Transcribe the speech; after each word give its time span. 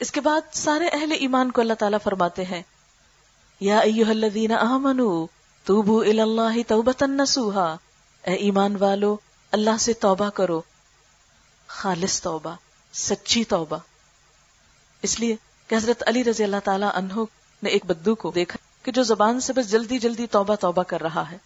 اس 0.00 0.10
کے 0.10 0.20
بعد 0.20 0.40
سارے 0.52 0.88
اہل 0.88 1.12
ایمان 1.12 1.50
کو 1.50 1.60
اللہ 1.60 1.74
تعالیٰ 1.74 1.98
فرماتے 2.04 2.44
ہیں، 2.44 2.62
یا 3.60 3.78
ایوہ 3.78 4.10
الذین 4.10 4.52
آمنوا 4.52 5.26
توبو 5.64 6.00
الاللہ 6.00 6.62
توبتا 6.66 7.06
نسوہا 7.06 7.76
اے 8.26 8.34
ایمان 8.34 8.76
والو، 8.76 9.16
اللہ 9.52 9.76
سے 9.80 9.92
توبہ 9.92 10.28
کرو۔ 10.28 10.62
خالص 11.66 12.20
توبہ، 12.20 12.56
سچی 12.92 13.44
توبہ۔ 13.44 13.78
اس 15.02 15.20
لیے 15.20 15.36
کہ 15.68 15.74
حضرت 15.74 16.02
علی 16.06 16.24
رضی 16.24 16.44
اللہ 16.44 16.56
تعالیٰ 16.64 16.90
عنہ 16.94 17.24
نے 17.62 17.68
ایک 17.68 17.86
بدو 17.86 18.14
کو 18.14 18.30
دیکھا 18.30 18.84
کہ 18.84 18.92
جو 18.92 19.02
زبان 19.02 19.40
سے 19.40 19.52
بس 19.52 19.70
جلدی 19.70 19.98
جلدی 19.98 20.26
توبہ 20.26 20.54
توبہ 20.54 20.82
کر 20.82 21.00
رہا 21.02 21.30
ہے۔ 21.30 21.38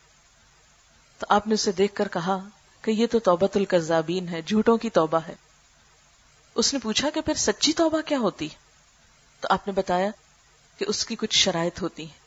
تو 1.18 1.26
آپ 1.28 1.46
نے 1.46 1.54
اسے 1.54 1.72
دیکھ 1.72 1.94
کر 1.94 2.08
کہا 2.08 2.38
کہ 2.82 2.90
یہ 2.90 3.06
تو 3.06 3.18
توبت 3.18 3.56
القذابین 3.56 4.28
ہے، 4.28 4.42
جھوٹوں 4.42 4.76
کی 4.76 4.90
توبہ 4.90 5.18
ہے۔ 5.28 5.34
اس 6.54 6.72
نے 6.72 6.78
پوچھا 6.78 7.10
کہ 7.10 7.20
پھر 7.20 7.34
سچی 7.34 7.72
توبہ 7.72 8.00
کیا 8.00 8.18
ہوتی؟ 8.18 8.48
تو 9.40 9.48
آپ 9.50 9.66
نے 9.66 9.72
بتایا 9.72 10.10
کہ 10.78 10.84
اس 10.88 11.06
کی 11.06 11.16
کچھ 11.16 11.38
شرائط 11.38 11.82
ہوتی 11.82 12.02
ہیں۔ 12.02 12.20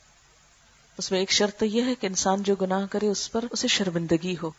اس 0.98 1.10
میں 1.10 1.20
ایک 1.20 1.30
شرط 1.30 1.62
یہ 1.62 1.82
ہے 1.82 1.94
کہ 1.94 2.06
انسان 2.06 2.42
جو 2.42 2.54
گناہ 2.54 2.86
کرے 2.90 3.08
اس 3.08 3.32
پر 3.32 3.44
اسے 3.50 3.68
شرمندگی 3.68 4.36
ہو۔ 4.42 4.50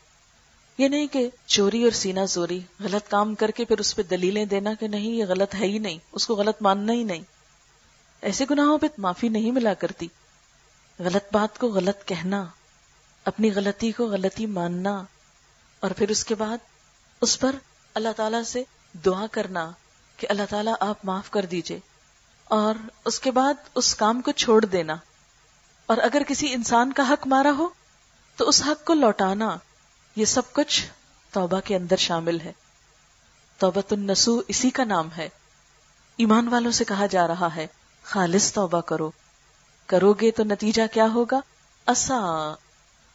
یہ 0.77 0.87
نہیں 0.87 1.07
کہ 1.07 1.29
چوری 1.45 1.83
اور 1.83 1.91
سینا 1.91 2.25
زوری، 2.25 2.59
غلط 2.79 3.09
کام 3.09 3.35
کر 3.35 3.51
کے 3.51 3.65
پھر 3.65 3.79
اس 3.79 3.95
پہ 3.95 4.03
دلیلیں 4.03 4.45
دینا 4.45 4.73
کہ 4.73 4.87
نہیں، 4.87 5.09
یہ 5.09 5.25
غلط 5.25 5.55
ہے 5.55 5.65
ہی 5.65 5.77
نہیں، 5.77 5.97
اس 6.11 6.27
کو 6.27 6.35
غلط 6.35 6.61
ماننا 6.61 6.93
ہی 6.93 7.03
نہیں۔ 7.03 7.23
ایسے 8.21 8.45
گناہوں 8.49 8.77
پہ 8.77 8.87
معافی 8.97 9.29
نہیں 9.29 9.51
ملا 9.51 9.73
کرتی۔ 9.73 10.07
غلط 10.99 11.23
بات 11.31 11.57
کو 11.57 11.67
غلط 11.67 12.07
کہنا، 12.07 12.45
اپنی 13.25 13.51
غلطی 13.51 13.91
کو 13.91 14.05
غلطی 14.05 14.45
ماننا 14.45 15.03
اور 15.79 15.91
پھر 15.91 16.09
اس 16.09 16.25
کے 16.25 16.35
بعد 16.35 16.57
اس 17.21 17.39
پر 17.39 17.55
اللہ 17.93 18.09
تعالی 18.17 18.43
سے 18.43 18.63
دعا 19.05 19.25
کرنا 19.31 19.71
کہ 20.17 20.27
اللہ 20.29 20.43
تعالیٰ 20.49 20.73
آپ 20.79 20.97
معاف 21.03 21.29
کر 21.29 21.45
دیجیے 21.45 21.79
اور 22.43 22.75
اس 23.05 23.19
کے 23.19 23.31
بعد 23.31 23.53
اس 23.75 23.95
کام 23.95 24.21
کو 24.21 24.31
چھوڑ 24.31 24.65
دینا۔ 24.65 24.95
اور 25.85 25.97
اگر 25.97 26.21
کسی 26.27 26.53
انسان 26.53 26.93
کا 26.93 27.09
حق 27.09 27.27
مارا 27.27 27.51
ہو 27.57 27.67
تو 28.35 28.47
اس 28.47 28.61
حق 28.61 28.85
کو 28.85 28.93
لوٹانا، 28.93 29.57
یہ 30.15 30.25
سب 30.25 30.41
کچھ 30.53 30.85
توبہ 31.31 31.59
کے 31.59 31.75
اندر 31.75 31.95
شامل 31.95 32.39
ہے۔ 32.39 32.53
توبت 33.57 33.93
النسو 33.93 34.41
اسی 34.47 34.69
کا 34.69 34.83
نام 34.83 35.09
ہے۔ 35.17 35.29
ایمان 36.17 36.47
والوں 36.47 36.71
سے 36.71 36.83
کہا 36.83 37.05
جا 37.05 37.27
رہا 37.27 37.55
ہے، 37.55 37.67
خالص 38.03 38.53
توبہ 38.53 38.81
کرو۔ 38.81 39.11
کرو 39.85 40.13
گے 40.13 40.31
تو 40.31 40.43
نتیجہ 40.43 40.83
کیا 40.93 41.07
ہوگا؟ 41.13 41.39
اصا 41.85 42.53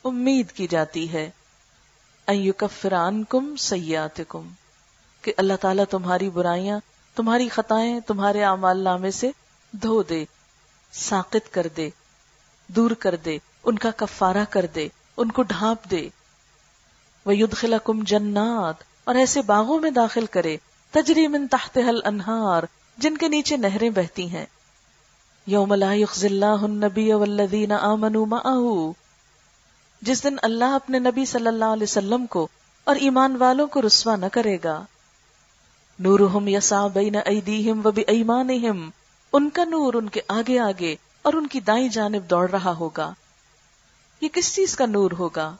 امید 0.05 0.53
کی 0.53 0.67
جاتی 0.67 1.13
ہے۔ 1.13 1.31
ایوکفران 2.27 3.25
کم 3.25 3.57
سیات 3.57 4.21
کم 4.29 4.49
کہ 5.23 5.33
اللہ 5.37 5.53
تعالیٰ 5.61 5.85
تمہاری 5.91 6.31
برائیاں، 6.31 6.81
تمہاری 7.15 7.49
خطائیں 7.49 8.01
تمہارے 8.01 8.45
اعمال 8.45 8.79
نامے 8.79 9.11
سے 9.11 9.31
دھو 9.73 10.03
دے 10.03 10.25
ساقت 10.93 11.55
کر 11.55 11.67
دے، 11.77 11.91
دور 12.67 12.91
کر 12.91 13.17
دے، 13.17 13.39
ان 13.65 13.79
کا 13.79 13.91
کفارہ 13.97 14.45
کر 14.51 14.67
دے، 14.75 14.89
ان 15.17 15.31
کو 15.31 15.43
ڈھانپ 15.43 15.91
دے۔ 15.91 16.09
وہ 17.27 17.33
کم 17.85 18.03
جنات، 18.03 18.75
اور 19.05 19.15
ایسے 19.15 19.43
باغوں 19.43 19.81
میں 19.81 19.91
داخل 19.91 20.27
کرے۔ 20.27 20.57
تجری 20.91 21.29
من 21.29 21.47
تحت 21.47 21.79
حل 21.79 22.01
انہار 22.05 22.63
جن 22.99 23.17
کے 23.17 23.29
نیچے 23.29 23.57
نہریں 23.57 23.91
بہتی 23.91 24.29
ہیں۔ 24.29 24.47
یوم 25.47 25.75
لا 25.75 25.93
یخز 25.93 26.25
اللہ 26.25 26.45
النبی 26.45 27.13
والذین 27.13 27.73
آمنوا 27.73 28.27
معہو 28.27 28.93
جس 30.03 30.25
دن 30.25 30.37
اللہ 30.43 30.65
اپنے 30.65 30.99
نبی 30.99 31.25
صلی 31.25 31.47
اللہ 31.47 31.65
علیہ 31.65 31.83
وسلم 31.83 32.27
کو 32.27 32.49
اور 32.85 32.97
ایمان 32.97 33.37
والوں 33.37 33.67
کو 33.67 33.83
رسوا 33.83 34.17
نہ 34.17 34.27
کرے 34.33 34.59
گا۔ 34.65 34.85
نورہم 36.01 36.49
یسا 36.49 36.87
بین 36.87 37.17
ایدیہم 37.25 37.87
و 37.87 37.91
بی 37.91 38.03
ایمانہم 38.07 38.91
ان 39.33 39.51
کا 39.51 39.65
نور 39.65 39.95
ان 39.95 40.09
کے 40.09 40.21
آگے 40.29 40.59
آگے 40.59 40.97
اور 41.23 41.33
ان 41.33 41.47
کی 41.47 41.61
دائیں 41.61 41.89
جانب 41.89 42.31
دوڑ 42.31 42.51
رہا 42.51 42.73
ہوگا۔ 42.73 43.15
یہ 44.21 44.29
کس 44.29 44.55
چیز 44.55 44.77
کا 44.77 44.87
نور 44.87 45.11
ہوگا؟ 45.19 45.57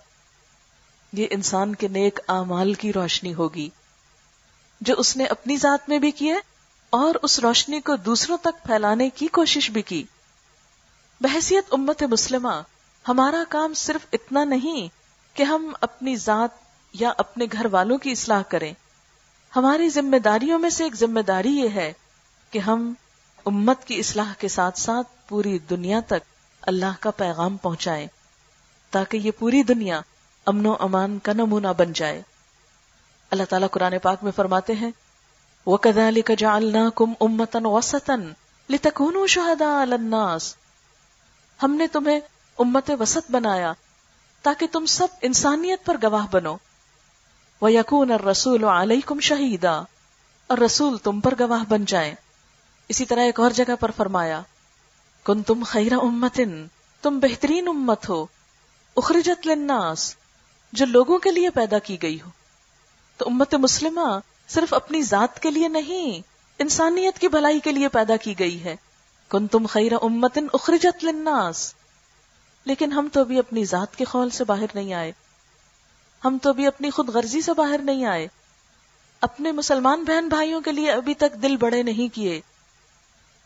یہ 1.13 1.27
انسان 1.31 1.75
کے 1.75 1.89
نیک 1.89 2.21
اعمال 2.29 2.75
کی 2.75 2.93
روشنی 2.93 3.35
ہوگی۔ 3.35 3.69
جو 4.81 4.95
اس 4.99 5.17
نے 5.17 5.25
اپنی 5.25 5.57
ذات 5.57 5.89
میں 5.89 5.99
بھی 5.99 6.11
کیے 6.11 6.35
اور 6.91 7.15
اس 7.23 7.39
روشنی 7.39 7.81
کو 7.81 7.97
دوسروں 7.97 8.37
تک 8.37 8.67
پھیلانے 8.67 9.11
کی 9.11 9.27
کوشش 9.27 9.71
بھی 9.71 9.83
کی۔ 9.83 10.03
بحثیت 11.21 11.65
امت 11.71 12.03
مسلمہ، 12.03 12.63
ہمارا 13.09 13.45
کام 13.49 13.75
صرف 13.75 14.07
اتنا 14.13 14.45
نہیں 14.45 14.89
کہ 15.37 15.43
ہم 15.43 15.73
اپنی 15.81 16.17
ذات 16.17 16.51
یا 16.93 17.13
اپنے 17.19 17.45
گھر 17.53 17.67
والوں 17.71 17.99
کی 17.99 18.11
اصلاح 18.11 18.43
کریں۔ 18.49 18.75
ہماری 19.57 19.89
ذمہ 19.89 20.17
داریوں 20.17 20.59
میں 20.59 20.71
سے 20.71 20.85
ایک 20.85 20.95
ذمہ 20.95 21.21
داری 21.21 21.57
یہ 21.57 21.69
ہے 21.69 21.93
کہ 22.51 22.59
ہم 22.59 22.93
امت 23.45 23.85
کی 23.85 23.99
اصلاح 23.99 24.33
کے 24.39 24.49
ساتھ 24.49 24.79
ساتھ 24.79 25.29
پوری 25.29 25.59
دنیا 25.59 26.01
تک 26.07 26.29
اللہ 26.61 27.01
کا 27.01 27.11
پیغام 27.11 27.57
پہنچائیں، 27.57 28.07
تاکہ 28.91 29.17
یہ 29.17 29.31
پوری 29.39 29.63
دنیا 29.63 30.01
امن 30.47 30.67
و 30.67 30.77
امان 30.81 31.19
کا 31.19 31.33
نمونہ 31.33 31.69
بن 31.77 31.93
جائے۔ 31.93 32.23
اللہ 33.31 33.43
تعالیٰ 33.49 33.69
قرآن 33.71 33.95
پاک 34.03 34.25
میں 34.25 34.33
فرماتے 34.37 34.73
ہیں 34.73 34.91
وہ 35.67 35.77
کدال 35.77 36.21
کا 36.21 36.35
جالنا 36.39 36.89
کم 36.95 37.13
امتن 37.21 37.67
وسطن 37.67 38.33
لتکون 38.71 39.17
ہم 41.63 41.75
نے 41.75 41.87
تمہیں 41.87 42.21
امت 42.59 42.91
وسط 43.01 43.31
بنایا 43.31 43.73
تاکہ 44.43 44.67
تم 44.73 44.87
سب 44.87 45.07
انسانیت 45.23 45.85
پر 45.85 45.97
گواہ 46.03 46.27
بنو۔ 46.31 46.57
وہ 47.61 47.73
یقون 47.73 48.11
اور 48.11 48.21
رسول 48.21 48.65
علیہ 48.65 49.01
کم 49.07 49.21
شہیدا 49.21 49.83
اور 50.47 50.59
رسول 50.59 50.99
تم 50.99 51.21
پر 51.21 51.35
گواہ 51.41 51.65
بن 51.69 51.85
جائیں۔ 51.85 52.15
اسی 52.89 53.05
طرح 53.05 53.21
ایک 53.21 53.41
اور 53.41 53.51
جگہ 53.51 53.77
پر 53.81 53.91
فرمایا 53.97 54.41
کن 55.25 55.43
تم 55.43 55.63
خیر 55.67 55.93
امتن، 55.93 56.67
تم 57.03 57.19
بہترین 57.19 57.69
امت 57.69 58.09
ہو۔ 58.09 58.27
اخرجت 58.97 59.47
للناس، 59.47 60.17
جو 60.73 60.87
لوگوں 60.87 61.19
کے 61.19 61.31
لیے 61.31 61.51
پیدا 61.51 61.79
کی 61.79 62.03
گئی 62.03 62.21
ہو۔ 62.21 62.31
تو 63.17 63.25
امت 63.29 63.55
مسلمہ 63.55 64.19
صرف 64.49 64.75
اپنی 64.75 65.03
ذات 65.03 65.41
کے 65.41 65.51
لیے 65.51 65.69
نہیں، 65.69 66.21
انسانیت 66.59 67.19
کی 67.19 67.29
بھلائی 67.29 67.61
کے 67.61 67.73
لیے 67.73 67.89
پیدا 67.89 68.17
کی 68.17 68.39
گئی 68.39 68.65
ہے۔ 68.65 68.77
کن 69.29 69.47
تم 69.47 69.67
خیر 69.67 69.93
امتن، 70.03 70.47
اخرجت 70.53 71.05
للناس۔ 71.05 71.75
لیکن 72.65 72.93
ہم 72.93 73.09
تو 73.13 73.25
بھی 73.25 73.39
اپنی 73.39 73.65
ذات 73.65 73.97
کے 73.97 74.05
خول 74.05 74.31
سے 74.31 74.45
باہر 74.45 74.67
نہیں 74.75 74.95
آئے۔ 74.95 75.13
ہم 76.25 76.39
تو 76.43 76.53
بھی 76.53 76.67
اپنی 76.67 76.91
خود 76.91 77.09
غرضی 77.09 77.41
سے 77.41 77.53
باہر 77.53 77.81
نہیں 77.83 78.05
آئے۔ 78.05 78.29
اپنے 79.21 79.53
مسلمان 79.53 80.05
بہن 80.05 80.29
بھائیوں 80.29 80.61
کے 80.61 80.73
لیے 80.73 80.91
ابھی 80.91 81.15
تک 81.15 81.43
دل 81.43 81.57
بڑے 81.57 81.83
نہیں 81.83 82.15
کیے۔ 82.15 82.41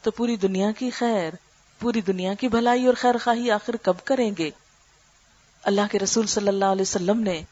تو 0.02 0.10
پوری 0.10 0.36
دنیا 0.36 0.72
کی 0.72 0.90
خیر، 0.90 1.30
پوری 1.78 2.00
دنیا 2.00 2.34
کی 2.34 2.48
بھلائی 2.48 2.86
اور 2.86 2.94
خیر 2.94 3.18
خواہی 3.18 3.50
آخر 3.50 3.76
کب 3.76 3.94
کریں 4.04 4.30
گے؟ 4.38 4.50
اللہ 5.62 5.80
کے 5.92 5.98
رسول 5.98 6.26
صلی 6.26 6.48
اللہ 6.48 6.64
علیہ 6.64 6.82
وسلم 6.82 7.20
نے 7.20 7.42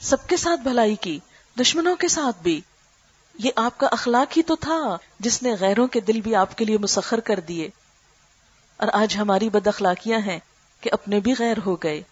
سب 0.00 0.26
کے 0.26 0.36
ساتھ 0.36 0.60
بھلائی 0.60 0.96
کی، 0.96 1.18
دشمنوں 1.60 1.96
کے 1.96 2.08
ساتھ 2.08 2.42
بھی۔ 2.42 2.60
یہ 3.38 3.50
آپ 3.56 3.78
کا 3.78 3.86
اخلاق 3.86 4.36
ہی 4.36 4.42
تو 4.42 4.56
تھا 4.56 4.96
جس 5.18 5.42
نے 5.42 5.54
غیروں 5.60 5.86
کے 5.86 6.00
دل 6.00 6.20
بھی 6.20 6.34
آپ 6.34 6.58
کے 6.58 6.64
لیے 6.64 6.78
مسخر 6.78 7.20
کر 7.20 7.40
دیے۔ 7.40 7.68
اور 8.76 8.88
آج 8.92 9.16
ہماری 9.16 9.48
بد 9.48 9.66
اخلاقیاں 9.66 10.18
ہیں 10.18 10.38
کہ 10.80 10.90
اپنے 10.92 11.20
بھی 11.20 11.34
غیر 11.38 11.56
ہو 11.66 11.76
گئے، 11.76 12.02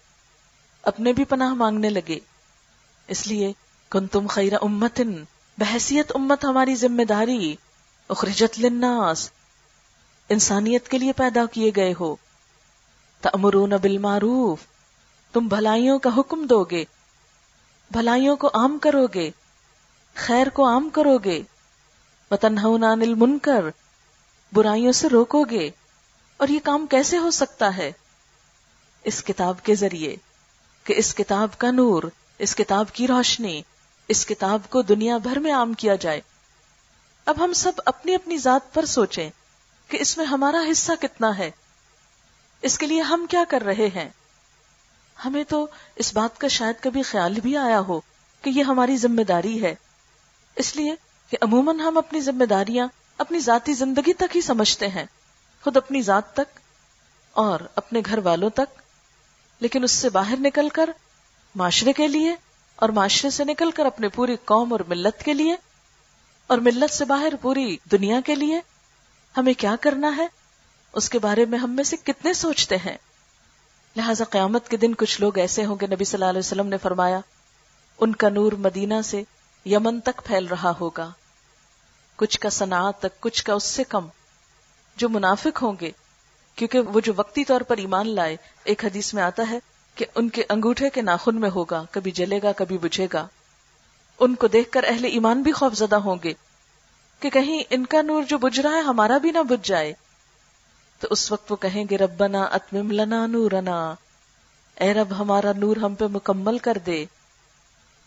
اپنے 0.81 1.13
بھی 1.13 1.23
پناہ 1.23 1.53
مانگنے 1.53 1.89
لگے۔ 1.89 2.19
اس 3.07 3.27
لیے 3.27 3.53
کن 3.89 4.07
تم 4.07 4.27
خیر 4.27 4.53
امتن، 4.61 5.23
بحثیت 5.57 6.11
امت 6.15 6.45
ہماری 6.45 6.75
ذمہ 6.75 7.03
داری، 7.03 7.55
اخرجت 8.07 8.59
للناس، 8.59 9.31
انسانیت 10.29 10.87
کے 10.87 10.97
لیے 10.97 11.13
پیدا 11.13 11.45
کیے 11.45 11.71
گئے 11.75 11.93
ہو۔ 11.99 12.15
تمرون 13.21 13.69
بالمعروف، 13.69 14.59
تم 15.33 15.47
بھلائیوں 15.47 15.99
کا 15.99 16.09
حکم 16.17 16.45
دو 16.45 16.63
گے، 16.63 16.85
بھلائیوں 17.91 18.35
کو 18.35 18.47
عام 18.47 18.77
کرو 18.81 19.07
گے، 19.13 19.31
خیر 20.15 20.49
کو 20.49 20.67
عام 20.67 20.89
کرو 20.89 21.17
گے۔ 21.17 21.41
وطن 22.31 22.57
المنکر، 22.83 23.65
برائیوں 24.53 24.91
سے 24.91 25.09
روکو 25.09 25.43
گے۔ 25.43 25.69
اور 26.37 26.47
یہ 26.47 26.59
کام 26.63 26.87
کیسے 26.87 27.17
ہو 27.17 27.31
سکتا 27.31 27.77
ہے؟ 27.77 27.91
اس 29.03 29.23
کتاب 29.23 29.63
کے 29.63 29.75
ذریعے، 29.75 30.15
کہ 30.83 30.93
اس 30.97 31.15
کتاب 31.15 31.57
کا 31.57 31.71
نور 31.71 32.03
اس 32.39 32.55
کتاب 32.55 32.85
کی 32.93 33.07
روشنی، 33.07 33.61
اس 34.07 34.25
کتاب 34.25 34.61
کو 34.69 34.81
دنیا 34.81 35.17
بھر 35.17 35.39
میں 35.39 35.53
عام 35.53 35.73
کیا 35.73 35.95
جائے۔ 35.95 36.21
اب 37.25 37.43
ہم 37.43 37.53
سب 37.53 37.71
اپنی 37.85 38.15
اپنی 38.15 38.37
ذات 38.37 38.73
پر 38.73 38.85
سوچیں 38.85 39.29
کہ 39.87 39.97
اس 39.99 40.17
میں 40.17 40.25
ہمارا 40.25 40.57
حصہ 40.71 40.91
کتنا 41.01 41.37
ہے۔ 41.37 41.51
اس 42.61 42.77
کے 42.77 42.85
لیے 42.85 43.01
ہم 43.01 43.25
کیا 43.29 43.43
کر 43.49 43.61
رہے 43.61 43.87
ہیں؟ 43.95 44.09
ہمیں 45.25 45.43
تو 45.43 45.67
اس 45.95 46.13
بات 46.13 46.37
کا 46.37 46.47
شاید 46.47 46.83
کبھی 46.83 47.01
خیال 47.01 47.33
بھی 47.33 47.57
آیا 47.57 47.79
ہو 47.79 48.01
کہ 48.41 48.49
یہ 48.49 48.63
ہماری 48.63 48.97
ذمہ 48.97 49.21
داری 49.21 49.63
ہے۔ 49.63 49.75
اس 50.55 50.75
لیے 50.75 50.95
کہ 51.29 51.37
عموماً 51.41 51.79
ہم 51.79 51.97
اپنی 51.97 52.21
ذمہ 52.21 52.45
داریاں 52.45 52.87
اپنی 53.17 53.39
ذاتی 53.39 53.73
زندگی 53.73 54.13
تک 54.13 54.35
ہی 54.35 54.41
سمجھتے 54.41 54.87
ہیں، 54.87 55.05
خود 55.63 55.77
اپنی 55.77 56.01
ذات 56.01 56.33
تک 56.33 56.59
اور 57.31 57.59
اپنے 57.75 58.01
گھر 58.05 58.17
والوں 58.17 58.49
تک، 58.49 58.81
لیکن 59.59 59.83
اس 59.83 59.91
سے 59.91 60.09
باہر 60.09 60.35
نکل 60.39 60.69
کر 60.69 60.89
معاشرے 61.57 61.93
کے 61.93 62.07
لیے 62.07 62.35
اور 62.75 62.89
معاشرے 62.89 63.29
سے 63.29 63.43
نکل 63.43 63.71
کر 63.71 63.85
اپنے 63.85 64.09
پوری 64.09 64.35
قوم 64.45 64.71
اور 64.71 64.79
ملت 64.87 65.23
کے 65.23 65.33
لیے 65.33 65.55
اور 66.47 66.57
ملت 66.57 66.93
سے 66.93 67.05
باہر 67.05 67.33
پوری 67.41 67.77
دنیا 67.91 68.21
کے 68.25 68.35
لیے 68.35 68.59
ہمیں 69.37 69.53
کیا 69.53 69.75
کرنا 69.81 70.17
ہے؟ 70.17 70.27
اس 70.93 71.09
کے 71.09 71.19
بارے 71.19 71.45
میں 71.45 71.59
ہم 71.59 71.71
میں 71.71 71.83
سے 71.83 71.95
کتنے 72.03 72.33
سوچتے 72.33 72.77
ہیں؟ 72.77 72.97
لہذا 73.95 74.23
قیامت 74.23 74.69
کے 74.69 74.77
دن 74.77 74.93
کچھ 74.93 75.21
لوگ 75.21 75.37
ایسے 75.37 75.65
ہوں 75.65 75.75
گے، 75.81 75.87
نبی 75.87 76.03
صلی 76.03 76.17
اللہ 76.17 76.29
علیہ 76.29 76.39
وسلم 76.39 76.67
نے 76.67 76.77
فرمایا، 76.77 77.19
ان 77.99 78.15
کا 78.15 78.29
نور 78.29 78.51
مدینہ 78.51 78.93
سے 79.03 79.23
یمن 79.65 79.99
تک 79.99 80.21
پھیل 80.25 80.47
رہا 80.47 80.71
ہوگا۔ 80.79 81.11
کچھ 82.15 82.39
کا 82.39 82.49
صنعت 82.49 82.99
تک، 82.99 83.19
کچھ 83.19 83.43
کا 83.43 83.53
اس 83.53 83.63
سے 83.63 83.83
کم۔ 83.83 84.07
جو 84.97 85.09
منافق 85.09 85.63
ہوں 85.63 85.73
گے، 85.81 85.91
کیونکہ 86.55 86.79
وہ 86.79 86.99
جو 86.99 87.13
وقتی 87.15 87.45
طور 87.45 87.61
پر 87.61 87.77
ایمان 87.77 88.09
لائے، 88.09 88.37
ایک 88.63 88.85
حدیث 88.85 89.13
میں 89.13 89.23
آتا 89.23 89.43
ہے 89.49 89.59
کہ 89.97 90.05
ان 90.15 90.29
کے 90.29 90.43
انگوٹھے 90.49 90.89
کے 90.89 91.01
ناخن 91.01 91.35
میں 91.35 91.49
ہوگا، 91.49 91.83
کبھی 91.91 92.11
جلے 92.11 92.39
گا، 92.43 92.51
کبھی 92.51 92.77
بجھے 92.77 93.07
گا۔ 93.13 93.27
ان 94.19 94.35
کو 94.35 94.47
دیکھ 94.47 94.71
کر 94.71 94.85
اہل 94.87 95.05
ایمان 95.05 95.41
بھی 95.41 95.51
خوف 95.51 95.73
زدہ 95.73 95.95
ہوں 95.95 96.15
گے 96.23 96.33
کہ 97.19 97.29
کہیں 97.29 97.63
ان 97.69 97.85
کا 97.85 98.01
نور 98.01 98.23
جو 98.23 98.37
بج 98.37 98.59
رہا 98.59 98.71
ہے 98.71 98.79
ہمارا 98.79 99.17
بھی 99.17 99.31
نہ 99.31 99.43
بج 99.43 99.65
جائے۔ 99.65 99.93
تو 100.99 101.07
اس 101.11 101.31
وقت 101.31 101.51
وہ 101.51 101.55
کہیں 101.55 101.85
گے، 101.89 101.97
ربنا 101.97 102.43
اتمم 102.43 102.91
لنا 102.91 103.27
نورنا۔ 103.27 103.93
اے 104.75 104.93
رب، 104.93 105.19
ہمارا 105.19 105.51
نور 105.57 105.77
ہم 105.77 105.95
پہ 105.95 106.05
مکمل 106.05 106.57
کر 106.57 106.77
دے۔ 106.85 107.05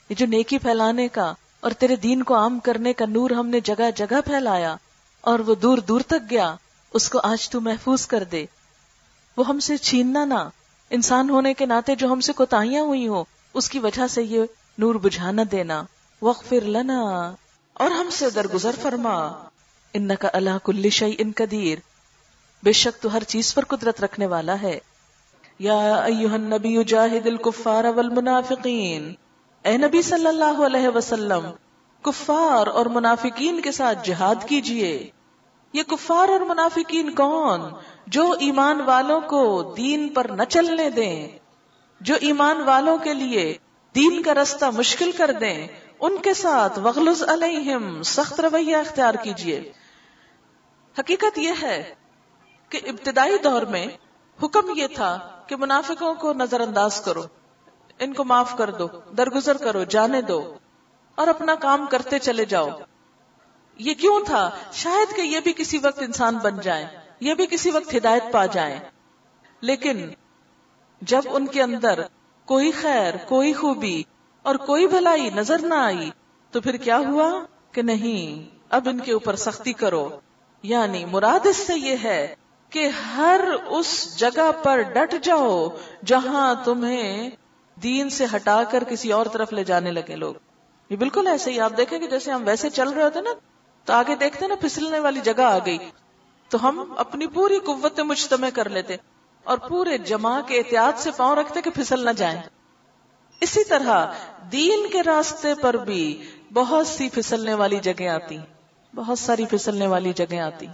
یہ 0.09 0.15
جو 0.15 0.27
نیکی 0.27 0.59
پھیلانے 0.59 1.09
کا 1.09 1.35
اور 1.61 1.71
تیرے 1.71 1.97
دین 1.97 2.23
کو 2.23 2.37
عام 2.37 2.59
کرنے 2.59 2.93
کا 2.93 3.05
نور 3.07 3.31
ہم 3.31 3.47
نے 3.47 3.61
جگہ 3.61 3.91
جگہ 3.95 4.21
پھیلایا 4.25 4.77
اور 5.21 5.39
وہ 5.39 5.55
دور 5.55 5.79
دور 5.79 6.01
تک 6.01 6.31
گیا، 6.31 6.55
اس 6.95 7.11
کو 7.11 7.21
آج 7.23 7.51
تو 7.51 7.61
محفوظ 7.61 8.07
کر 8.07 8.25
دے۔ 8.25 8.47
وہ 9.37 9.47
ہم 9.47 9.59
سے 9.59 9.77
چھیننا 9.77 10.25
نہ۔ 10.25 10.49
انسان 10.91 11.31
ہونے 11.31 11.55
کے 11.55 11.67
ناطے 11.67 11.95
جو 11.95 12.13
ہم 12.13 12.21
سے 12.21 12.33
کوتاہیاں 12.33 12.83
ہوئی 12.83 13.09
ہوں، 13.09 13.25
اس 13.55 13.71
کی 13.71 13.79
وجہ 13.79 14.07
سے 14.07 14.23
یہ 14.23 14.43
نور 14.79 14.95
بجھانا 14.95 15.43
دینا۔ 15.53 15.83
وغفر 16.23 16.61
لنا۔ 16.61 17.35
اور 17.73 17.91
ہم 17.91 18.11
سے 18.11 18.31
درگزر 18.31 18.71
فرما۔ 18.83 19.33
ان 19.95 20.17
کا 20.17 20.29
اللہ 20.33 20.51
کل 20.65 20.91
شعی 20.91 21.13
ان 21.19 21.33
قدیر 21.37 21.79
بے 22.63 22.73
شک 22.73 23.03
تو 23.03 23.13
ہر 23.13 23.23
چیز 23.23 23.55
پر 23.55 23.65
قدرت 23.65 24.01
رکھنے 24.05 24.27
والا 24.27 24.63
ہے۔ 24.63 24.79
یا 25.59 25.95
ایوہ 25.95 26.31
النبی 26.31 26.85
جاہد 26.85 27.27
الکفار 27.27 27.85
والمنافقین۔ 27.85 29.15
اے 29.63 29.77
نبی 29.77 30.03
صلی 30.03 30.27
اللہ 30.27 30.67
علیہ 30.67 30.89
وسلم، 30.89 31.47
کفار 32.03 32.67
اور 32.67 32.87
منافقین 32.87 33.61
کے 33.61 33.73
ساتھ 33.73 33.99
جہاد 34.05 34.35
کیجیے۔ 34.49 35.11
یہ 35.73 35.83
کفار 35.83 36.29
اور 36.29 36.41
منافقین 36.41 37.15
کون؟ 37.15 37.61
جو 38.11 38.35
ایمان 38.41 38.81
والوں 38.81 39.21
کو 39.21 39.75
دین 39.77 40.09
پر 40.09 40.25
نہ 40.25 40.43
چلنے 40.43 40.91
دیں، 40.91 41.29
جو 42.01 42.15
ایمان 42.21 42.61
والوں 42.61 42.99
کے 42.99 43.15
لیے 43.15 43.59
دین 43.95 44.23
کا 44.23 44.35
رستہ 44.35 44.65
مشکل 44.75 45.13
کر 45.13 45.31
دیں، 45.41 45.67
ان 46.01 46.17
کے 46.17 46.35
ساتھ 46.35 46.79
وغلز 46.79 47.23
علیہم 47.23 48.03
سخت 48.03 48.41
رویہ 48.41 48.77
اختیار 48.77 49.15
کیجیے۔ 49.15 49.73
حقیقت 50.99 51.39
یہ 51.39 51.51
ہے 51.63 51.95
کہ 52.69 52.81
ابتدائی 52.87 53.39
دور 53.39 53.63
میں 53.63 53.87
حکم 54.43 54.73
یہ 54.77 54.87
تھا 54.95 55.19
کہ 55.47 55.57
منافقوں 55.57 56.15
کو 56.15 56.33
نظر 56.33 56.61
انداز 56.61 57.01
کرو، 57.01 57.23
ان 57.99 58.13
کو 58.13 58.25
معاف 58.25 58.57
کر 58.57 58.71
دو، 58.71 58.89
درگزر 59.19 59.57
کرو، 59.57 59.85
جانے 59.85 60.23
دو، 60.23 60.55
اور 61.15 61.27
اپنا 61.27 61.55
کام 61.55 61.87
کرتے 61.87 62.19
چلے 62.19 62.45
جاؤ۔ 62.45 62.69
یہ 63.79 63.95
کیوں 63.95 64.21
تھا؟ 64.27 64.51
شاید 64.73 65.17
کہ 65.17 65.21
یہ 65.21 65.41
بھی 65.41 65.53
کسی 65.53 65.79
وقت 65.79 66.03
انسان 66.03 66.37
بن 66.37 66.61
جائیں۔ 66.61 66.87
یہ 67.21 67.35
بھی 67.35 67.47
کسی 67.47 67.71
وقت 67.71 67.97
ہدایت 67.97 68.23
پا 68.33 68.47
جائیں۔ 68.47 68.81
لیکن 69.61 70.11
جب 71.01 71.23
ان 71.27 71.47
کے 71.47 71.63
اندر 71.63 72.01
کوئی 72.45 72.71
خیر، 72.71 73.15
کوئی 73.29 73.53
خوبی 73.53 74.03
اور 74.43 74.55
کوئی 74.55 74.87
بھلائی 74.87 75.31
نظر 75.31 75.59
نہ 75.59 75.75
آئی، 75.75 76.11
تو 76.51 76.61
پھر 76.61 76.77
کیا 76.77 76.99
ہوا؟ 76.99 77.45
کہ 77.73 77.83
نہیں، 77.83 78.57
اب 78.71 78.89
ان 78.89 78.99
کے 78.99 79.13
اوپر 79.13 79.37
سختی 79.37 79.73
کرو۔ 79.73 80.21
یعنی 80.63 81.05
مراد 81.05 81.47
اس 81.47 81.57
سے 81.57 81.73
یہ 81.77 81.97
ہے 82.05 82.35
کہ 82.71 82.89
ہر 82.89 83.41
اس 83.67 84.19
جگہ 84.19 84.53
پر 84.63 84.81
ڈٹ 84.81 85.15
جاؤ 85.23 85.69
جہاں 86.07 86.55
تمہیں 86.65 87.31
دین 87.83 88.11
سے 88.11 88.25
ہٹا 88.25 88.65
کر 88.65 88.85
کسی 88.85 89.13
اور 89.13 89.27
طرف 89.27 89.53
لے 89.53 89.65
جانے 89.65 89.91
لگے 89.91 90.17
لوگ۔ 90.17 90.35
یہ 90.91 90.97
بالکل 90.97 91.27
ایسے 91.27 91.51
ہی، 91.51 91.61
آپ 91.61 91.73
دیکھیں 91.77 91.99
کہ 91.99 92.07
جیسے 92.07 92.33
ہم 92.33 92.43
ویسے 92.47 92.71
چل 92.71 92.89
رہے 92.89 93.03
ہوتے 93.03 93.21
نا، 93.21 93.31
تو 93.85 93.93
آگے 93.93 94.15
دیکھتے 94.15 94.47
نا، 94.49 94.55
پھسلنے 94.55 94.99
والی 94.99 95.21
جگہ 95.21 95.43
آ 95.43 95.59
گئی۔ 95.59 95.79
تو 96.51 96.69
ہم 96.69 96.95
اپنی 96.97 97.27
پوری 97.27 97.59
قوت 97.59 98.01
مجتمع 98.01 98.49
کر 98.55 98.69
لیتے 98.69 98.97
اور 99.45 99.59
پورے 99.59 99.99
جمع 99.99 100.41
کے 100.41 100.59
احتیاط 100.59 101.01
سے 101.01 101.11
پاؤں 101.17 101.37
رکھتے 101.37 101.61
کہ 101.61 101.71
پھسل 101.71 102.05
نہ 102.05 102.11
جائیں۔ 102.11 102.41
اسی 103.41 103.65
طرح 103.65 104.07
دین 104.53 104.87
کے 104.93 105.03
راستے 105.03 105.55
پر 105.55 105.75
بھی 105.75 106.31
بہت 106.53 106.87
سی 106.87 107.09
پھسلنے 107.09 107.55
والی 107.55 107.79
جگہ 107.79 108.09
آتی 108.09 108.39
بہت 108.95 109.19
ساری 109.19 109.45
پھسلنے 109.45 109.87
والی 109.87 110.13
جگہ 110.13 110.39
آتی 110.39 110.67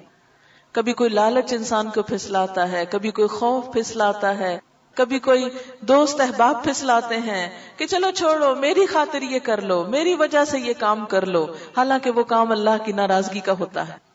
کبھی 0.72 0.92
کوئی 0.92 1.10
لالچ 1.10 1.52
انسان 1.52 1.90
کو 1.90 2.02
پھسلاتا 2.02 2.72
ہے، 2.72 2.84
کبھی 2.86 3.10
کوئی 3.10 3.28
خوف 3.28 3.64
پھسلاتا 3.72 4.38
ہے، 4.38 4.58
کبھی 4.94 5.18
کوئی 5.18 5.48
دوست 5.80 6.20
احباب 6.20 6.64
پھسلاتے 6.64 7.16
ہیں 7.16 7.58
کہ 7.76 7.86
چلو 7.86 8.10
چھوڑو، 8.10 8.54
میری 8.54 8.86
خاطر 8.86 9.22
یہ 9.22 9.38
کر 9.38 9.60
لو، 9.60 9.84
میری 9.84 10.14
وجہ 10.14 10.44
سے 10.44 10.58
یہ 10.58 10.72
کام 10.78 11.06
کر 11.06 11.26
لو۔ 11.26 11.46
حالانکہ 11.76 12.10
وہ 12.10 12.22
کام 12.22 12.52
اللہ 12.52 12.84
کی 12.84 12.92
ناراضگی 12.92 13.40
کا 13.40 13.52
ہوتا 13.58 13.88
ہے۔ 13.88 14.05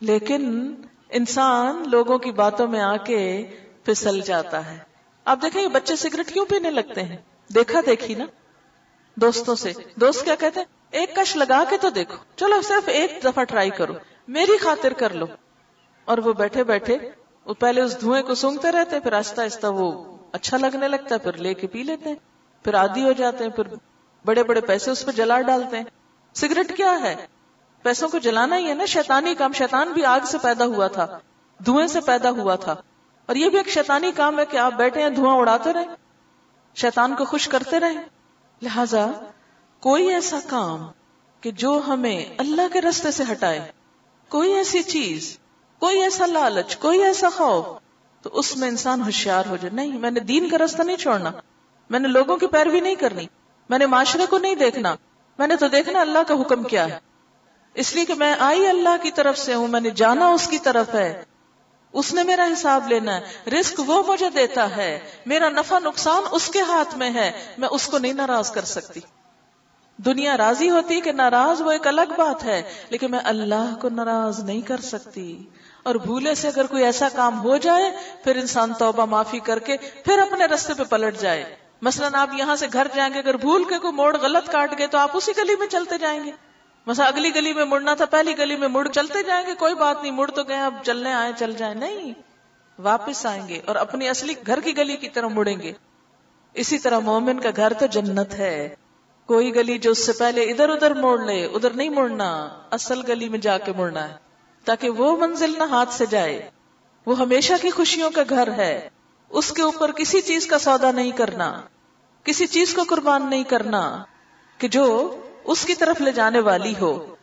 لیکن 0.00 0.74
انسان 1.10 1.82
لوگوں 1.86 2.18
کی 2.18 2.32
باتوں 2.32 2.66
میں 2.66 2.80
آ 2.80 2.96
کے 2.96 3.46
پھسل 3.84 4.20
جاتا 4.20 4.72
ہے۔ 4.72 4.78
آپ 5.24 5.38
دیکھیں 5.42 5.62
یہ 5.62 5.68
بچے 5.68 5.96
سگریٹ 5.96 6.32
کیوں 6.32 6.46
پینے 6.46 6.70
لگتے 6.70 7.02
ہیں؟ 7.02 7.16
دیکھا 7.54 7.80
دیکھی 7.86 8.14
نا؟ 8.14 8.24
دوستوں 9.14 9.54
سے۔ 9.54 9.72
دوست 9.94 10.24
کیا 10.24 10.34
کہتے 10.34 10.60
ہیں؟ 10.60 10.66
ایک 10.90 11.16
کش 11.16 11.36
لگا 11.36 11.64
کے 11.70 11.76
تو 11.76 11.90
دیکھو۔ 11.90 12.16
چلو 12.36 12.60
صرف 12.60 12.82
ایک 12.86 13.18
دفعہ 13.24 13.44
ٹرائی 13.44 13.70
کرو۔ 13.70 13.92
میری 14.28 14.58
خاطر 14.58 14.92
کر 14.92 15.10
لو۔ 15.14 15.26
اور 16.04 16.18
وہ 16.18 16.32
بیٹھے 16.32 16.64
بیٹھے 16.64 16.98
وہ 17.44 17.54
پہلے 17.54 17.80
اس 17.80 18.00
دھوئیں 18.00 18.22
کو 18.22 18.34
سونگتے 18.34 18.72
رہتے 18.72 19.00
پھر 19.00 19.12
آہستہ 19.12 19.40
آہستہ 19.40 19.66
وہ 19.66 20.16
اچھا 20.32 20.56
لگنے 20.56 20.88
لگتا 20.88 21.14
ہے، 21.14 21.18
پھر 21.18 21.32
لے 21.32 21.54
کے 21.54 21.66
پی 21.66 21.82
لیتے 21.82 22.08
ہیں، 22.08 22.16
پھر 22.64 22.74
آدھی 22.74 23.02
ہو 23.02 23.12
جاتے 23.12 23.44
ہیں، 23.44 23.50
پھر 23.50 23.74
بڑے 24.24 24.42
بڑے 24.42 24.60
پیسے 24.60 24.90
اس 24.90 25.06
پہ 25.06 25.10
جلا 25.10 25.40
ڈالتے 25.40 25.76
ہیں۔ 25.76 25.84
سگریٹ 26.34 26.76
کیا 26.76 26.98
ہے؟ 27.02 27.26
پیسوں 27.84 28.08
کو 28.08 28.18
جلانا 28.18 28.56
ہی 28.56 28.68
ہے 28.68 28.74
نا؟ 28.74 28.84
شیطانی 28.84 29.34
کام، 29.34 29.52
شیطان 29.52 29.92
بھی 29.92 30.04
آگ 30.04 30.20
سے 30.26 30.38
پیدا 30.38 30.64
ہوا 30.64 30.86
تھا، 30.86 31.18
دھوئیں 31.66 31.86
سے 31.86 32.00
پیدا 32.00 32.30
ہوا 32.30 32.54
تھا۔ 32.54 32.74
اور 33.26 33.36
یہ 33.36 33.48
بھی 33.48 33.58
ایک 33.58 33.68
شیطانی 33.68 34.12
کام 34.16 34.38
ہے 34.38 34.46
کہ 34.46 34.56
آپ 34.56 34.72
بیٹھے 34.72 35.02
ہیں، 35.02 35.10
دھواں 35.10 35.36
اڑاتے 35.36 35.72
رہے 35.72 35.84
شیطان 36.74 37.14
کو 37.14 37.24
خوش 37.24 37.48
کرتے 37.48 37.80
رہے 37.80 37.92
لہذا 38.62 39.06
کوئی 39.80 40.10
ایسا 40.14 40.38
کام 40.48 40.86
کہ 41.40 41.50
جو 41.50 41.80
ہمیں 41.88 42.26
اللہ 42.38 42.72
کے 42.72 42.80
رستے 42.80 43.10
سے 43.10 43.22
ہٹائے، 43.32 43.60
کوئی 44.28 44.52
ایسی 44.52 44.82
چیز، 44.82 45.38
کوئی 45.78 46.02
ایسا 46.02 46.26
لالچ، 46.26 46.76
کوئی 46.76 47.02
ایسا 47.02 47.28
خوف، 47.28 47.66
تو 48.22 48.30
اس 48.32 48.56
میں 48.56 48.68
انسان 48.68 49.02
ہوشیار 49.02 49.44
ہو 49.46 49.56
جائے۔ 49.56 49.74
نہیں، 49.74 49.98
میں 49.98 50.10
نے 50.10 50.20
دین 50.20 50.48
کا 50.48 50.58
راستہ 50.58 50.82
نہیں 50.82 50.96
چھوڑنا۔ 50.96 51.30
میں 51.90 52.00
نے 52.00 52.08
لوگوں 52.08 52.36
کی 52.36 52.46
پیروی 52.46 52.80
نہیں 52.80 52.94
کرنی۔ 52.94 53.26
میں 53.68 53.78
نے 53.78 53.86
معاشرے 53.86 54.26
کو 54.30 54.38
نہیں 54.38 54.54
دیکھنا۔ 54.54 54.94
میں 55.38 55.46
نے 55.46 55.56
تو 55.56 55.68
دیکھنا 55.68 56.00
اللہ 56.00 56.18
کا 56.28 56.34
حکم 56.34 56.62
کیا 56.62 56.88
ہے۔ 56.88 57.13
اس 57.74 57.94
لیے 57.94 58.04
کہ 58.04 58.14
میں 58.14 58.34
آئی 58.38 58.66
اللہ 58.66 59.02
کی 59.02 59.10
طرف 59.10 59.38
سے 59.38 59.54
ہوں، 59.54 59.68
میں 59.68 59.80
نے 59.80 59.90
جانا 59.90 60.26
اس 60.26 60.48
کی 60.48 60.58
طرف 60.58 60.94
ہے۔ 60.94 61.24
اس 61.92 62.14
نے 62.14 62.22
میرا 62.22 62.48
حساب 62.52 62.88
لینا 62.88 63.20
ہے۔ 63.20 63.50
رسک 63.50 63.80
وہ 63.86 64.02
مجھے 64.06 64.30
دیتا 64.30 64.76
ہے۔ 64.76 64.98
میرا 65.26 65.48
نفع 65.48 65.78
نقصان 65.78 66.22
اس 66.30 66.48
کے 66.48 66.60
ہاتھ 66.60 66.96
میں 66.96 67.10
ہے۔ 67.14 67.54
میں 67.58 67.68
اس 67.72 67.86
کو 67.86 67.98
نہیں 67.98 68.12
ناراض 68.12 68.50
کر 68.50 68.64
سکتی۔ 68.64 69.00
دنیا 69.96 70.36
راضی 70.36 70.70
ہوتی 70.70 71.00
کہ 71.00 71.12
ناراض 71.12 71.60
وہ 71.60 71.70
ایک 71.70 71.86
الگ 71.86 72.14
بات 72.16 72.44
ہے، 72.44 72.62
لیکن 72.90 73.10
میں 73.10 73.18
اللہ 73.24 73.74
کو 73.80 73.88
ناراض 73.88 74.40
نہیں 74.40 74.60
کر 74.60 74.80
سکتی۔ 74.80 75.42
اور 75.82 75.94
بھولے 75.94 76.34
سے 76.34 76.48
اگر 76.48 76.66
کوئی 76.66 76.84
ایسا 76.84 77.08
کام 77.14 77.44
ہو 77.44 77.56
جائے، 77.56 77.96
پھر 78.24 78.36
انسان 78.36 78.72
توبہ 78.72 79.04
معافی 79.04 79.38
کر 79.38 79.58
کے 79.58 79.76
پھر 79.76 80.18
اپنے 80.18 80.44
رستے 80.44 80.74
پہ 80.74 80.84
پلٹ 80.84 81.20
جائے۔ 81.20 81.56
مثلا 81.82 82.08
آپ 82.12 82.28
یہاں 82.32 82.56
سے 82.56 82.66
گھر 82.72 82.86
جائیں 82.94 83.14
گے، 83.14 83.18
اگر 83.18 83.36
بھول 83.36 83.64
کے 83.64 83.78
کوئی 83.78 83.92
موڑ 83.92 84.16
غلط 84.16 84.50
کاٹ 84.50 84.78
گئے 84.78 84.86
تو 84.86 84.98
آپ 84.98 85.10
اسی 85.14 85.32
گلی 85.36 85.56
میں 85.58 85.66
چلتے 85.66 85.98
جائیں 85.98 86.24
گے۔ 86.24 86.30
مثلا 86.86 87.06
اگلی 87.06 87.34
گلی 87.34 87.52
میں 87.52 87.64
مڑنا 87.64 87.94
تھا، 87.94 88.04
پہلی 88.04 88.38
گلی 88.38 88.56
میں 88.56 88.68
مڑ، 88.68 88.88
چلتے 88.88 89.22
جائیں 89.22 89.46
گے، 89.46 89.54
کوئی 89.54 89.74
بات 89.74 90.02
نہیں، 90.02 90.12
مڑ 90.12 90.30
تو 90.30 90.42
گئے 90.42 90.56
اب 90.56 90.74
چلنے 90.84 91.12
آئے 91.12 91.32
چل 91.38 91.52
جائیں۔ 91.52 91.74
نہیں، 91.74 92.12
واپس 92.78 93.26
آئیں 93.26 93.48
گے 93.48 93.60
اور 93.64 93.76
اپنی 93.76 94.08
اصلی 94.08 94.34
گھر 94.46 94.60
کی 94.60 94.76
گلی 94.76 94.96
کی 94.96 95.08
طرح 95.08 95.26
مڑیں 95.26 95.60
گے۔ 95.60 95.72
اسی 96.54 96.78
طرح 96.78 96.98
مومن 96.98 97.40
کا 97.40 97.48
گھر 97.56 97.72
تو 97.72 97.86
جنت 97.86 98.34
ہے۔ 98.34 98.74
کوئی 99.26 99.54
گلی 99.54 99.78
جو 99.78 99.90
اس 99.90 100.06
سے 100.06 100.12
پہلے 100.12 100.42
ادھر 100.42 100.68
ادھر 100.68 100.94
موڑ 100.94 101.24
لے، 101.24 101.44
ادھر 101.44 101.70
نہیں 101.70 101.88
مڑنا 101.88 102.48
اصل 102.70 103.00
گلی 103.08 103.28
میں 103.28 103.38
جا 103.38 103.58
کے 103.58 103.72
مڑنا 103.76 104.08
ہے، 104.08 104.14
تاکہ 104.64 104.90
وہ 104.90 105.16
منزل 105.16 105.54
نہ 105.58 105.62
ہاتھ 105.62 105.92
سے 105.92 106.06
جائے۔ 106.06 106.50
وہ 107.06 107.18
ہمیشہ 107.18 107.52
کی 107.62 107.70
خوشیوں 107.70 108.10
کا 108.10 108.22
گھر 108.28 108.52
ہے۔ 108.52 108.88
اس 109.28 109.52
کے 109.52 109.62
اوپر 109.62 109.92
کسی 109.92 110.20
چیز 110.20 110.46
کا 110.46 110.58
سودا 110.58 110.90
نہیں 110.90 111.10
کرنا، 111.10 111.60
کسی 112.24 112.46
چیز 112.46 112.74
کو 112.74 112.82
قربان 112.88 113.30
نہیں 113.30 113.44
کرنا 113.44 114.04
کہ 114.58 114.68
جو 114.68 115.16
اس 115.44 115.64
کی 115.64 115.74
طرف 115.74 116.00
لے 116.00 116.12
جانے 116.12 116.40
والی 116.40 116.74
ہو۔ 116.80 117.14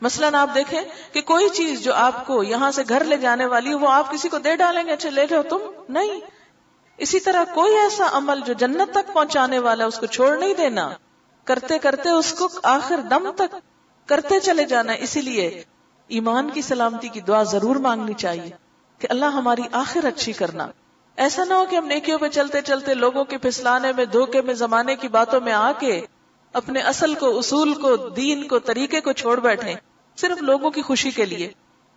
مثلا 0.00 0.42
آپ 0.42 0.50
دیکھیں 0.54 0.82
کہ 1.12 1.20
کوئی 1.20 1.48
چیز 1.48 1.80
جو 1.80 1.94
آپ 1.94 2.26
کو 2.26 2.42
یہاں 2.42 2.70
سے 2.70 2.82
گھر 2.88 3.04
لے 3.04 3.16
جانے 3.16 3.46
والی 3.46 3.72
ہو، 3.72 3.78
وہ 3.78 3.88
آپ 3.88 4.10
کسی 4.10 4.28
کو 4.28 4.38
دے 4.38 4.56
ڈالیں 4.56 4.86
گے 4.86 4.92
اچھا 4.92 5.10
لے 5.10 5.26
جاؤ 5.26 5.42
تم۔ 5.42 5.58
نہیں۔ 5.88 6.20
اسی 6.96 7.20
طرح 7.20 7.44
کوئی 7.54 7.74
ایسا 7.76 8.04
عمل 8.12 8.40
جو 8.46 8.52
جنت 8.52 8.94
تک 8.94 9.14
پہنچانے 9.14 9.58
والا 9.58 9.86
اس 9.86 9.98
کو 9.98 10.06
چھوڑ 10.06 10.38
نہیں 10.38 10.54
دینا، 10.54 10.90
کرتے 11.44 11.78
کرتے 11.78 12.10
اس 12.10 12.32
کو 12.32 12.48
آخر 12.62 13.00
دم 13.10 13.30
تک 13.36 13.56
کرتے 14.06 14.40
چلے 14.40 14.64
جانا۔ 14.64 14.92
اسی 14.92 15.20
لیے 15.20 15.64
ایمان 16.08 16.50
کی 16.50 16.62
سلامتی 16.62 17.08
کی 17.08 17.20
دعا 17.20 17.42
ضرور 17.42 17.76
مانگنی 17.76 18.14
چاہیے 18.14 18.50
کہ 18.98 19.06
اللہ 19.10 19.24
ہماری 19.24 19.62
آخر 19.72 20.04
اچھی 20.04 20.32
کرنا۔ 20.32 20.68
ایسا 21.16 21.44
نہ 21.44 21.54
ہو 21.54 21.64
کہ 21.70 21.76
ہم 21.76 21.86
نیکیوں 21.86 22.18
پہ 22.18 22.28
چلتے 22.28 22.60
چلتے، 22.60 22.94
لوگوں 22.94 23.24
کے 23.24 23.38
پھسلانے 23.38 23.92
میں، 23.92 24.04
دھوکے 24.04 24.42
میں، 24.42 24.54
زمانے 24.54 24.96
کی 24.96 25.08
باتوں 25.08 25.40
میں 25.40 25.52
آ 25.52 25.72
کے 25.78 26.06
اپنے 26.52 26.80
اصل 26.80 27.14
کو، 27.14 27.38
اصول 27.38 27.74
کو، 27.74 27.96
دین 27.96 28.48
کو، 28.48 28.58
طریقے 28.58 29.00
کو 29.00 29.12
چھوڑ 29.12 29.40
بیٹھے، 29.40 29.74
صرف 30.16 30.42
لوگوں 30.42 30.70
کی 30.70 30.82
خوشی 30.82 31.10
کے 31.10 31.24
لیے۔ 31.24 31.52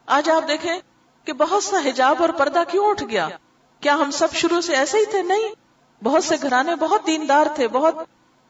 آج 0.06 0.30
آپ 0.30 0.48
دیکھیں 0.48 0.80
کہ 1.26 1.34
بہت 1.34 1.64
سا 1.64 1.78
حجاب 1.86 2.16
اور 2.20 2.30
پردہ 2.30 2.64
کیوں 2.72 2.86
اٹھ 2.86 3.04
گیا؟ 3.04 3.30
کیا 3.80 3.96
ہم 3.96 4.12
سب 4.12 4.34
شروع 4.34 4.62
سے 4.62 4.76
ایسے 4.76 4.98
ہی 4.98 5.06
تھے؟ 5.06 5.22
نہیں۔ 5.22 5.50
بہت 6.04 6.24
سے 6.24 6.36
گھرانے 6.42 6.76
بہت 6.76 7.08
دیندار 7.08 7.46
تھے، 7.56 7.68
بہت 7.68 7.96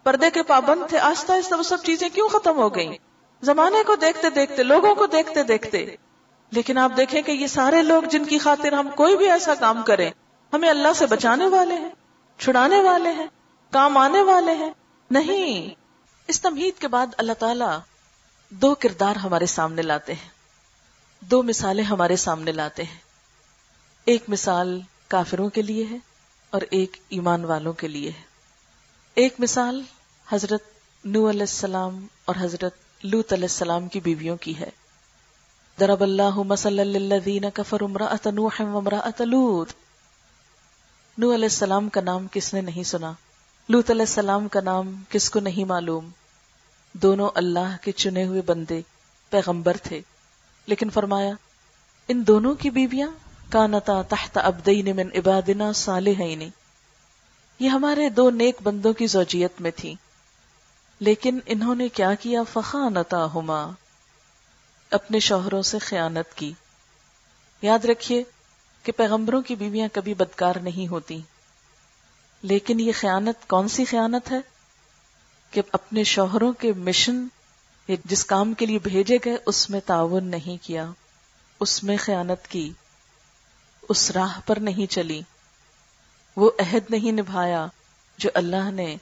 پردے 0.03 0.29
کے 0.29 0.43
پابند 0.43 0.89
تھے۔ 0.89 0.99
آہستہ 0.99 1.31
آہستہ 1.31 1.55
وہ 1.55 1.63
سب 1.63 1.83
چیزیں 1.83 2.09
کیوں 2.13 2.27
ختم 2.27 2.57
ہو 2.57 2.75
گئیں؟ 2.75 2.93
زمانے 3.41 3.83
کو 3.87 3.95
دیکھتے 3.95 4.29
دیکھتے، 4.29 4.63
لوگوں 4.63 4.95
کو 4.95 5.05
دیکھتے 5.05 5.43
دیکھتے۔ 5.43 5.95
لیکن 6.51 6.77
آپ 6.77 6.91
دیکھیں 6.97 7.21
کہ 7.21 7.31
یہ 7.31 7.47
سارے 7.47 7.81
لوگ 7.81 8.03
جن 8.03 8.25
کی 8.25 8.37
خاطر 8.37 8.73
ہم 8.73 8.89
کوئی 8.89 9.17
بھی 9.17 9.31
ایسا 9.31 9.55
کام 9.55 9.81
کریں، 9.81 10.11
ہمیں 10.53 10.69
اللہ 10.69 10.87
سے 10.95 11.05
بچانے 11.05 11.47
والے 11.47 11.75
ہیں، 11.75 11.89
چھڑانے 12.37 12.81
والے 12.81 13.11
ہیں، 13.11 13.27
کام 13.71 13.97
آنے 13.97 14.21
والے 14.21 14.51
ہیں۔ 14.51 14.71
نہیں۔ 15.11 15.78
اس 16.29 16.41
تمہید 16.41 16.81
کے 16.81 16.87
بعد 16.87 17.07
اللہ 17.17 17.33
تعالی 17.33 17.65
دو 18.49 18.75
کردار 18.75 19.15
ہمارے 19.15 19.45
سامنے 19.45 19.81
لاتے 19.81 20.13
ہیں۔ 20.13 20.29
دو 21.19 21.43
مثالیں 21.43 21.83
ہمارے 21.83 22.15
سامنے 22.15 22.51
لاتے 22.51 22.83
ہیں۔ 22.83 22.97
ایک 24.05 24.23
مثال 24.27 24.81
کافروں 25.07 25.49
کے 25.49 25.61
لیے 25.61 25.85
ہے 25.91 25.97
اور 26.49 26.61
ایک 26.71 26.97
ایمان 27.09 27.45
والوں 27.45 27.73
کے 27.73 27.87
لیے 27.87 28.09
ہے۔ 28.09 28.21
ایک 29.15 29.35
مثال 29.39 29.81
حضرت 30.29 30.63
نو 31.05 31.29
علیہ 31.29 31.41
السلام 31.41 32.07
اور 32.25 32.35
حضرت 32.39 32.75
لوت 33.03 33.33
علیہ 33.33 33.43
السلام 33.43 33.87
کی 33.87 33.99
بیویوں 33.99 34.37
کی 34.37 34.59
ہے۔ 34.59 34.69
درب 35.79 36.03
اللہ 36.03 36.35
مسل 36.35 36.79
الذین 36.79 37.45
کفر 37.53 37.81
امرأت 37.81 38.27
نوح 38.27 38.61
لوت 39.19 39.69
نو 41.17 41.33
علیہ 41.33 41.45
السلام 41.45 41.89
کا 41.89 42.01
نام 42.01 42.27
کس 42.31 42.53
نے 42.53 42.61
نہیں 42.61 42.83
سنا؟ 42.83 43.11
لوت 43.69 43.91
علیہ 43.91 44.01
السلام 44.01 44.47
کا 44.47 44.61
نام 44.61 45.03
کس 45.09 45.29
کو 45.29 45.39
نہیں 45.39 45.65
معلوم؟ 45.65 46.09
دونوں 46.93 47.29
اللہ 47.35 47.77
کے 47.81 47.91
چنے 47.91 48.25
ہوئے 48.25 48.41
بندے 48.41 48.81
پیغمبر 49.29 49.77
تھے۔ 49.83 50.01
لیکن 50.65 50.89
فرمایا، 50.89 51.33
ان 52.07 52.27
دونوں 52.27 52.55
کی 52.55 52.69
بیویاں، 52.69 53.07
کانتا 53.49 54.01
تحت 54.01 54.37
ابدین 54.37 54.95
من 54.95 55.07
عبادنا 55.15 55.71
صالحین۔ 55.71 56.49
یہ 57.59 57.69
ہمارے 57.69 58.09
دو 58.09 58.29
نیک 58.29 58.55
بندوں 58.63 58.93
کی 58.93 59.07
زوجیت 59.07 59.61
میں 59.61 59.71
تھی 59.75 59.95
لیکن 60.99 61.39
انہوں 61.45 61.75
نے 61.75 61.89
کیا 61.89 62.13
کیا؟ 62.13 62.43
فخانتا 62.53 63.27
ہما 63.35 63.71
اپنے 64.91 65.19
شوہروں 65.19 65.61
سے 65.61 65.79
خیانت 65.79 66.37
کی۔ 66.37 66.53
یاد 67.61 67.85
رکھیے 67.85 68.23
کہ 68.83 68.91
پیغمبروں 68.91 69.41
کی 69.41 69.55
بیویاں 69.55 69.87
کبھی 69.93 70.13
بدکار 70.13 70.55
نہیں 70.55 70.87
ہوتی۔ 70.87 71.21
لیکن 72.41 72.79
یہ 72.79 72.91
خیانت 72.95 73.47
کون 73.47 73.67
سی 73.67 73.85
خیانت 73.85 74.31
ہے؟ 74.31 74.39
کہ 75.51 75.61
اپنے 75.71 76.03
شوہروں 76.03 76.53
کے 76.53 76.73
مشن 76.73 77.27
جس 78.05 78.25
کام 78.25 78.53
کے 78.53 78.65
لیے 78.65 78.79
بھیجے 78.79 79.17
گئے، 79.25 79.37
اس 79.45 79.69
میں 79.69 79.79
تعاون 79.85 80.25
نہیں 80.25 80.63
کیا، 80.63 80.85
اس 81.59 81.83
میں 81.83 81.97
خیانت 81.97 82.47
کی، 82.47 82.71
اس 83.89 84.11
راہ 84.11 84.39
پر 84.45 84.57
نہیں 84.57 84.91
چلی۔ 84.91 85.21
وہ 86.35 86.51
عہد 86.59 86.89
نہیں 86.89 87.11
نبھایا 87.11 87.67
جو 88.17 88.29
اللہ 88.33 88.71
نے 88.71 88.95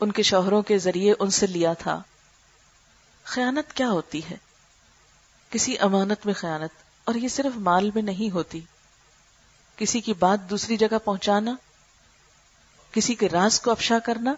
ان 0.00 0.12
کے 0.12 0.22
شوہروں 0.22 0.62
کے 0.62 0.78
ذریعے 0.78 1.14
ان 1.18 1.30
سے 1.30 1.46
لیا 1.46 1.72
تھا۔ 1.72 2.02
خیانت 3.24 3.72
کیا 3.72 3.90
ہوتی 3.90 4.20
ہے؟ 4.30 4.36
کسی 5.50 5.78
امانت 5.78 6.26
میں 6.26 6.34
خیانت، 6.34 6.70
اور 7.04 7.14
یہ 7.14 7.28
صرف 7.28 7.56
مال 7.56 7.90
میں 7.94 8.02
نہیں 8.02 8.30
ہوتی۔ 8.30 8.60
کسی 9.76 10.00
کی 10.00 10.12
بات 10.12 10.50
دوسری 10.50 10.76
جگہ 10.76 10.98
پہنچانا، 11.04 11.54
کسی 12.92 13.14
کے 13.14 13.28
راز 13.28 13.60
کو 13.60 13.70
افشا 13.70 13.98
کرنا 13.98 14.34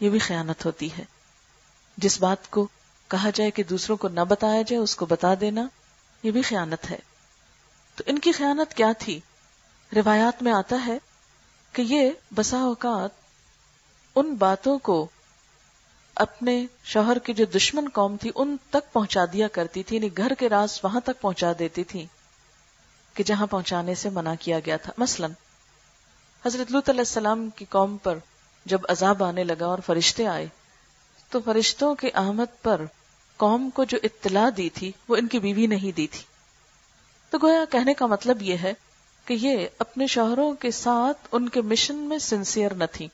یہ 0.00 0.10
بھی 0.10 0.18
خیانت 0.18 0.66
ہوتی 0.66 0.88
ہے۔ 0.98 1.04
جس 1.96 2.20
بات 2.20 2.50
کو 2.50 2.68
کہا 3.08 3.30
جائے 3.34 3.50
کہ 3.50 3.62
دوسروں 3.62 3.96
کو 3.96 4.08
نہ 4.08 4.20
بتایا 4.20 4.62
جائے، 4.62 4.82
اس 4.82 4.96
کو 4.96 5.06
بتا 5.06 5.34
دینا، 5.40 5.66
یہ 6.22 6.30
بھی 6.30 6.42
خیانت 6.42 6.90
ہے۔ 6.90 6.98
تو 7.94 8.04
ان 8.06 8.18
کی 8.18 8.32
خیانت 8.32 8.74
کیا 8.74 8.92
تھی؟ 8.98 9.20
روایات 9.96 10.42
میں 10.42 10.52
آتا 10.52 10.86
ہے 10.86 10.98
کہ 11.72 11.82
یہ 11.82 12.10
بسا 12.34 12.58
اوقات 12.58 13.10
ان 14.14 14.34
باتوں 14.34 14.78
کو 14.78 15.08
اپنے 16.14 16.66
شوہر 16.84 17.18
کی 17.18 17.34
جو 17.34 17.44
دشمن 17.44 17.88
قوم 17.88 18.16
تھی، 18.16 18.30
ان 18.34 18.56
تک 18.70 18.92
پہنچا 18.92 19.24
دیا 19.32 19.48
کرتی 19.48 19.82
تھی 19.82 19.96
یعنی 19.96 20.16
گھر 20.16 20.34
کے 20.38 20.48
راز 20.48 20.80
وہاں 20.82 21.00
تک 21.00 21.20
پہنچا 21.20 21.52
دیتی 21.58 21.84
تھی 21.84 22.06
کہ 23.14 23.24
جہاں 23.24 23.46
پہنچانے 23.46 23.94
سے 23.94 24.10
منع 24.10 24.34
کیا 24.40 24.60
گیا 24.66 24.76
تھا۔ 24.76 24.92
مثلا، 24.98 25.26
حضرت 26.46 26.72
لط 26.72 26.90
علیہ 26.90 27.00
السلام 27.00 27.50
کی 27.50 27.64
قوم 27.64 27.96
پر 27.96 28.18
جب 28.68 28.80
عذاب 28.88 29.24
آنے 29.24 29.44
لگا 29.44 29.66
اور 29.66 29.78
فرشتے 29.86 30.26
آئے، 30.26 30.46
تو 31.30 31.38
فرشتوں 31.44 31.94
کے 31.94 32.10
آمد 32.14 32.62
پر 32.62 32.80
قوم 33.36 33.70
کو 33.70 33.84
جو 33.84 33.98
اطلاع 34.02 34.48
دی 34.56 34.68
تھی، 34.68 34.92
وہ 35.08 35.16
ان 35.16 35.26
کی 35.26 35.38
بیوی 35.38 35.66
نہیں 35.66 35.96
دی 35.96 36.06
تھی۔ 36.06 36.22
تو 37.30 37.38
گویا 37.42 37.64
کہنے 37.70 37.94
کا 37.94 38.06
مطلب 38.06 38.42
یہ 38.42 38.56
ہے 38.62 38.72
کہ 39.24 39.34
یہ 39.34 39.66
اپنے 39.78 40.06
شوہروں 40.06 40.52
کے 40.52 40.70
ساتھ 40.70 41.28
ان 41.32 41.48
کے 41.48 41.60
مشن 41.60 41.96
میں 41.96 42.18
سنسیئر 42.18 42.74
نہ 42.74 42.84
تھی 42.92 43.08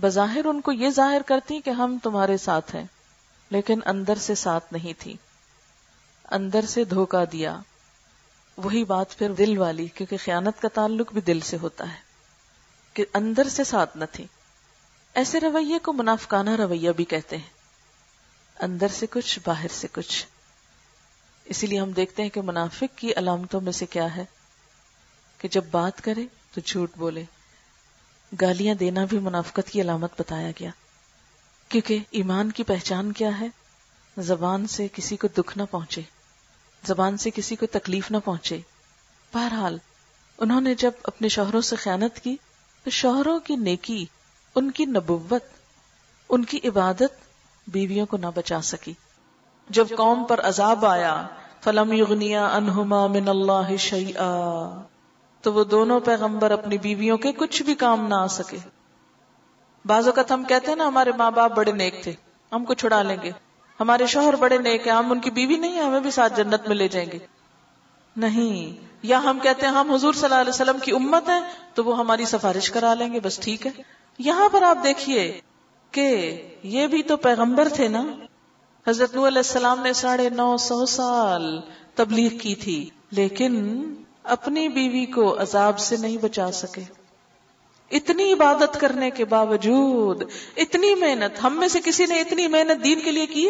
بظاہر 0.00 0.44
ان 0.44 0.60
کو 0.60 0.72
یہ 0.72 0.90
ظاہر 0.90 1.22
کرتی 1.26 1.60
کہ 1.60 1.70
ہم 1.70 1.98
تمہارے 2.02 2.36
ساتھ 2.36 2.76
ہیں، 2.76 2.84
لیکن 3.50 3.80
اندر 3.86 4.14
سے 4.14 4.34
ساتھ 4.34 4.72
نہیں 4.72 4.92
تھی۔ 4.98 5.16
اندر 6.30 6.64
سے 6.64 6.84
دھوکا 6.84 7.24
دیا۔ 7.32 7.60
وہی 8.56 8.84
بات 8.84 9.18
پھر 9.18 9.32
دل 9.32 9.58
والی، 9.58 9.86
کیونکہ 9.86 10.16
خیانت 10.24 10.62
کا 10.62 10.68
تعلق 10.68 11.12
بھی 11.12 11.20
دل 11.20 11.40
سے 11.40 11.56
ہوتا 11.56 11.88
ہے، 11.88 11.98
کہ 12.94 13.04
اندر 13.14 13.48
سے 13.48 13.64
ساتھ 13.64 13.96
نہ 13.96 14.04
تھی۔ 14.12 14.26
ایسے 15.14 15.40
رویے 15.40 15.78
کو 15.78 15.92
منافقانہ 15.92 16.50
رویہ 16.50 16.90
بھی 16.90 17.04
کہتے 17.04 17.36
ہیں۔ 17.36 17.50
اندر 18.60 18.88
سے 18.88 19.06
کچھ، 19.10 19.38
باہر 19.46 19.66
سے 19.70 19.88
کچھ۔ 19.92 20.26
اسی 21.44 21.66
لیے 21.66 21.80
ہم 21.80 21.90
دیکھتے 21.90 22.22
ہیں 22.22 22.30
کہ 22.30 22.40
منافق 22.40 22.98
کی 22.98 23.12
علامتوں 23.16 23.60
میں 23.60 23.72
سے 23.72 23.86
کیا 23.86 24.16
ہے 24.16 24.24
کہ 25.38 25.48
جب 25.48 25.64
بات 25.70 26.00
کرے 26.00 26.26
تو 26.54 26.60
جھوٹ 26.60 26.90
بولے۔ 26.96 27.24
گالیاں 28.40 28.74
دینا 28.74 29.04
بھی 29.04 29.18
منافقت 29.18 29.70
کی 29.70 29.80
علامت 29.80 30.20
بتایا 30.20 30.50
گیا۔ 30.60 30.70
کیونکہ 31.68 31.98
ایمان 32.10 32.50
کی 32.50 32.62
پہچان 32.62 33.12
کیا 33.12 33.40
ہے؟ 33.40 33.48
زبان 34.18 34.66
سے 34.66 34.86
کسی 34.92 35.16
کو 35.16 35.28
دکھ 35.28 35.58
نہ 35.58 35.62
پہنچے۔ 35.70 36.00
زبان 36.86 37.16
سے 37.16 37.30
کسی 37.30 37.56
کو 37.56 37.66
تکلیف 37.66 38.10
نہ 38.10 38.16
پہنچے۔ 38.24 38.58
بہرحال، 39.34 39.78
انہوں 40.38 40.60
نے 40.60 40.74
جب 40.74 40.90
اپنے 41.02 41.28
شوہروں 41.28 41.60
سے 41.60 41.76
خیانت 41.76 42.20
کی 42.20 42.36
تو 42.84 42.90
شوہروں 42.90 43.40
کی 43.40 43.56
نیکی 43.56 44.06
ان 44.54 44.70
کی 44.70 44.84
نبوت 44.84 45.42
ان 46.28 46.44
کی 46.44 46.60
عبادت 46.64 47.12
بیویوں 47.66 48.06
کو 48.06 48.16
نہ 48.16 48.26
بچا 48.34 48.60
سکی۔ 48.60 48.92
جب 49.70 49.86
قوم 49.96 50.24
پر 50.24 50.40
عذاب 50.40 50.86
آیا 50.86 51.26
فلم 51.60 51.92
یغنیا 51.92 52.46
انہما 52.46 53.06
من 53.06 53.28
اللہ 53.28 53.76
شیئا 53.78 54.82
تو 55.40 55.52
وہ 55.52 55.64
دونوں 55.64 56.00
پیغمبر 56.00 56.50
اپنی 56.50 56.78
بیویوں 56.78 57.16
کے 57.16 57.32
کچھ 57.32 57.62
بھی 57.62 57.74
کام 57.74 58.08
نہ 58.08 58.14
آ 58.14 58.26
سکے۔ 58.26 58.56
بعض 59.84 60.06
اوقات 60.06 60.32
ہم 60.32 60.44
کہتے 60.44 60.66
ہیں 60.68 60.76
نا 60.76 60.86
ہمارے 60.86 61.12
ماں 61.12 61.30
باپ 61.30 61.52
بڑے 61.52 61.72
نیک 61.72 62.02
تھے 62.02 62.12
ہم 62.52 62.64
کو 62.64 62.74
چھڑا 62.74 63.02
لیں 63.02 63.16
گے۔ 63.22 63.30
ہمارے 63.80 64.06
شوہر 64.06 64.36
بڑے 64.36 64.58
نیک 64.58 64.86
ہیں 64.86 64.94
ہم 64.94 65.12
ان 65.12 65.20
کی 65.20 65.30
بیوی 65.30 65.56
نہیں 65.56 65.72
ہیں 65.72 65.82
ہمیں 65.82 66.00
بھی 66.00 66.10
ساتھ 66.10 66.36
جنت 66.36 66.68
میں 66.68 66.76
لے 66.76 66.88
جائیں 66.88 67.10
گے۔ 67.12 67.18
نہیں 68.16 68.86
یا 69.02 69.18
ہم 69.18 69.38
کہتے 69.42 69.66
ہیں 69.66 69.72
ہم 69.72 69.90
حضور 69.90 70.12
صلی 70.12 70.24
اللہ 70.24 70.40
علیہ 70.40 70.54
وسلم 70.54 70.78
کی 70.78 70.92
امت 70.92 71.28
ہیں 71.28 71.40
تو 71.74 71.84
وہ 71.84 71.98
ہماری 71.98 72.24
سفارش 72.24 72.70
کرا 72.70 72.94
لیں 72.94 73.12
گے 73.12 73.20
بس 73.20 73.38
ٹھیک 73.38 73.66
ہے۔ 73.66 74.03
یہاں 74.18 74.48
پر 74.48 74.62
آپ 74.62 74.78
دیکھیے 74.82 75.40
کہ 75.90 76.36
یہ 76.62 76.86
بھی 76.86 77.02
تو 77.02 77.16
پیغمبر 77.16 77.68
تھے 77.68 77.88
نا۔ 77.88 78.06
حضرت 78.86 79.14
نو 79.14 79.26
علیہ 79.26 79.38
السلام 79.38 79.80
نے 79.80 79.92
ساڑھے 79.92 80.30
نو 80.30 80.56
سو 80.56 80.86
سال 80.86 81.60
تبلیغ 81.94 82.38
کی 82.38 82.54
تھی، 82.54 82.90
لیکن 83.10 83.54
اپنی 84.22 84.68
بیوی 84.68 85.06
کو 85.06 85.42
عذاب 85.42 85.78
سے 85.78 85.96
نہیں 85.96 86.16
بچا 86.16 86.52
سکے۔ 86.52 86.80
اتنی 87.90 88.32
عبادت 88.32 88.80
کرنے 88.80 89.10
کے 89.10 89.24
باوجود 89.24 90.22
اتنی 90.56 90.94
محنت، 90.94 91.44
ہم 91.44 91.56
میں 91.58 91.68
سے 91.68 91.80
کسی 91.84 92.06
نے 92.06 92.20
اتنی 92.20 92.46
محنت 92.46 92.84
دین 92.84 93.00
کے 93.00 93.10
لیے 93.10 93.26
کی؟ 93.26 93.48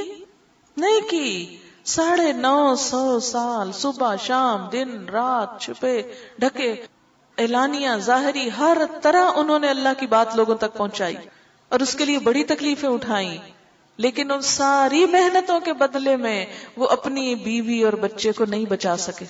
نہیں 0.77 1.11
کی۔ 1.11 1.57
ساڑھے 1.85 2.33
نو 2.33 2.75
سو 2.77 3.21
سال 3.21 3.73
صبح، 3.73 4.17
شام، 4.17 4.69
دن، 4.73 5.09
رات، 5.09 5.61
چھپے، 5.61 6.03
ڈھکے۔ 6.39 6.75
اعلانیہ، 7.39 7.91
ظاہری، 7.99 8.49
ہر 8.59 8.77
طرح 9.03 9.31
انہوں 9.37 9.59
نے 9.59 9.69
اللہ 9.69 9.99
کی 9.99 10.07
بات 10.07 10.37
لوگوں 10.37 10.55
تک 10.55 10.77
پہنچائی 10.77 11.17
اور 11.69 11.81
اس 11.81 11.95
کے 11.95 12.05
لیے 12.05 12.19
بڑی 12.19 12.45
تکلیفیں 12.45 12.89
اٹھائی 12.89 13.39
لیکن 13.97 14.31
ان 14.31 14.41
ساری 14.41 15.07
محنتوں 15.07 15.61
کے 15.61 15.73
بدلے 15.73 16.17
میں 16.17 16.47
وہ 16.77 16.89
اپنی 16.89 17.35
بیوی 17.35 17.83
اور 17.83 17.93
بچے 17.93 18.33
کو 18.33 18.45
نہیں 18.45 18.65
بچا 18.69 18.97
سکے۔ 18.97 19.25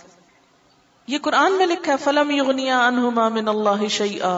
یہ 1.06 1.18
قرآن 1.22 1.52
میں 1.52 1.66
لکھا 1.66 1.92
ہے، 1.92 1.96
فلم 2.04 2.30
یغنیا 2.30 2.86
انہما 2.86 3.28
من 3.28 3.48
اللہ 3.48 3.86
شیئا 3.88 4.34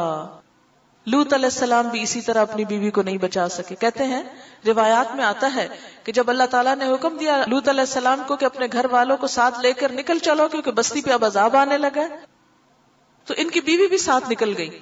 لوت 1.07 1.33
علیہ 1.33 1.47
السلام 1.47 1.89
بھی 1.89 2.03
اسی 2.03 2.21
طرح 2.21 2.43
اپنی 2.43 2.65
بیوی 2.65 2.91
کو 2.91 3.03
نہیں 3.03 3.19
بچا 3.19 3.49
سکے۔ 3.49 3.75
کہتے 3.75 4.05
ہیں، 4.05 4.23
روایات 4.67 5.15
میں 5.15 5.25
آتا 5.25 5.55
ہے 5.55 5.69
کہ 6.05 6.13
جب 6.13 6.31
اللہ 6.31 6.47
تعالیٰ 6.51 6.77
نے 6.77 6.87
حکم 6.95 7.17
دیا 7.17 7.43
لوت 7.47 7.69
علیہ 7.69 7.81
السلام 7.81 8.23
کو 8.27 8.37
کہ 8.37 8.45
اپنے 8.45 8.67
گھر 8.73 8.87
والوں 8.91 9.17
کو 9.17 9.27
ساتھ 9.27 9.61
لے 9.61 9.73
کر 9.73 9.93
نکل 9.93 10.19
چلو 10.19 10.49
کیونکہ 10.49 10.71
بستی 10.71 11.01
پہ 11.01 11.11
اب 11.11 11.25
عذاب 11.25 11.57
آنے 11.57 11.79
لگا 11.79 12.07
تو 13.27 13.35
ان 13.37 13.51
کی 13.51 13.61
بیوی 13.61 13.87
بھی 13.87 13.99
ساتھ 13.99 14.31
نکل 14.31 14.55
گئی۔ 14.59 14.79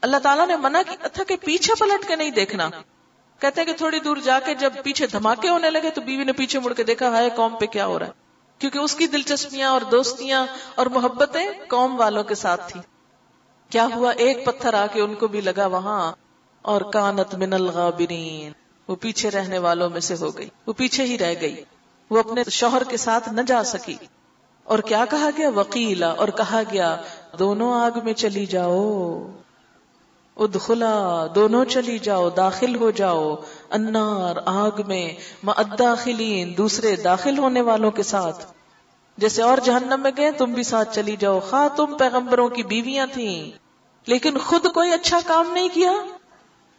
اللہ 0.00 0.16
تعالیٰ 0.16 0.46
نے 0.46 0.56
منع 0.56 0.78
کیا 0.88 1.08
تھا 1.08 1.24
کہ 1.24 1.36
پیچھے 1.36 1.74
پلٹ 1.78 2.08
کے 2.08 2.16
نہیں 2.16 2.30
دیکھنا۔ 2.30 2.70
کہتے 3.38 3.60
ہیں 3.60 3.66
کہ 3.66 3.72
تھوڑی 3.72 4.00
دور 4.00 4.16
جا 4.16 4.40
کے 4.44 4.54
جب 4.54 4.72
پیچھے 4.84 5.06
دھماکے 5.06 5.48
ہونے 5.48 5.70
لگے 5.70 5.90
تو 5.90 6.00
بیوی 6.00 6.24
نے 6.24 6.32
پیچھے 6.32 6.60
مڑ 6.60 6.72
کے 6.72 6.82
دیکھا، 6.82 7.08
ہائے، 7.08 7.30
قوم 7.36 7.56
پہ 7.56 7.66
کیا 7.66 7.86
ہو 7.86 7.98
رہا 7.98 8.06
ہے؟ 8.06 8.12
کیونکہ 8.58 8.78
اس 8.78 8.94
کی 8.94 9.06
دلچسپیاں 9.06 9.70
اور 9.70 9.80
دوستیاں 9.80 10.46
اور 10.74 10.86
محبتیں 10.86 11.46
قوم 11.68 12.00
والوں 12.00 12.24
کے 12.24 12.34
ساتھ 12.34 12.72
تھی 12.72 12.80
کیا 13.70 13.86
ہوا؟ 13.94 14.10
ایک 14.10 14.44
پتھر 14.46 14.74
آ 14.74 14.86
کے 14.92 15.00
ان 15.00 15.14
کو 15.14 15.26
بھی 15.26 15.40
لگا 15.40 15.66
وہاں۔ 15.66 16.12
اور 16.62 16.80
کانت 16.80 17.34
من 17.34 17.52
الغابرین، 17.52 18.52
وہ 18.88 18.96
پیچھے 18.96 19.30
رہنے 19.30 19.58
والوں 19.58 19.90
میں 19.90 20.00
سے 20.00 20.14
ہو 20.20 20.38
گئی۔ 20.38 20.48
وہ 20.66 20.72
پیچھے 20.72 21.04
ہی 21.04 21.18
رہ 21.18 21.34
گئی۔ 21.40 21.64
وہ 22.10 22.18
اپنے 22.18 22.42
شوہر 22.50 22.84
کے 22.84 22.96
ساتھ 22.96 23.28
نہ 23.28 23.40
جا 23.40 23.64
سکی۔ 23.64 23.96
اور 24.64 24.78
کیا 24.78 25.04
کہا 25.10 25.30
گیا؟ 25.36 25.48
وکیلا 25.48 26.08
اور 26.08 26.28
کہا 26.28 26.62
گیا 26.72 27.02
دونوں 27.38 27.74
آگ 27.74 27.90
میں 28.04 28.12
چلی 28.12 28.46
جاؤ۔ 28.46 29.26
ادخلا، 30.36 31.26
دونوں 31.34 31.64
چلی 31.64 31.98
جاؤ، 31.98 32.30
داخل 32.30 32.76
ہو 32.76 32.90
جاؤ۔ 32.90 33.34
انار، 33.70 34.36
آگ 34.46 34.70
میں 34.86 35.12
مداخلین 35.42 36.56
دوسرے 36.56 36.96
داخل 36.96 37.38
ہونے 37.38 37.60
والوں 37.60 37.90
کے 37.90 38.02
ساتھ۔ 38.02 38.46
جیسے 39.16 39.42
اور 39.42 39.58
جہنم 39.64 40.00
میں 40.02 40.10
گئے، 40.16 40.32
تم 40.32 40.52
بھی 40.52 40.62
ساتھ 40.62 40.94
چلی 40.94 41.16
جاؤ۔ 41.16 41.40
خواہ 41.40 41.76
تم 41.76 41.96
پیغمبروں 41.98 42.48
کی 42.48 42.62
بیویاں 42.62 43.06
تھیں، 43.12 43.50
لیکن 44.06 44.38
خود 44.38 44.66
کوئی 44.74 44.92
اچھا 44.92 45.18
کام 45.26 45.52
نہیں 45.52 45.68
کیا۔ 45.72 45.92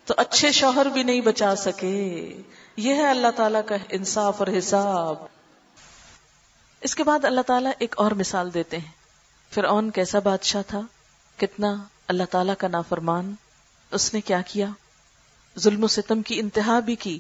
تو 0.05 0.13
اچھے 0.17 0.51
شوہر 0.51 0.86
بھی 0.86 1.03
نہیں 1.03 1.22
بچا 1.22 1.55
سکے۔ 1.55 2.38
یہ 2.77 2.93
ہے 2.93 3.10
اللہ 3.10 3.27
تعالیٰ 3.36 3.62
کا 3.65 3.75
انصاف 3.89 4.36
اور 4.39 4.48
حساب۔ 4.57 5.15
اس 6.81 6.95
کے 6.95 7.03
بعد 7.03 7.25
اللہ 7.25 7.41
تعالیٰ 7.41 7.72
ایک 7.79 7.95
اور 7.98 8.12
مثال 8.12 8.53
دیتے 8.53 8.77
ہیں۔ 8.77 9.02
پھر 9.53 9.63
اون 9.63 9.91
کیسا 9.91 10.19
بادشاہ 10.19 10.62
تھا؟ 10.67 10.81
کتنا 11.38 11.83
اللہ 12.07 12.24
تعالیٰ 12.31 12.53
کا 12.57 12.67
نافرمان؟ 12.67 13.36
اس 13.91 14.13
نے 14.13 14.22
کیا 14.22 14.41
کیا؟ 14.41 14.67
ظلم 15.60 15.83
و 15.83 15.88
ستم 15.88 16.22
کی 16.22 16.39
انتہا 16.39 16.79
بھی 16.79 16.95
کی 16.95 17.19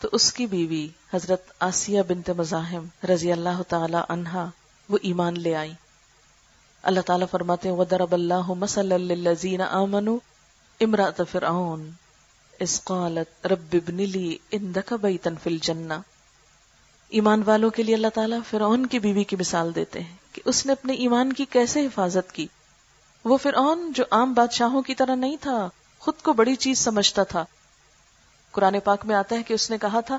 تو 0.00 0.08
اس 0.12 0.32
کی 0.32 0.46
بیوی 0.46 0.88
حضرت 1.14 1.52
آسیہ 1.60 2.02
بنت 2.08 2.30
مزاحم 2.30 2.86
رضی 3.04 3.32
اللہ 3.32 3.62
تعالی 3.68 3.96
عنہا 4.08 4.50
وہ 4.88 4.98
ایمان 5.02 5.40
لے 5.40 5.56
آئی 5.56 5.72
اللہ 6.82 7.00
تعالیٰ 7.00 7.26
فرماتے 7.30 7.68
ہیں 7.68 7.76
وَدَرَبَ 7.76 8.14
اللَّهُ 8.14 8.56
مَسَلَ 8.56 8.98
لِلَّذِينَ 8.98 9.62
آمَنُوا 9.62 10.18
امرأة 10.80 11.24
فرعون 11.32 11.90
اس 12.60 12.84
قالت 12.84 13.46
رب 13.46 13.68
ابن 13.72 13.94
لی 13.94 14.38
اندک 14.52 14.92
بیتن 14.92 15.34
فی 15.42 15.50
الجنہ 15.50 15.94
ایمان 17.08 17.42
والوں 17.46 17.70
کے 17.70 17.82
لیے 17.82 17.94
اللہ 17.94 18.14
تعالیٰ 18.14 18.38
فرعون 18.50 18.86
کی 18.86 18.98
بیوی 18.98 19.24
کی 19.24 19.36
مثال 19.36 19.74
دیتے 19.74 20.00
ہیں۔ 20.00 20.19
کہ 20.32 20.42
اس 20.44 20.66
نے 20.66 20.72
اپنے 20.72 20.92
ایمان 20.92 21.32
کی 21.32 21.44
کیسے 21.44 21.86
حفاظت 21.86 22.32
کی؟ 22.32 22.46
وہ 23.24 23.36
فرعون 23.36 23.92
جو 23.94 24.04
عام 24.10 24.32
بادشاہوں 24.32 24.82
کی 24.82 24.94
طرح 24.94 25.14
نہیں 25.14 25.36
تھا، 25.40 25.68
خود 25.98 26.14
کو 26.22 26.32
بڑی 26.32 26.54
چیز 26.54 26.78
سمجھتا 26.78 27.22
تھا۔ 27.22 27.44
قرآن 28.50 28.80
پاک 28.84 29.06
میں 29.06 29.16
آتا 29.16 29.36
ہے 29.36 29.42
کہ 29.42 29.54
اس 29.54 29.70
نے 29.70 29.78
کہا 29.78 30.00
تھا، 30.00 30.18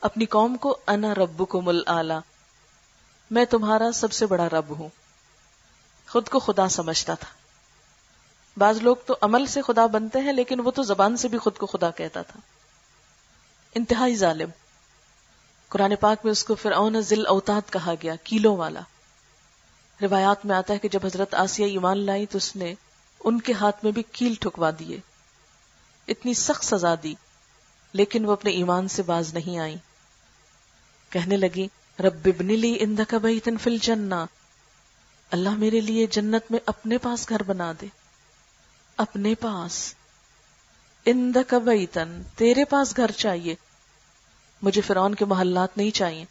اپنی 0.00 0.24
قوم 0.24 0.56
کو 0.56 0.78
انا 0.86 1.14
رب 1.14 1.48
کو 1.48 1.60
مل 1.60 1.80
آلہ 1.86 2.20
میں 3.30 3.44
تمہارا 3.44 3.92
سب 3.92 4.12
سے 4.12 4.26
بڑا 4.26 4.48
رب 4.48 4.78
ہوں۔ 4.78 4.88
خود 6.08 6.28
کو 6.28 6.38
خدا 6.38 6.68
سمجھتا 6.68 7.14
تھا۔ 7.14 7.28
بعض 8.56 8.78
لوگ 8.82 8.96
تو 9.06 9.16
عمل 9.20 9.46
سے 9.46 9.62
خدا 9.62 9.86
بنتے 9.86 10.20
ہیں، 10.20 10.32
لیکن 10.32 10.60
وہ 10.60 10.70
تو 10.70 10.82
زبان 10.82 11.16
سے 11.16 11.28
بھی 11.28 11.38
خود 11.38 11.56
کو 11.56 11.66
خدا 11.66 11.90
کہتا 11.90 12.22
تھا۔ 12.22 12.40
انتہائی 13.74 14.16
ظالم۔ 14.16 14.48
قرآن 15.68 15.96
پاک 16.00 16.24
میں 16.24 16.32
اس 16.32 16.44
کو 16.44 16.54
فرعون 16.54 17.00
ذل 17.00 17.26
اوتاد 17.26 17.72
کہا 17.72 17.94
گیا، 18.02 18.14
کیلوں 18.16 18.56
والا۔ 18.56 18.80
روایات 20.02 20.46
میں 20.46 20.56
آتا 20.56 20.74
ہے 20.74 20.78
کہ 20.78 20.88
جب 20.88 21.06
حضرت 21.06 21.34
آسیہ 21.34 21.66
ایمان 21.66 21.98
لائی 21.98 22.26
تو 22.26 22.38
اس 22.38 22.56
نے 22.56 22.74
ان 23.24 23.40
کے 23.40 23.52
ہاتھ 23.52 23.84
میں 23.84 23.92
بھی 23.92 24.02
کیل 24.12 24.34
ٹھکوا 24.40 24.70
دیے۔ 24.78 25.00
اتنی 26.08 26.34
سخت 26.34 26.64
سزا 26.64 26.94
دی، 27.02 27.14
لیکن 27.92 28.24
وہ 28.24 28.32
اپنے 28.32 28.50
ایمان 28.50 28.88
سے 28.88 29.02
باز 29.02 29.34
نہیں 29.34 29.58
آئی 29.58 29.76
کہنے 31.10 31.36
لگی، 31.36 31.68
رب 32.00 32.20
ابن 32.24 32.46
لی 32.46 32.76
اندک 32.80 33.14
بیتن 33.14 33.56
فی 33.56 33.70
الجنہ۔ 33.70 34.24
اللہ 35.30 35.50
میرے 35.50 35.80
لیے 35.80 36.06
جنت 36.06 36.50
میں 36.50 36.58
اپنے 36.66 36.98
پاس 36.98 37.28
گھر 37.28 37.42
بنا 37.42 37.72
دے۔ 37.80 37.86
اپنے 38.96 39.34
پاس۔ 39.34 39.94
اندک 41.06 41.54
بیتن، 41.54 42.22
تیرے 42.36 42.64
پاس 42.64 42.96
گھر 42.96 43.10
چاہیے۔ 43.10 43.54
مجھے 44.62 44.80
فرعون 44.80 45.14
کے 45.14 45.24
محلات 45.24 45.76
نہیں 45.76 45.90
چاہیے۔ 45.90 46.24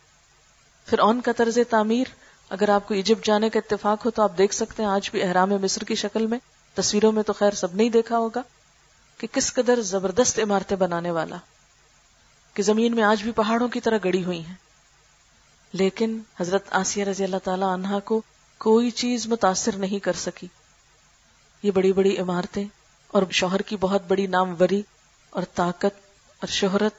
فرعون 0.89 1.21
کا 1.21 1.32
طرز 1.32 1.58
تعمیر 1.69 2.26
اگر 2.49 2.69
آپ 2.69 2.88
کو 2.88 2.93
ایجپٹ 2.93 3.25
جانے 3.25 3.49
کا 3.49 3.60
اتفاق 3.60 4.05
ہو 4.05 4.12
تو 4.12 4.21
آپ 4.21 4.38
دیکھ 4.38 4.53
سکتے 4.53 4.83
ہیں 4.83 4.89
آج 4.89 5.10
بھی 5.10 5.23
احرام 5.23 5.49
مصر 5.49 5.83
کی 5.83 5.95
شکل 5.95 6.27
میں، 6.27 6.39
تصویروں 6.75 7.12
میں 7.12 7.23
تو 7.23 7.33
خیر 7.33 7.51
سب 7.51 7.75
نہیں 7.75 7.89
دیکھا 7.89 8.17
ہوگا 8.17 8.41
کہ 9.17 9.27
کس 9.31 9.53
قدر 9.53 9.81
زبردست 9.81 10.39
عمارتیں 10.39 10.77
بنانے 10.77 11.12
والا 11.12 11.36
کہ 12.53 12.63
زمین 12.63 12.95
میں 12.95 13.03
آج 13.03 13.23
بھی 13.23 13.31
پہاڑوں 13.31 13.67
کی 13.67 13.79
طرح 13.79 13.97
گڑی 14.03 14.23
ہوئی 14.23 14.45
ہیں۔ 14.45 14.55
لیکن 15.73 16.19
حضرت 16.39 16.63
آسیہ 16.69 17.03
رضی 17.03 17.23
اللہ 17.23 17.38
تعالی 17.43 17.65
عنہا 17.73 17.99
کو 17.99 18.21
کوئی 18.57 18.91
چیز 18.91 19.27
متاثر 19.27 19.75
نہیں 19.75 19.99
کر 19.99 20.13
سکی۔ 20.13 20.47
یہ 21.63 21.71
بڑی 21.71 21.93
بڑی 21.93 22.17
عمارتیں 22.17 22.65
اور 23.07 23.23
شوہر 23.31 23.62
کی 23.62 23.77
بہت 23.77 24.01
بڑی 24.07 24.27
ناموری 24.27 24.81
اور 25.29 25.43
طاقت 25.55 26.07
اور 26.39 26.47
شہرت 26.47 26.93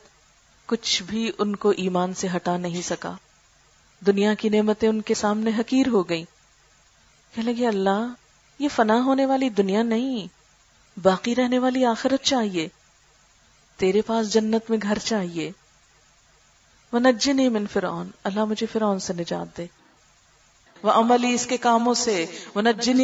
کچھ 0.66 1.02
بھی 1.02 1.32
ان 1.38 1.56
کو 1.56 1.70
ایمان 1.70 2.14
سے 2.14 2.28
ہٹا 2.36 2.56
نہیں 2.56 2.82
سکا۔ 2.82 3.14
دنیا 4.06 4.34
کی 4.34 4.48
نعمتیں 4.48 4.88
ان 4.88 5.00
کے 5.00 5.14
سامنے 5.14 5.50
حقیر 5.58 5.88
ہو 5.88 6.08
گئی 6.08 6.24
کہ 7.34 7.42
لگے، 7.42 7.66
اللہ، 7.66 8.06
یہ 8.58 8.68
فنا 8.76 9.04
ہونے 9.04 9.26
والی 9.26 9.48
دنیا 9.48 9.82
نہیں، 9.82 10.26
باقی 11.02 11.34
رہنے 11.34 11.58
والی 11.58 11.84
آخرت 11.84 12.24
چاہیے، 12.24 12.68
تیرے 13.76 14.02
پاس 14.02 14.32
جنت 14.32 14.70
میں 14.70 14.78
گھر 14.82 14.98
چاہیے۔ 14.98 15.50
وہ 16.92 16.98
من 17.48 17.66
فرعون، 17.72 18.10
اللہ 18.24 18.44
مجھے 18.44 18.66
فرعون 18.72 18.98
سے 18.98 19.12
نجات 19.12 19.58
دے۔ 19.58 19.66
وہ 20.82 20.90
عملی 20.90 21.34
اس 21.34 21.46
کے 21.46 21.56
کاموں 21.56 21.94
سے 21.94 22.26
وہ 22.54 22.62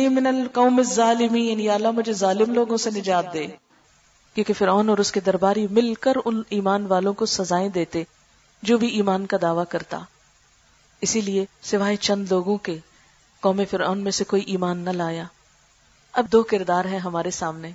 من 0.08 0.26
القوم 0.26 0.78
الظالمین 0.78 1.60
یا 1.60 1.74
اللہ 1.74 1.90
مجھے 1.90 2.12
ظالم 2.12 2.54
لوگوں 2.54 2.76
سے 2.76 2.90
نجات 2.90 3.34
دے۔ 3.34 3.46
کیونکہ 4.34 4.52
فرعون 4.52 4.88
اور 4.88 4.98
اس 4.98 5.12
کے 5.12 5.20
درباری 5.20 5.66
مل 5.70 5.94
کر 5.94 6.12
ان 6.24 6.42
ایمان 6.48 6.86
والوں 6.86 7.12
کو 7.12 7.26
سزائیں 7.26 7.68
دیتے، 7.68 8.02
جو 8.62 8.78
بھی 8.78 8.88
ایمان 8.88 9.26
کا 9.26 9.36
دعویٰ 9.42 9.64
کرتا۔ 9.68 9.98
اسی 11.04 11.20
لیے 11.20 11.44
سوائے 11.62 11.96
چند 11.96 12.26
لوگوں 12.30 12.56
کے 12.56 12.78
قوم 13.40 13.60
فرعون 13.70 13.98
میں 13.98 14.12
سے 14.12 14.24
کوئی 14.24 14.42
ایمان 14.42 14.78
نہ 14.78 14.90
لایا۔ 14.90 15.24
اب 16.12 16.26
دو 16.32 16.42
کردار 16.42 16.84
ہیں 16.84 16.98
ہمارے 16.98 17.30
سامنے۔ 17.30 17.70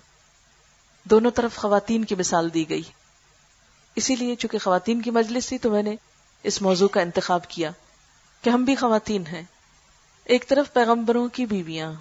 دونوں 1.03 1.31
طرف 1.31 1.55
خواتین 1.55 2.05
کی 2.05 2.15
مثال 2.15 2.53
دی 2.53 2.69
گئی۔ 2.69 2.81
اسی 3.95 4.15
لیے 4.15 4.35
چونکہ 4.35 4.57
خواتین 4.57 5.01
کی 5.01 5.11
مجلس 5.11 5.47
تھی 5.47 5.57
تو 5.57 5.71
میں 5.71 5.83
نے 5.83 5.95
اس 6.43 6.61
موضوع 6.61 6.87
کا 6.87 7.01
انتخاب 7.01 7.47
کیا 7.47 7.71
کہ 8.41 8.49
ہم 8.49 8.63
بھی 8.63 8.75
خواتین 8.75 9.27
ہیں۔ 9.27 9.43
ایک 10.23 10.47
طرف 10.47 10.73
پیغمبروں 10.73 11.27
کی 11.27 11.45
بیویاں، 11.45 11.93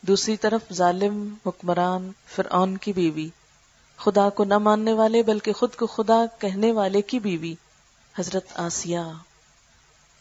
دوسری 0.00 0.36
طرف 0.36 0.72
ظالم، 0.72 1.34
حکمران، 1.46 2.12
فرعون 2.26 2.76
کی 2.76 2.92
بیوی۔ 2.92 3.28
خدا 3.96 4.28
کو 4.28 4.44
نہ 4.44 4.58
ماننے 4.58 4.92
والے 4.92 5.22
بلکہ 5.22 5.52
خود 5.52 5.74
کو 5.74 5.86
خدا 5.86 6.24
کہنے 6.38 6.72
والے 6.72 7.02
کی 7.02 7.18
بیوی، 7.18 7.54
حضرت 8.18 8.44
آسیہ۔ 8.54 8.98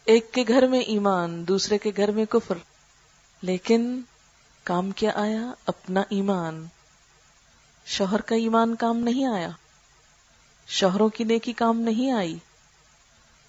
ایک 0.08 0.34
کے 0.34 0.44
گھر 0.48 0.68
میں 0.68 0.80
ایمان، 0.80 1.48
دوسرے 1.48 1.78
کے 1.78 1.92
گھر 1.98 2.12
میں 2.12 2.26
کفر۔ 2.26 2.58
لیکن 3.42 4.02
کام 4.64 4.92
کیا 4.92 5.12
آیا؟ 5.16 5.52
اپنا 5.66 6.04
ایمان۔ 6.10 6.66
شوہر 7.86 8.22
کا 8.22 8.36
ایمان 8.36 8.76
کام 8.76 8.98
نہیں 8.98 9.26
آیا۔ 9.26 9.50
شوہروں 10.68 11.10
کی 11.10 11.24
نیکی 11.24 11.54
کام 11.54 11.80
نہیں 11.80 12.12
آئی۔ 12.12 12.38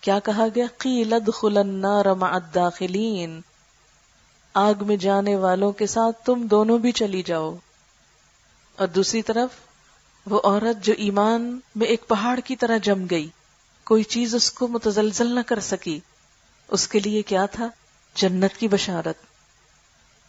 کیا 0.01 0.19
کہا 0.19 0.47
گیا؟ 0.55 0.65
قیلد 0.79 1.31
النار 1.43 2.05
مع 2.05 2.29
الداخلین۔ 2.29 3.41
آگ 4.55 4.75
میں 4.81 4.97
جانے 4.97 5.37
والوں 5.37 5.73
کے 5.73 5.87
ساتھ 5.87 6.25
تم 6.25 6.47
دونوں 6.47 6.79
بھی 6.79 6.93
چلی 6.93 7.23
جاؤ۔ 7.23 7.55
اور 8.77 8.87
دوسری 8.87 9.23
طرف، 9.23 9.51
وہ 10.27 10.41
عورت 10.45 10.85
جو 10.85 10.95
ایمان 10.99 11.61
میں 11.75 11.87
ایک 11.87 12.09
پہاڑ 12.09 12.41
کی 12.41 12.57
طرح 12.57 12.77
جم 12.77 13.07
گئی۔ 13.11 13.29
کوئی 13.85 14.03
چیز 14.03 14.35
اس 14.35 14.53
کو 14.53 14.69
متزلزل 14.69 15.35
نہ 15.35 15.41
کر 15.47 15.61
سکی۔ 15.61 16.01
اس 16.69 16.89
کے 16.89 17.01
لیے 17.01 17.23
کیا 17.23 17.47
تھا؟ 17.47 17.69
جنت 18.15 18.57
کی 18.57 18.69
بشارت۔ 18.69 19.17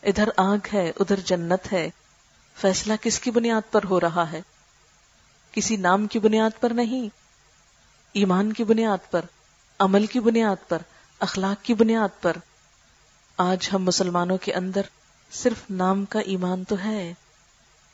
ادھر 0.03 0.29
آگ 0.37 0.57
ہے، 0.73 0.91
ادھر 0.99 1.19
جنت 1.19 1.73
ہے۔ 1.73 1.89
فیصلہ 2.55 2.93
کس 3.01 3.19
کی 3.19 3.31
بنیاد 3.31 3.71
پر 3.71 3.79
ہو 3.89 3.99
رہا 3.99 4.31
ہے؟ 4.31 4.41
کسی 5.51 5.75
نام 5.75 6.07
کی 6.07 6.19
بنیاد 6.19 6.49
پر 6.59 6.69
نہیں۔ 6.69 7.09
ایمان 8.13 8.53
کی 8.53 8.63
بنیاد 8.63 9.11
پر، 9.11 9.21
عمل 9.79 10.05
کی 10.05 10.19
بنیاد 10.19 10.69
پر، 10.69 10.77
اخلاق 11.19 11.65
کی 11.65 11.73
بنیاد 11.73 12.21
پر۔ 12.21 12.37
آج 13.37 13.69
ہم 13.73 13.83
مسلمانوں 13.83 14.37
کے 14.37 14.53
اندر 14.53 14.81
صرف 15.31 15.57
نام 15.69 16.05
کا 16.05 16.19
ایمان 16.19 16.63
تو 16.63 16.75
ہے۔ 16.83 17.13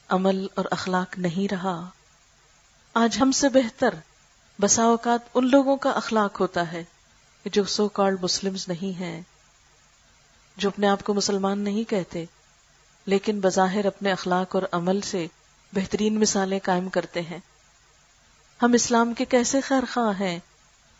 عمل 0.09 0.47
اور 0.55 0.65
اخلاق 0.71 1.17
نہیں 1.17 1.53
رہا۔ 1.53 1.89
آج 2.93 3.17
ہم 3.21 3.31
سے 3.31 3.49
بہتر، 3.49 3.93
بسا 4.61 4.83
اوقات 4.83 5.19
ان 5.33 5.49
لوگوں 5.51 5.77
کا 5.77 5.89
اخلاق 5.89 6.41
ہوتا 6.41 6.71
ہے۔ 6.71 6.83
جو 7.45 7.63
سو 7.63 7.87
کالڈ 7.87 8.23
مسلم 8.23 8.55
نہیں 8.67 8.99
ہیں، 8.99 9.21
جو 10.57 10.69
اپنے 10.69 10.87
آپ 10.87 11.03
کو 11.03 11.13
مسلمان 11.13 11.59
نہیں 11.59 11.89
کہتے، 11.89 12.25
لیکن 13.05 13.39
بظاہر 13.39 13.85
اپنے 13.85 14.11
اخلاق 14.11 14.55
اور 14.55 14.63
عمل 14.71 15.01
سے 15.01 15.27
بہترین 15.73 16.19
مثالیں 16.19 16.59
قائم 16.63 16.89
کرتے 16.89 17.21
ہیں۔ 17.21 17.37
ہم 18.61 18.73
اسلام 18.73 19.13
کے 19.13 19.25
کیسے 19.25 19.61
خیر 19.61 19.83
خواہ 19.93 20.19
ہیں 20.19 20.39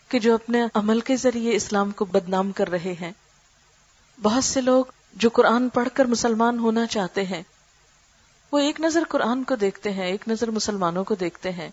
کہ 0.08 0.18
جو 0.18 0.34
اپنے 0.34 0.64
عمل 0.74 1.00
کے 1.00 1.16
ذریعے 1.16 1.56
اسلام 1.56 1.90
کو 1.90 2.04
بدنام 2.04 2.52
کر 2.52 2.70
رہے 2.70 2.94
ہیں۔ 3.00 3.12
بہت 4.22 4.44
سے 4.44 4.60
لوگ 4.60 4.84
جو 5.14 5.30
قرآن 5.30 5.68
پڑھ 5.68 5.88
کر 5.94 6.04
مسلمان 6.04 6.58
ہونا 6.58 6.86
چاہتے 6.86 7.24
ہیں، 7.24 7.42
وہ 8.52 8.58
ایک 8.58 8.80
نظر 8.80 9.02
قرآن 9.08 9.44
کو 9.44 9.54
دیکھتے 9.54 9.92
ہیں، 9.92 10.06
ایک 10.06 10.28
نظر 10.28 10.50
مسلمانوں 10.50 11.04
کو 11.04 11.14
دیکھتے 11.14 11.52
ہیں۔ 11.52 11.68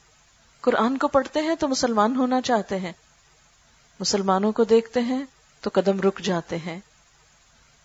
قرآن 0.62 0.98
کو 0.98 1.08
پڑھتے 1.08 1.42
ہیں 1.42 1.56
تو 1.56 1.68
مسلمان 1.68 2.16
ہونا 2.16 2.42
چاہتے 2.42 2.80
ہیں۔ 2.80 2.92
مسلمانوں 4.00 4.52
کو 4.52 4.64
دیکھتے 4.64 5.00
ہیں 5.00 5.24
تو 5.62 5.70
قدم 5.74 6.02
رک 6.02 6.20
جاتے 6.20 6.58
ہیں۔ 6.58 6.80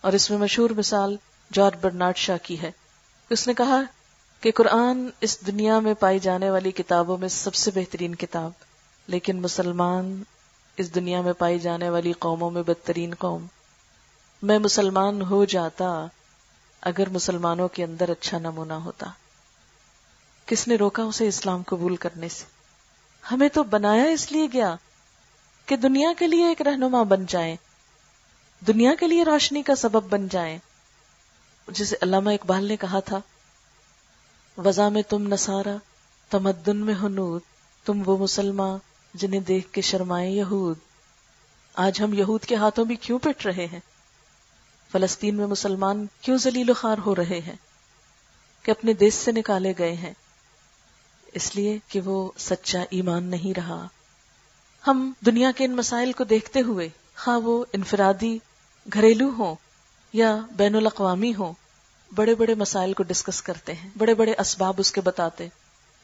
اور 0.01 0.13
اس 0.13 0.29
میں 0.29 0.37
مشہور 0.37 0.69
مثال 0.69 1.15
جارج 1.53 1.75
برنارڈ 1.81 2.17
شاہ 2.17 2.37
کی 2.43 2.61
ہے۔ 2.61 2.71
اس 3.29 3.47
نے 3.47 3.53
کہا 3.53 3.81
کہ 4.41 4.51
قرآن 4.51 5.09
اس 5.21 5.47
دنیا 5.47 5.79
میں 5.79 5.93
پائی 5.93 6.19
جانے 6.19 6.49
والی 6.49 6.71
کتابوں 6.71 7.17
میں 7.17 7.27
سب 7.27 7.55
سے 7.55 7.71
بہترین 7.75 8.15
کتاب، 8.15 8.51
لیکن 9.07 9.41
مسلمان 9.41 10.23
اس 10.77 10.95
دنیا 10.95 11.21
میں 11.21 11.33
پائی 11.33 11.59
جانے 11.59 11.89
والی 11.89 12.11
قوموں 12.11 12.51
میں 12.51 12.63
بدترین 12.63 13.13
قوم۔ 13.15 13.45
میں 14.41 14.59
مسلمان 14.59 15.21
ہو 15.21 15.45
جاتا 15.45 16.05
اگر 16.81 17.09
مسلمانوں 17.09 17.67
کے 17.67 17.83
اندر 17.83 18.09
اچھا 18.09 18.39
نمونہ 18.39 18.73
ہوتا۔ 18.73 19.05
کس 20.45 20.67
نے 20.67 20.75
روکا 20.75 21.03
اسے 21.03 21.27
اسلام 21.27 21.63
قبول 21.67 21.95
کرنے 21.95 22.29
سے؟ 22.29 22.43
ہمیں 23.31 23.49
تو 23.49 23.63
بنایا 23.63 24.03
اس 24.03 24.31
لیے 24.31 24.47
گیا۔ 24.53 24.75
کہ 25.69 25.75
دنیا 25.75 26.13
کے 26.19 26.27
لیے 26.27 26.47
ایک 26.47 26.61
رہنما 26.61 27.03
بن 27.03 27.25
جائیں، 27.27 27.55
دنیا 28.67 28.95
کے 28.99 29.07
لیے 29.07 29.23
روشنی 29.23 29.63
کا 29.63 29.75
سبب 29.75 30.03
بن 30.09 30.27
جائیں۔ 30.27 30.57
جسے 31.67 31.95
علامہ 32.01 32.29
اقبال 32.29 32.65
نے 32.65 32.77
کہا 32.77 32.99
تھا 32.99 33.19
وزا 34.57 34.89
میں 34.89 35.01
تم 35.01 35.33
نسارا 35.33 35.75
تمدن 36.29 36.77
میں 36.77 36.93
ہنود 36.93 37.41
تم 37.85 38.01
وہ 38.05 38.17
مسلمان 38.17 38.79
جنہیں 39.13 39.39
دیکھ 39.39 39.71
کے 39.71 39.81
شرمائے 39.81 40.29
یہود۔ 40.31 40.77
آج 41.73 42.01
ہم 42.01 42.13
یہود 42.13 42.43
کے 42.43 42.55
ہاتھوں 42.55 42.85
بھی 42.85 42.95
کیوں 42.95 43.19
پٹ 43.19 43.45
رہے 43.45 43.65
ہیں؟ 43.65 43.79
فلسطین 44.91 45.35
میں 45.35 45.47
مسلمان 45.47 46.05
کیوں 46.21 46.37
ذلیل 46.37 46.69
و 46.69 46.73
خار 46.73 46.97
ہو 47.05 47.15
رہے 47.15 47.39
ہیں؟ 47.39 47.55
کہ 48.63 48.71
اپنے 48.71 48.93
دیش 48.93 49.13
سے 49.13 49.31
نکالے 49.31 49.73
گئے 49.79 49.93
ہیں۔ 49.93 50.13
اس 51.33 51.55
لیے 51.55 51.77
کہ 51.87 52.01
وہ 52.01 52.31
سچا 52.37 52.83
ایمان 52.89 53.23
نہیں 53.23 53.59
رہا۔ 53.59 53.87
ہم 54.87 55.11
دنیا 55.25 55.51
کے 55.55 55.65
ان 55.65 55.71
مسائل 55.71 56.11
کو 56.11 56.23
دیکھتے 56.23 56.61
ہوئے 56.61 56.89
خواہ 57.17 57.37
وہ 57.37 57.65
انفرادی، 57.73 58.37
گھریلو 58.93 59.29
ہوں 59.37 59.55
یا 60.13 60.37
بین 60.51 60.75
الاقوامی 60.75 61.35
ہوں، 61.35 61.53
بڑے 62.15 62.35
بڑے 62.35 62.55
مسائل 62.55 62.93
کو 62.93 63.03
ڈسکس 63.03 63.41
کرتے 63.41 63.73
ہیں، 63.73 63.89
بڑے 63.97 64.13
بڑے 64.13 64.33
اسباب 64.37 64.73
اس 64.77 64.91
کے 64.91 65.01
بتاتے 65.01 65.47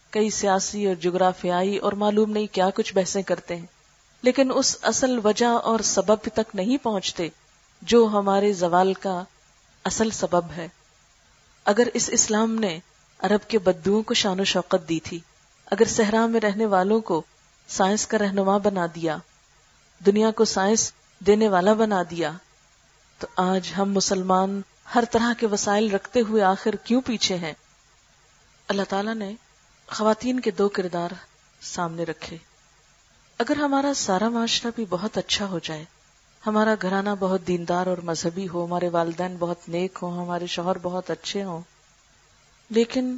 کئی 0.09 0.29
سیاسی 0.29 0.87
اور 0.87 0.95
جغرافیائی 0.95 1.77
اور 1.77 1.93
معلوم 1.93 2.31
نہیں 2.31 2.47
کیا 2.51 2.69
کچھ 2.69 2.93
بحثیں 2.93 3.21
کرتے 3.21 3.55
ہیں۔ 3.55 3.65
لیکن 4.21 4.51
اس 4.55 4.77
اصل 4.81 5.19
وجہ 5.23 5.45
اور 5.45 5.79
سبب 5.79 6.15
تک 6.33 6.55
نہیں 6.55 6.77
پہنچتے 6.77 7.29
جو 7.81 8.09
ہمارے 8.11 8.53
زوال 8.53 8.93
کا 8.93 9.23
اصل 9.83 10.09
سبب 10.09 10.51
ہے۔ 10.57 10.67
اگر 11.65 11.87
اس 11.93 12.09
اسلام 12.13 12.55
نے 12.55 12.79
عرب 13.19 13.49
کے 13.49 13.59
بدوؤں 13.59 14.03
کو 14.03 14.13
شان 14.13 14.39
و 14.39 14.43
شوقت 14.43 14.89
دی 14.89 14.99
تھی، 14.99 15.19
اگر 15.65 15.85
صحرا 15.85 16.25
میں 16.25 16.39
رہنے 16.39 16.65
والوں 16.65 16.99
کو 16.99 17.21
سائنس 17.67 18.07
کا 18.07 18.17
رہنما 18.17 18.57
بنا 18.57 18.85
دیا، 18.95 19.17
دنیا 20.05 20.31
کو 20.31 20.45
سائنس 20.45 20.91
دینے 21.19 21.47
والا 21.47 21.73
بنا 21.73 22.03
دیا، 22.09 22.31
تو 23.19 23.27
آج 23.35 23.71
ہم 23.77 23.91
مسلمان 23.91 24.61
ہر 24.95 25.03
طرح 25.11 25.33
کے 25.39 25.47
وسائل 25.47 25.91
رکھتے 25.91 26.21
ہوئے 26.21 26.43
آخر 26.43 26.75
کیوں 26.75 27.01
پیچھے 27.01 27.37
ہیں؟ 27.37 27.53
اللہ 28.67 28.81
تعالیٰ 28.89 29.15
نے 29.15 29.33
خواتین 29.87 30.39
کے 30.39 30.51
دو 30.51 30.69
کردار 30.69 31.09
سامنے 31.61 32.03
رکھے۔ 32.03 32.37
اگر 33.37 33.55
ہمارا 33.55 33.93
سارا 33.93 34.29
معاشرہ 34.29 34.71
بھی 34.75 34.85
بہت 34.89 35.17
اچھا 35.17 35.45
ہو 35.45 35.59
جائے، 35.59 35.85
ہمارا 36.47 36.75
گھرانہ 36.81 37.09
بہت 37.19 37.47
دیندار 37.47 37.87
اور 37.87 37.97
مذہبی 37.97 38.47
ہو، 38.47 38.65
ہمارے 38.65 38.89
والدین 38.89 39.35
بہت 39.39 39.69
نیک 39.69 39.99
ہوں، 40.01 40.21
ہمارے 40.23 40.47
شوہر 40.47 40.77
بہت 40.77 41.11
اچھے 41.11 41.43
ہوں، 41.43 41.61
لیکن 42.69 43.17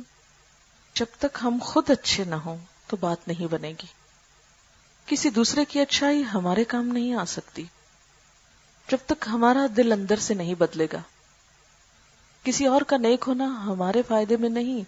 جب 0.93 1.05
تک 1.17 1.37
ہم 1.43 1.57
خود 1.61 1.89
اچھے 1.89 2.23
نہ 2.23 2.35
ہوں 2.35 2.57
تو 2.87 2.97
بات 2.97 3.27
نہیں 3.27 3.47
بنے 3.51 3.69
گی۔ 3.69 3.96
کسی 5.07 5.29
دوسرے 5.29 5.65
کی 5.65 5.79
اچھائی 5.79 6.23
ہمارے 6.33 6.63
کام 6.63 6.87
نہیں 6.87 7.13
آ 7.13 7.25
سکتی۔ 7.25 7.63
جب 8.91 8.97
تک 9.05 9.25
ہمارا 9.31 9.67
دل 9.77 9.91
اندر 9.91 10.15
سے 10.15 10.33
نہیں 10.33 10.53
بدلے 10.53 10.87
گا۔ 10.93 11.01
کسی 12.43 12.65
اور 12.65 12.81
کا 12.81 12.97
نیک 12.97 13.25
ہونا 13.27 13.63
ہمارے 13.65 14.01
فائدے 14.07 14.37
میں 14.37 14.49
نہیں۔ 14.49 14.83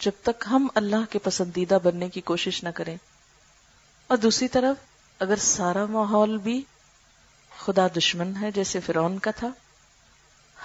جب 0.00 0.10
تک 0.22 0.44
ہم 0.50 0.68
اللہ 0.74 1.10
کے 1.10 1.18
پسندیدہ 1.18 1.78
بننے 1.84 2.08
کی 2.08 2.20
کوشش 2.20 2.64
نہ 2.64 2.68
کریں۔ 2.68 2.96
اور 4.06 4.16
دوسری 4.16 4.48
طرف، 4.48 4.76
اگر 5.18 5.36
سارا 5.36 5.86
ماحول 5.86 6.38
بھی 6.38 6.62
خدا 7.58 7.86
دشمن 7.96 8.32
ہے 8.40 8.50
جیسے 8.50 8.80
فرعون 8.80 9.18
کا 9.18 9.30
تھا، 9.30 9.48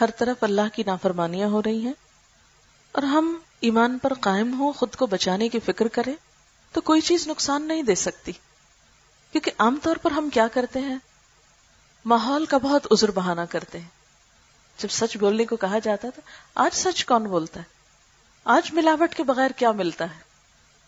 ہر 0.02 0.10
طرف 0.17 0.43
اللہ 0.43 0.76
کی 0.76 0.84
نافرمانیاں 0.86 1.48
ہو 1.48 1.63
رہی 1.63 1.82
ہیں۔ 1.82 1.93
اور 2.91 3.04
ہم 3.04 3.39
ایمان 3.60 3.98
پر 3.98 4.13
قائم 4.13 4.60
ہو 4.60 4.72
خود 4.72 4.96
کو 4.96 5.06
بچانے 5.06 5.50
کی 5.50 5.60
فکر 5.60 5.88
کریں، 5.88 6.13
تو 6.72 6.82
کوئی 6.82 7.02
چیز 7.02 7.28
نقصان 7.28 7.67
نہیں 7.67 7.84
دے 7.84 7.96
سکتی۔ 7.96 8.32
کیونکہ 9.34 9.52
عام 9.58 9.80
طور 9.84 9.96
پر 9.96 10.12
ہم 10.12 10.30
کیا 10.30 10.48
کرتے 10.48 10.80
ہیں؟ 10.80 10.98
ماحول 12.06 12.46
کا 12.46 12.58
بہت 12.58 12.88
عذر 12.91 13.12
بہانا 13.12 13.46
کرتے 13.46 13.80
ہیں۔ 13.80 13.88
جب 14.78 14.88
سچ 14.89 15.17
بولنے 15.17 15.46
کو 15.46 15.56
کہا 15.56 15.80
جاتا 15.80 16.10
تھا، 16.10 16.22
آج 16.56 16.76
سچ 16.76 17.06
کون 17.06 17.24
بولتا 17.24 17.60
ہے؟ 17.60 17.65
آج 18.43 18.74
ملاوٹ 18.74 19.15
کے 19.15 19.24
بغیر 19.24 19.52
کیا 19.52 19.72
ملتا 19.72 20.15
ہے؟ 20.15 20.19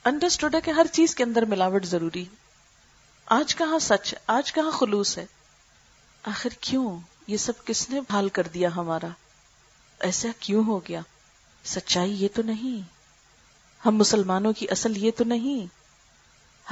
انڈرسٹوڈ 0.04 0.56
ہے 0.56 0.62
کہ 0.62 0.72
ہر 0.72 0.86
چیز 0.92 1.16
کے 1.16 1.24
اندر 1.24 1.46
ملاوٹ 1.46 1.86
ضروری 1.86 2.22
ہے۔ 2.22 2.36
آج 3.26 3.56
کہاں 3.56 3.80
سچ 3.80 4.14
ہے؟ 4.14 4.20
آج 4.28 4.54
کہاں 4.54 4.72
خلوص 4.72 5.18
ہے؟ 5.18 5.26
آخر 6.24 6.50
کیوں 6.60 7.00
یہ 7.28 7.38
سب 7.38 7.66
کس 7.66 7.90
نے 7.90 8.02
بھال 8.02 8.30
کر 8.30 8.44
دیا 8.44 8.76
ہمارا؟ 8.76 9.08
ایسا 10.00 10.28
کیوں 10.40 10.64
ہو 10.64 10.80
گیا؟ 10.80 11.02
سچائی 11.64 12.24
یہ 12.24 12.28
تو 12.36 12.42
نہیں۔ 12.42 12.82
ہم 13.88 13.96
مسلمانوں 13.96 14.54
کی 14.54 14.70
اصل 14.70 14.98
یہ 14.98 15.12
تو 15.18 15.24
نہیں۔ 15.24 15.68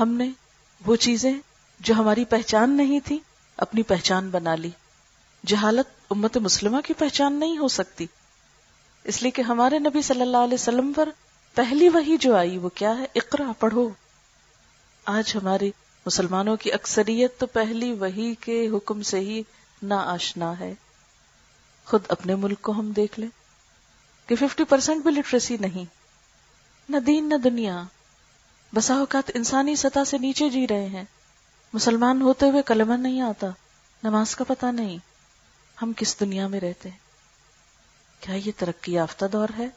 ہم 0.01 0.09
نے 0.09 0.29
وہ 0.86 0.95
چیزیں 0.95 1.33
جو 1.84 1.93
ہماری 1.93 2.26
پہچان 2.26 2.69
نہیں 2.78 3.00
تھی، 3.00 3.19
اپنی 3.58 3.84
پہچان 3.84 4.30
بنا 4.30 4.56
لی۔ 4.56 4.69
جہالت 5.46 6.00
امت 6.10 6.38
مسلمہ 6.38 6.82
کی 6.82 6.93
پہچان 6.93 7.34
نہیں 7.34 7.58
ہو 7.58 7.67
سکتی۔ 7.67 8.06
اس 9.04 9.22
لیے 9.22 9.32
کہ 9.32 9.41
ہمارے 9.41 9.80
نبی 9.80 10.02
صلی 10.02 10.22
اللہ 10.22 10.38
علیہ 10.38 10.54
وسلم 10.54 10.93
پر 10.96 11.10
پہلی 11.54 11.89
وہی 11.89 12.17
جو 12.17 12.36
آئی 12.36 12.58
وہ 12.58 12.69
کیا 12.69 12.98
ہے؟ 12.98 13.06
اقرا، 13.15 13.52
پڑھو۔ 13.60 13.89
آج 15.06 15.36
ہماری 15.36 15.72
مسلمانوں 16.06 16.56
کی 16.56 16.72
اکثریت 16.72 17.39
تو 17.39 17.46
پہلی 17.46 17.93
وہی 17.93 18.36
کے 18.36 18.69
حکم 18.69 19.02
سے 19.02 19.19
ہی 19.19 19.41
نہ 19.82 19.93
آشنا 19.93 20.60
ہے۔ 20.60 20.74
خود 21.86 22.02
اپنے 22.10 22.36
ملک 22.36 22.62
کو 22.62 22.72
ہم 22.72 22.91
دیکھ 22.91 23.19
لیں 23.19 23.30
کہ 24.30 24.36
ففٹی 24.36 24.63
پرسینٹ 24.63 25.04
بھی 25.04 25.12
لٹریسی 25.12 25.58
نہیں۔ 25.60 25.86
نہ 26.89 26.98
دین، 26.98 27.30
نہ 27.30 27.36
دنیا۔ 27.36 27.84
بسا 28.76 28.93
اوقات 28.93 29.32
انسانی 29.34 29.76
سطح 29.76 30.04
سے 30.08 30.17
نیچے 30.17 30.50
جی 30.50 30.67
رہے 30.67 30.86
ہیں۔ 30.86 31.04
مسلمان 31.73 32.21
ہوتے 32.21 32.49
ہوئے 32.49 32.62
کلمہ 32.65 32.93
نہیں 32.93 33.21
آتا، 33.21 33.47
نماز 34.03 34.36
کا 34.36 34.43
پتہ 34.43 34.65
نہیں، 34.65 34.97
ہم 35.81 35.91
کس 35.95 36.19
دنیا 36.19 36.47
میں 36.47 36.59
رہتے 36.59 36.89
ہیں؟ 36.89 36.97
کیا 38.19 38.36
یہ 38.36 38.51
ترقی 38.57 38.93
یافتہ 38.93 39.25
دور 39.25 39.47
ہے؟ 39.57 39.67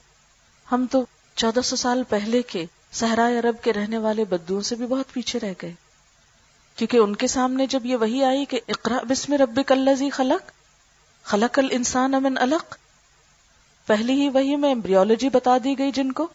ہم 0.71 0.85
تو 0.91 1.05
چودہ 1.35 1.61
سو 1.61 1.75
سال 1.75 2.03
پہلے 2.09 2.41
کے 2.41 2.65
صحرائے 2.91 3.39
عرب 3.39 3.63
کے 3.63 3.73
رہنے 3.73 3.97
والے 3.97 4.25
بدوؤں 4.25 4.61
سے 4.61 4.75
بھی 4.75 4.85
بہت 4.85 5.13
پیچھے 5.13 5.39
رہ 5.39 5.53
گئے۔ 5.61 5.73
کیونکہ 6.75 6.97
ان 6.97 7.15
کے 7.15 7.27
سامنے 7.27 7.65
جب 7.65 7.85
یہ 7.85 7.95
وہی 7.95 8.23
آئی 8.23 8.45
کہ 8.45 8.59
اقرا 8.67 8.97
بسم 9.09 9.33
رب 9.33 9.59
کلزی 9.67 10.09
خلق 10.09 10.51
خلق 11.23 11.59
الانسان 11.59 12.13
امن 12.13 12.37
الق 12.37 12.75
پہلی 13.85 14.13
ہی 14.13 14.29
وہی 14.29 14.55
میں 14.55 14.69
ایمبریولوجی 14.69 15.29
بتا 15.29 15.57
دی 15.63 15.77
گئی 15.77 15.91
جن 15.91 16.11
کو، 16.11 16.27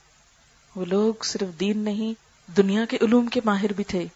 وہ 0.77 0.85
لوگ 0.85 1.25
صرف 1.25 1.61
دین 1.61 1.79
نہیں، 1.79 2.15
دنیا 2.57 2.85
کے 2.85 2.99
علوم 3.01 3.27
کے 3.27 3.41
ماہر 3.45 3.73
بھی 3.73 3.85
تھے۔ 3.85 4.07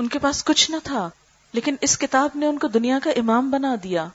ان 0.00 0.08
کے 0.08 0.18
پاس 0.18 0.44
کچھ 0.44 0.70
نہ 0.70 0.76
تھا، 0.84 1.10
لیکن 1.52 1.76
اس 1.80 1.98
کتاب 1.98 2.30
نے 2.34 2.46
ان 2.46 2.58
کو 2.58 2.68
دنیا 2.68 2.98
کا 3.04 3.10
امام 3.10 3.50
بنا 3.50 3.74
دیا۔ 3.82 4.08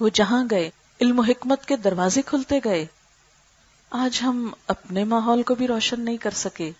وہ 0.00 0.08
جہاں 0.08 0.44
گئے، 0.50 0.70
علم 1.00 1.18
و 1.18 1.22
حکمت 1.22 1.64
کے 1.64 1.76
دروازے 1.76 2.22
کھلتے 2.22 2.60
گئے۔ 2.64 2.86
آج 3.90 4.18
ہم 4.22 4.54
اپنے 4.66 5.04
ماحول 5.04 5.42
کو 5.42 5.54
بھی 5.54 5.66
روشن 5.66 6.00
نہیں 6.00 6.16
کر 6.16 6.30
سکے۔ 6.30 6.70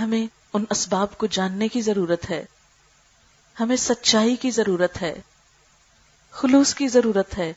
ہمیں 0.00 0.26
ان 0.52 0.64
اسباب 0.70 1.18
کو 1.18 1.26
جاننے 1.26 1.68
کی 1.68 1.80
ضرورت 1.80 2.30
ہے۔ 2.30 2.44
ہمیں 3.60 3.76
سچائی 3.76 4.36
کی 4.36 4.50
ضرورت 4.50 5.02
ہے۔ 5.02 5.20
خلوص 6.30 6.74
کی 6.74 6.88
ضرورت 6.88 7.38
ہے۔ 7.38 7.52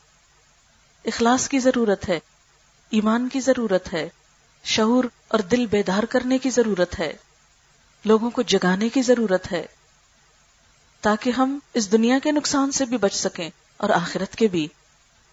اخلاص 1.06 1.50
کی 1.50 1.60
ضرورت 1.60 2.10
ہے۔ 2.10 2.20
ایمان 2.90 3.30
کی 3.30 3.40
ضرورت 3.40 3.94
ہے۔ 3.94 4.10
شعور 4.64 5.04
اور 5.28 5.40
دل 5.40 5.66
بیدار 5.66 6.04
کرنے 6.04 6.38
کی 6.38 6.50
ضرورت 6.50 7.00
ہے۔ 7.00 7.14
لوگوں 8.06 8.30
کو 8.30 8.42
جگانے 8.42 8.90
کی 8.90 9.02
ضرورت 9.02 9.52
ہے 9.52 9.66
تاکہ 11.02 11.30
ہم 11.30 11.60
اس 11.74 11.92
دنیا 11.92 12.20
کے 12.24 12.32
نقصان 12.32 12.72
سے 12.72 12.86
بھی 12.86 12.98
بچ 12.98 13.14
سکیں 13.14 13.50
اور 13.78 13.90
آخرت 13.90 14.36
کے 14.36 14.48
بھی۔ 14.48 14.68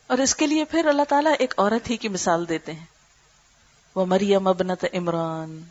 اور 0.06 0.18
اس 0.18 0.35
کے 0.35 0.46
لیے 0.46 0.64
پھر 0.64 0.87
اللہ 0.87 1.02
تعالیٰ 1.09 1.33
ایک 1.38 1.54
عورت 1.59 1.90
ہی 1.90 1.96
کی 1.96 2.09
مثال 2.09 2.48
دیتے 2.48 2.72
ہیں۔ 2.72 2.85
وہ 3.94 4.06
مریم 4.06 4.46
ابنت 4.46 4.85
عمران۔ 4.92 5.62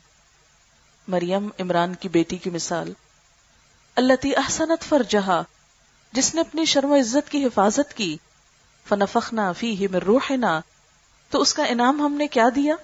مریم 1.07 1.49
عمران 1.59 1.95
کی 1.95 2.09
بیٹی 2.09 2.37
کی 2.37 2.49
مثال۔ 2.49 2.93
اللہ 3.95 4.13
احسنت 4.23 4.83
فر 4.83 5.01
جہاں 5.09 5.43
جس 6.11 6.35
نے 6.35 6.41
اپنی 6.41 6.65
شرم 6.65 6.91
و 6.91 6.95
عزت 6.95 7.31
کی 7.31 7.45
حفاظت 7.45 7.93
کی۔ 7.93 8.17
فنفخنا 8.89 9.51
فی 9.51 9.87
میں 9.91 9.99
روح 9.99 10.31
تو 11.29 11.41
اس 11.41 11.53
کا 11.53 11.63
انعام 11.63 12.01
ہم 12.01 12.13
نے 12.13 12.27
کیا 12.27 12.49
دیا؟ 12.55 12.75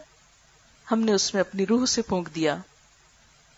ہم 0.92 1.00
نے 1.00 1.14
اس 1.14 1.34
میں 1.34 1.42
اپنی 1.42 1.66
روح 1.66 1.86
سے 1.86 2.02
پھونک 2.02 2.30
دیا۔ 2.36 2.58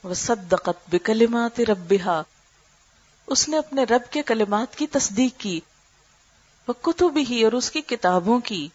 وہ 0.03 0.13
صدقت 0.13 0.89
بکلمات 0.91 1.59
ربها 1.59 2.21
اس 3.27 3.49
نے 3.49 3.57
اپنے 3.57 3.83
رب 3.83 4.11
کے 4.11 4.23
کلمات 4.23 4.75
کی 4.75 4.87
تصدیق 4.87 5.39
کی 5.39 5.59
وہ 6.67 6.73
کتب 6.73 7.17
ہی 7.29 7.43
اور 7.43 7.51
اس 7.51 7.71
کی 7.71 7.81
کتابوں 7.81 8.39
کی۔ 8.39 8.67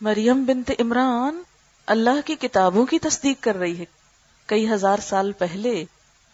مریم 0.00 0.44
بنت 0.44 0.70
عمران 0.78 1.42
اللہ 1.86 2.26
کی 2.26 2.34
کتابوں 2.34 2.86
کی 2.86 2.98
تصدیق 2.98 3.36
کر 3.40 3.56
رہی 3.56 3.78
ہے۔ 3.78 3.84
کئی 4.46 4.72
ہزار 4.72 4.98
سال 4.98 5.32
پہلے 5.32 5.84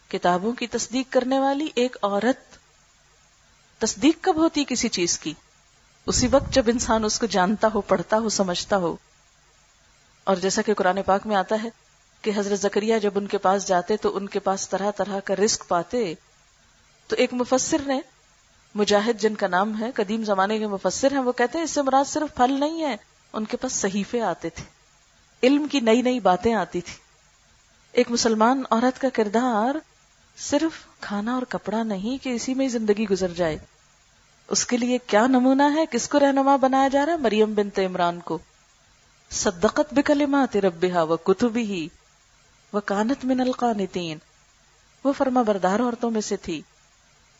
کتابوں 0.08 0.52
کی 0.52 0.66
تصدیق 0.66 1.12
کرنے 1.12 1.38
والی 1.38 1.68
ایک 1.74 1.96
عورت 2.02 2.56
تصدیق 3.80 4.18
کب 4.20 4.36
ہوتی 4.36 4.64
کسی 4.68 4.88
چیز 4.88 5.18
کی؟ 5.18 5.34
اسی 6.06 6.28
وقت 6.30 6.54
جب 6.54 6.62
انسان 6.66 7.04
اس 7.04 7.18
کو 7.18 7.26
جانتا 7.26 7.68
ہو، 7.74 7.80
پڑھتا 7.80 8.18
ہو، 8.18 8.28
سمجھتا 8.28 8.76
ہو۔ 8.76 8.96
اور 10.24 10.36
جیسا 10.36 10.62
کہ 10.62 10.74
قرآن 10.74 11.02
پاک 11.02 11.26
میں 11.26 11.36
آتا 11.36 11.56
ہے 11.62 11.85
کہ 12.26 12.32
حضرت 12.36 12.58
زکریہ 12.60 12.98
جب 12.98 13.10
ان 13.14 13.26
کے 13.26 13.38
پاس 13.38 13.68
جاتے 13.68 13.96
تو 13.96 14.16
ان 14.16 14.28
کے 14.28 14.38
پاس 14.38 14.68
طرح 14.68 14.90
طرح 14.90 15.20
کا 15.24 15.36
رسک 15.36 15.68
پاتے۔ 15.68 16.14
تو 17.06 17.16
ایک 17.16 17.34
مفسر 17.34 17.76
نے، 17.86 18.00
مجاہد 18.74 19.20
جن 19.20 19.34
کا 19.34 19.46
نام 19.46 19.80
ہے، 19.80 19.90
قدیم 19.94 20.24
زمانے 20.24 20.58
کے 20.58 20.66
مفسر 20.66 21.12
ہیں، 21.12 21.18
وہ 21.18 21.32
کہتے 21.32 21.58
ہیں 21.58 21.64
اس 21.64 21.70
سے 21.70 21.82
مراد 21.82 22.08
صرف 22.08 22.34
پھل 22.34 22.60
نہیں 22.60 22.82
ہے، 22.82 22.96
ان 23.32 23.44
کے 23.44 23.56
پاس 23.56 23.72
صحیفے 23.72 24.20
آتے 24.20 24.50
تھے۔ 24.50 24.64
علم 25.46 25.66
کی 25.68 25.80
نئی 25.80 26.02
نئی 26.02 26.20
باتیں 26.20 26.54
آتی 26.54 26.80
تھی 26.80 26.94
ایک 27.92 28.10
مسلمان 28.10 28.62
عورت 28.70 29.00
کا 29.00 29.08
کردار 29.08 29.74
صرف 30.36 31.00
کھانا 31.00 31.34
اور 31.34 31.42
کپڑا 31.48 31.82
نہیں 31.82 32.24
کہ 32.24 32.28
اسی 32.28 32.54
میں 32.54 32.68
زندگی 32.68 33.08
گزر 33.08 33.32
جائے۔ 33.32 33.58
اس 34.48 34.66
کے 34.66 34.76
لیے 34.76 34.98
کیا 35.06 35.26
نمونہ 35.26 35.62
ہے؟ 35.76 35.84
کس 35.90 36.08
کو 36.08 36.20
رہنما 36.20 36.56
بنایا 36.56 36.88
جا 36.88 37.06
رہا 37.06 37.12
ہے؟ 37.12 37.18
مریم 37.18 37.54
بنت 37.54 37.78
عمران 37.78 38.20
کو۔ 38.20 38.38
صدقت 39.30 39.94
بکلمات 39.94 40.56
ربها 40.56 41.02
وکتبه 41.08 41.86
وکانت 42.76 43.24
من 43.24 43.40
القانتین۔ 43.40 44.18
وہ 45.04 45.12
فرما 45.12 45.42
بردار 45.42 45.80
عورتوں 45.80 46.10
میں 46.10 46.20
سے 46.20 46.36
تھی۔ 46.36 46.62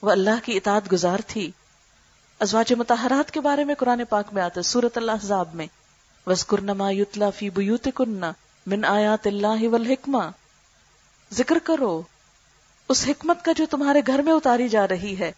وہ 0.02 0.10
اللہ 0.10 0.44
کی 0.44 0.56
اطاعت 0.56 0.92
گزار 0.92 1.18
تھی۔ 1.26 1.50
ازواج 2.40 2.72
متحرات 2.72 3.30
کے 3.30 3.40
بارے 3.40 3.64
میں 3.64 3.74
قرآن 3.74 4.04
پاک 4.04 4.26
میں 4.32 4.42
آتا 4.42 4.58
ہے 4.58 4.62
سورت 4.62 4.96
اللہ 4.96 5.12
حزاب 5.12 5.54
میں۔ 5.54 5.66
وَذْكُرْنَ 6.26 6.72
مَا 6.72 6.90
يُتْلَى 6.90 7.28
فِي 7.36 7.48
بُيُوتِكُنَّ 7.48 8.26
مِنْ 8.66 8.84
آیات 8.84 9.26
اللہ 9.26 9.68
والحکمہ۔ 9.68 10.22
ذکر 11.32 11.58
کرو، 11.58 12.02
اس 12.88 13.04
حکمت 13.08 13.44
کا 13.44 13.52
جو 13.56 13.66
تمہارے 13.70 14.00
گھر 14.06 14.22
میں 14.22 14.32
اتاری 14.32 14.68
جا 14.68 14.88
رہی 14.88 15.18
ہے۔ 15.18 15.32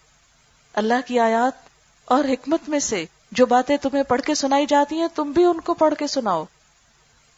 اللہ 0.72 1.06
کی 1.06 1.18
آیات 1.18 1.68
اور 2.04 2.24
حکمت 2.24 2.68
میں 2.68 2.78
سے 2.78 3.04
جو 3.32 3.46
باتیں 3.46 3.76
تمہیں 3.76 4.02
پڑھ 4.02 4.22
کے 4.22 4.34
سنائی 4.34 4.66
جاتی 4.66 5.00
ہیں، 5.00 5.08
تم 5.14 5.32
بھی 5.32 5.44
ان 5.44 5.60
کو 5.60 5.74
پڑھ 5.74 5.94
کے 5.94 6.06
سناؤ۔ 6.06 6.44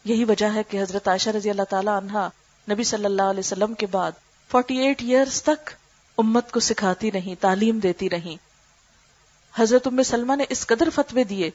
یہی 0.05 0.23
وجہ 0.23 0.45
ہے 0.45 0.63
کہ 0.63 0.81
حضرت 0.81 1.07
عائشہ 1.07 1.29
رضی 1.29 1.49
اللہ 1.49 1.63
تعالی 1.69 1.91
عنہ 1.97 2.27
نبی 2.69 2.83
صلی 2.83 3.05
اللہ 3.05 3.21
علیہ 3.21 3.39
وسلم 3.39 3.73
کے 3.73 3.85
بعد 3.87 4.11
48 4.49 4.79
ایٹ 4.79 5.01
ایئرس 5.01 5.43
تک 5.43 5.69
امت 6.17 6.51
کو 6.51 6.59
سکھاتی 6.59 7.11
رہی، 7.11 7.35
تعلیم 7.35 7.79
دیتی 7.79 8.09
رہی۔ 8.09 8.35
حضرت 9.55 9.87
ام 9.87 10.03
سلمہ 10.03 10.35
نے 10.35 10.45
اس 10.49 10.67
قدر 10.67 10.89
فتوے 10.89 11.23
دیے 11.23 11.49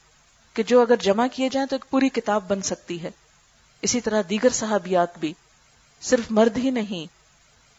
کہ 0.55 0.63
جو 0.63 0.81
اگر 0.81 0.97
جمع 0.97 1.27
کیے 1.33 1.49
جائیں 1.49 1.67
تو 1.67 1.77
ایک 1.77 1.91
پوری 1.91 2.09
کتاب 2.09 2.49
بن 2.49 2.63
سکتی 2.63 3.03
ہے۔ 3.03 3.11
اسی 3.83 4.01
طرح 4.01 4.23
دیگر 4.31 4.49
صحابیات 4.49 5.19
بھی۔ 5.19 5.33
صرف 6.01 6.25
مرد 6.31 6.57
ہی 6.57 6.71
نہیں، 6.71 7.13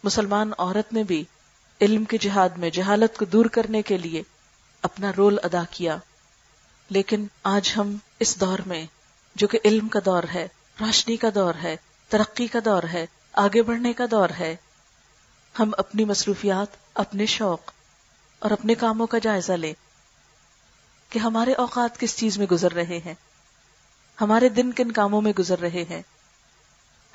مسلمان 0.03 0.51
عورت 0.57 0.93
نے 0.93 1.03
بھی 1.03 1.23
علم 1.81 2.03
کے 2.03 2.17
جہاد 2.17 2.49
میں 2.49 2.69
جہالت 2.69 3.17
کو 3.17 3.25
دور 3.25 3.45
کرنے 3.45 3.81
کے 3.81 3.97
لیے 3.97 4.23
اپنا 4.81 5.11
رول 5.17 5.37
ادا 5.43 5.63
کیا۔ 5.71 5.97
لیکن 6.89 7.25
آج 7.43 7.73
ہم 7.77 7.97
اس 8.19 8.39
دور 8.39 8.59
میں، 8.65 8.85
جو 9.35 9.47
کہ 9.47 9.59
علم 9.65 9.87
کا 9.87 9.99
دور 10.05 10.23
ہے، 10.33 10.47
روشنی 10.79 11.17
کا 11.17 11.27
دور 11.35 11.53
ہے، 11.63 11.75
ترقی 12.09 12.47
کا 12.47 12.59
دور 12.65 12.83
ہے 12.93 13.05
آگے 13.37 13.61
بڑھنے 13.61 13.93
کا 13.93 14.05
دور 14.11 14.29
ہے۔ 14.39 14.55
ہم 15.59 15.71
اپنی 15.77 16.05
مصروفیات، 16.05 16.67
اپنے 16.93 17.25
شوق 17.25 17.61
اور 18.39 18.51
اپنے 18.51 18.75
کاموں 18.75 19.07
کا 19.07 19.17
جائزہ 19.17 19.53
لیں 19.53 19.73
کہ 21.09 21.19
ہمارے 21.19 21.53
اوقات 21.53 21.99
کس 21.99 22.17
چیز 22.17 22.37
میں 22.37 22.47
گزر 22.47 22.71
رہے 22.71 22.97
ہیں۔ 23.05 23.13
ہمارے 24.21 24.49
دن 24.49 24.71
کن 24.71 24.91
کاموں 24.91 25.21
میں 25.21 25.33
گزر 25.39 25.59
رہے 25.59 25.85
ہیں۔ 25.89 26.01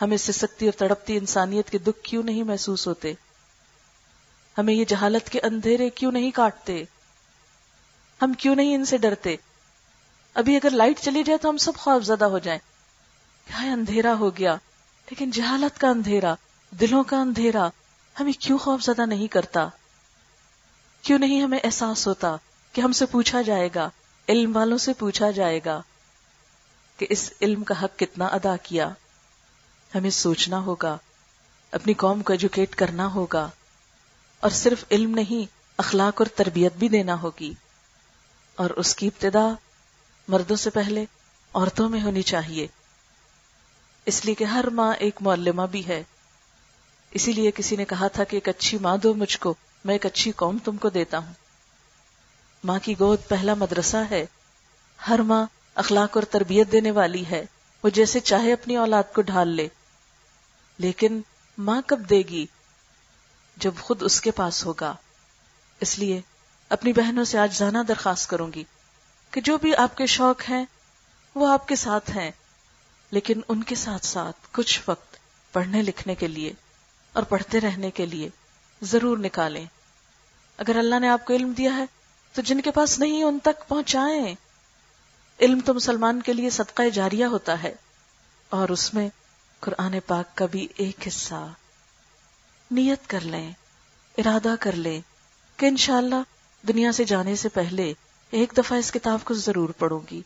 ہمیں 0.03 0.17
سسکتی 0.17 0.67
اور 0.67 0.79
تڑپتی 0.79 1.17
انسانیت 1.17 1.71
کے 1.71 1.79
دکھ 1.79 2.03
کیوں 2.03 2.23
نہیں 2.23 2.43
محسوس 2.43 2.87
ہوتے؟ 2.87 3.13
ہمیں 4.59 4.75
یہ 4.75 4.85
جہالت 4.85 5.31
کے 5.31 5.41
اندھیرے 5.43 5.91
کیوں 5.91 6.13
نہیں 6.13 6.31
کاٹتے؟ 6.31 6.85
ہم 8.23 8.33
کیوں 8.33 8.55
نہیں 8.55 8.75
ان 8.75 8.85
سے 8.85 8.97
ڈرتے؟ 8.99 9.37
ابھی 10.35 10.57
اگر 10.57 10.71
لائٹ 10.71 11.01
چلی 11.01 11.23
جائے 11.23 11.39
تو 11.39 11.51
ہم 11.51 11.57
سب 11.57 11.73
خوف 11.77 12.03
زدہ 12.03 12.25
ہو 12.25 12.39
جائیں۔ 12.39 12.61
ہائے 13.55 13.71
اندھیرا 13.71 14.15
ہو 14.15 14.37
گیا؟ 14.37 14.57
لیکن 15.13 15.31
جہالت 15.31 15.81
کا 15.81 15.89
اندھیرا، 15.89 16.35
دلوں 16.71 17.05
کا 17.05 17.21
اندھیرا 17.21 17.69
ہمیں 18.21 18.33
کیوں 18.33 18.59
خوف 18.59 18.83
زدہ 18.83 19.07
نہیں 19.07 19.27
کرتا؟ 19.27 19.69
کیوں 21.03 21.19
نہیں 21.19 21.43
ہمیں 21.43 21.59
احساس 21.65 22.07
ہوتا 22.07 22.37
کہ 22.73 22.81
ہم 22.81 22.93
سے 22.93 23.07
پوچھا 23.07 23.43
جائے 23.43 23.69
گا، 23.75 23.91
علم 24.29 24.57
والوں 24.57 24.79
سے 24.79 24.93
پوچھا 24.93 25.31
جائے 25.31 25.61
گا 25.65 25.83
کہ 26.97 27.07
اس 27.11 27.33
علم 27.43 27.65
کا 27.65 27.85
حق 27.85 27.99
کتنا 27.99 28.27
ادا 28.27 28.57
کیا؟ 28.63 28.89
ہمیں 29.95 30.11
سوچنا 30.11 30.59
ہوگا، 30.59 30.99
اپنی 31.73 31.95
قوم 31.95 32.23
کو 32.23 32.33
ایجوکیٹ 32.33 32.75
کرنا 32.75 33.07
ہوگا 33.07 33.51
اور 34.41 34.51
صرف 34.51 34.85
علم 34.91 35.11
نہیں، 35.11 35.53
اخلاق 35.77 36.21
اور 36.21 36.27
تربیت 36.27 36.77
بھی 36.77 36.89
دینا 36.89 37.23
ہوگی۔ 37.23 37.55
اور 38.57 38.71
اس 38.71 38.95
کی 38.95 39.07
ابتدا 39.07 39.49
مردوں 40.29 40.57
سے 40.57 40.71
پہلے، 40.71 41.05
عورتوں 41.55 41.89
میں 41.89 42.03
ہونی 42.03 42.23
چاہیے۔ 42.23 42.67
اس 44.07 44.25
لیے 44.25 44.35
کہ 44.35 44.45
ہر 44.45 44.71
ماں 44.71 44.95
ایک 44.95 45.17
معلمہ 45.21 45.63
بھی 45.63 45.87
ہے۔ 45.87 46.03
اسی 47.11 47.33
لیے 47.33 47.51
کسی 47.51 47.77
نے 47.77 47.85
کہا 47.85 48.09
تھا 48.09 48.25
کہ 48.25 48.37
ایک 48.37 48.49
اچھی 48.49 48.79
ماں 48.79 48.97
دو 48.97 49.15
مجھ 49.15 49.39
کو، 49.39 49.55
میں 49.85 49.95
ایک 49.95 50.07
اچھی 50.07 50.33
قوم 50.33 50.59
تم 50.65 50.77
کو 50.77 50.89
دیتا 50.89 51.19
ہوں۔ 51.19 51.33
ماں 52.65 52.79
کی 52.83 52.95
گود 53.01 53.19
پہلا 53.29 53.55
مدرسہ 53.55 53.97
ہے۔ 54.11 54.27
ہر 55.09 55.19
ماں 55.19 55.47
اخلاق 55.75 56.17
اور 56.17 56.23
تربیت 56.23 56.73
دینے 56.73 56.91
والی 56.91 57.27
ہے۔ 57.27 57.47
وہ 57.83 57.89
جیسے 57.89 58.21
چاہے 58.21 58.53
اپنی 58.53 58.77
اولاد 58.77 59.03
کو 59.15 59.23
ڈھال 59.23 59.49
لے۔ 59.49 59.69
لیکن 60.79 61.21
ماں 61.59 61.83
کب 61.87 62.11
دے 62.11 62.23
گی؟ 62.23 62.47
جب 63.57 63.75
خود 63.81 64.03
اس 64.03 64.21
کے 64.21 64.31
پاس 64.31 64.67
ہوگا۔ 64.67 64.95
اس 65.81 65.99
لیے 65.99 66.21
اپنی 66.69 66.93
بہنوں 66.93 67.25
سے 67.25 67.39
آج 67.39 67.59
جانا 67.59 67.83
درخواست 67.89 68.31
کروں 68.31 68.53
گی 68.53 68.65
کہ 69.31 69.41
جو 69.41 69.59
بھی 69.59 69.77
آپ 69.77 69.97
کے 69.97 70.07
شوق 70.07 70.51
ہیں، 70.51 70.65
وہ 71.35 71.53
آپ 71.53 71.69
کے 71.69 71.77
ساتھ 71.77 72.11
ہیں۔ 72.11 72.31
لیکن 73.13 73.41
ان 73.49 73.63
کے 73.63 73.75
ساتھ 73.75 74.07
ساتھ 74.07 74.37
کچھ 74.53 74.81
وقت 74.87 75.17
پڑھنے 75.53 75.83
لکھنے 75.83 76.15
کے 76.15 76.29
لیے 76.29 76.53
اور 77.13 77.23
پڑھتے 77.23 77.61
رہنے 77.61 77.91
کے 77.91 78.07
لیے 78.07 78.29
ضرور 78.83 79.19
نکالیں۔ 79.19 79.65
اگر 80.57 80.77
اللہ 80.77 80.99
نے 80.99 81.09
آپ 81.09 81.25
کو 81.25 81.35
علم 81.35 81.53
دیا 81.53 81.77
ہے، 81.77 81.85
تو 82.33 82.43
جن 82.43 82.61
کے 82.61 82.71
پاس 82.71 82.99
نہیں 82.99 83.23
ان 83.23 83.39
تک 83.43 83.69
پہنچائیں۔ 83.69 84.35
علم 85.41 85.61
تو 85.61 85.75
مسلمان 85.75 86.23
کے 86.23 86.33
لیے 86.33 86.51
صدقہ 86.51 86.83
جاریہ 86.93 87.25
ہوتا 87.25 87.63
ہے 87.63 87.75
اور 88.49 88.69
اس 88.69 88.95
میں 88.95 89.09
قرآن 89.61 89.95
پاک 90.07 90.37
کا 90.37 90.47
بھی 90.47 90.69
ایک 90.77 91.09
حصہ۔ 91.09 91.49
نیت 92.71 93.01
کر 93.07 93.21
لیں، 93.21 93.53
ارادہ 94.19 94.55
کر 94.61 94.73
لیں 94.73 95.01
کہ 95.57 95.67
انشاءاللہ 95.67 96.23
دنیا 96.69 96.93
سے 96.93 97.05
جانے 97.05 97.37
سے 97.37 97.49
پہلے 97.49 97.95
ایک 98.31 98.53
دفعہ 98.59 98.79
اس 98.79 98.93
کتاب 98.93 99.19
کو 99.25 99.35
ضرور 99.35 99.69
پڑھوں 99.69 100.01
گی۔ 100.11 100.23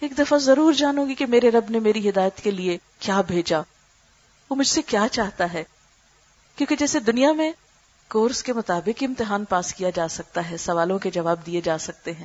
ایک 0.00 0.18
دفعہ 0.18 0.38
ضرور 0.38 0.72
جانوں 0.72 1.08
گی 1.08 1.14
کہ 1.14 1.26
میرے 1.26 1.50
رب 1.50 1.64
نے 1.70 1.80
میری 1.80 2.08
ہدایت 2.08 2.40
کے 2.40 2.50
لیے 2.50 2.78
کیا 2.98 3.20
بھیجا۔ 3.20 3.58
وہ 4.50 4.56
مجھ 4.56 4.66
سے 4.66 4.82
کیا 4.82 5.06
چاہتا 5.12 5.52
ہے؟ 5.52 5.64
کیونکہ 6.56 6.76
جیسے 6.76 7.00
دنیا 7.00 7.32
میں 7.32 7.52
کورس 8.08 8.42
کے 8.42 8.52
مطابق 8.52 9.02
امتحان 9.02 9.44
پاس 9.44 9.74
کیا 9.74 9.90
جا 9.94 10.08
سکتا 10.08 10.50
ہے، 10.50 10.56
سوالوں 10.56 10.98
کے 10.98 11.10
جواب 11.10 11.46
دیے 11.46 11.60
جا 11.60 11.78
سکتے 11.78 12.12
ہیں۔ 12.12 12.24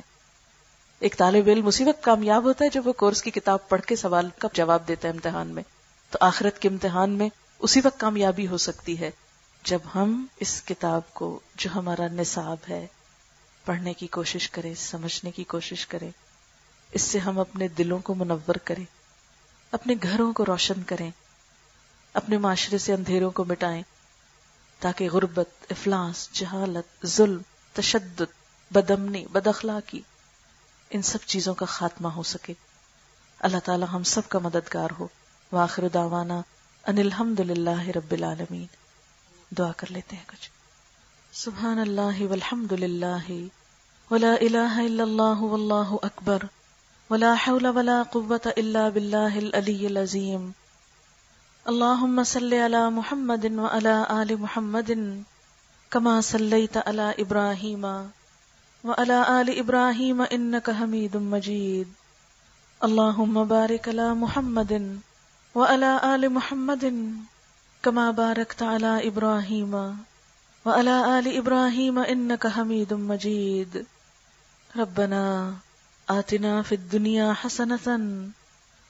ایک 0.98 1.16
طالب 1.18 1.48
علم 1.48 1.66
اسی 1.66 1.84
وقت 1.84 2.04
کامیاب 2.04 2.44
ہوتا 2.44 2.64
ہے 2.64 2.70
جب 2.70 2.86
وہ 2.86 2.92
کورس 2.92 3.22
کی 3.22 3.30
کتاب 3.30 3.68
پڑھ 3.68 3.82
کے 3.82 3.96
سوال 3.96 4.28
کا 4.38 4.48
جواب 4.52 4.88
دیتا 4.88 5.08
ہے 5.08 5.12
امتحان 5.12 5.46
میں۔ 5.46 5.62
تو 6.10 6.18
آخرت 6.20 6.58
کے 6.58 6.68
امتحان 6.68 7.10
میں 7.10 7.28
اسی 7.58 7.80
وقت 7.84 8.00
کامیابی 8.00 8.46
ہو 8.46 8.56
سکتی 8.56 9.00
ہے 9.00 9.10
جب 9.64 9.78
ہم 9.94 10.26
اس 10.40 10.62
کتاب 10.62 11.14
کو، 11.14 11.40
جو 11.56 11.70
ہمارا 11.74 12.08
نصاب 12.08 12.56
ہے، 12.68 12.86
پڑھنے 13.64 13.94
کی 13.94 14.06
کوشش 14.06 14.50
کریں، 14.50 14.74
سمجھنے 14.74 15.30
کی 15.30 15.44
کوشش 15.44 15.86
کریں۔ 15.86 16.10
اس 16.92 17.02
سے 17.02 17.18
ہم 17.18 17.38
اپنے 17.38 17.68
دلوں 17.68 17.98
کو 17.98 18.14
منور 18.14 18.54
کریں، 18.54 18.84
اپنے 19.72 19.94
گھروں 20.02 20.32
کو 20.32 20.44
روشن 20.46 20.82
کریں، 20.82 21.10
اپنے 22.14 22.38
معاشرے 22.38 22.78
سے 22.78 22.92
اندھیروں 22.92 23.30
کو 23.30 23.44
مٹائیں، 23.44 23.82
تاکہ 24.80 25.10
غربت، 25.10 25.48
افلاس، 25.70 26.28
جہالت، 26.32 27.06
ظلم، 27.06 27.42
تشدد، 27.72 28.22
بدمنی، 28.70 29.26
بداخلاقی، 29.32 30.00
ان 30.90 31.02
سب 31.02 31.18
چیزوں 31.26 31.54
کا 31.54 31.66
خاتمہ 31.66 32.08
ہو 32.08 32.22
سکے۔ 32.22 32.54
اللہ 33.38 33.56
تعالی 33.64 33.84
ہم 33.92 34.02
سب 34.02 34.28
کا 34.28 34.38
مددگار 34.38 34.88
ہو۔ 34.98 35.08
واخر 35.52 35.88
دعوانا 35.88 36.42
ان 36.86 36.98
الحمد 36.98 37.40
للہ 37.40 37.88
رب 37.88 38.12
العالمین۔ 38.12 38.66
دعا 39.58 39.72
کر 39.76 39.86
لیتے 39.90 40.16
ہیں 40.16 40.24
کچھ۔ 40.26 40.50
سبحان 41.32 41.78
اللہ 41.78 42.22
والحمد 42.22 42.72
للہ 42.72 43.30
ولا 44.10 44.32
الہ 44.40 44.76
الا 44.76 45.02
اللہ 45.02 45.40
واللہ 45.40 45.96
اکبر۔ 46.02 46.38
ولا 47.10 47.34
حول 47.34 47.66
ولا 47.66 48.02
قوة 48.12 48.50
الا 48.56 48.88
باللہ 48.88 49.36
العلی 49.36 49.86
العظیم 49.86 50.50
اللہم 51.64 52.22
صلی 52.26 52.60
علی 52.64 52.82
محمد 52.92 53.44
وعلى 53.56 53.94
آل 54.08 54.34
محمد 54.40 54.90
کما 55.90 56.20
صلیت 56.20 56.78
علی 56.86 57.10
ابراہیم 57.22 57.84
وعلى 58.84 59.20
آل 59.26 59.52
ابراہیم 59.58 60.22
انکا 60.30 60.72
حمید 60.80 61.14
مجید 61.14 61.92
اللہم 62.80 63.44
بارک 63.48 63.88
علی 63.88 64.10
محمد 64.16 64.72
وعلى 65.54 65.94
آل 66.14 66.28
محمد 66.28 66.84
كما 67.84 68.10
باركت 68.10 68.62
على 68.62 69.08
إبراهيم 69.08 69.72
وعلى 70.66 71.18
آل 71.18 71.26
إبراهيم 71.36 71.98
إنك 71.98 72.46
حميد 72.46 72.92
مجيد. 72.92 73.84
ربنا 74.76 75.54
آتنا 76.10 76.62
في 76.62 76.74
الدنيا 76.74 77.32
حسنة 77.32 77.86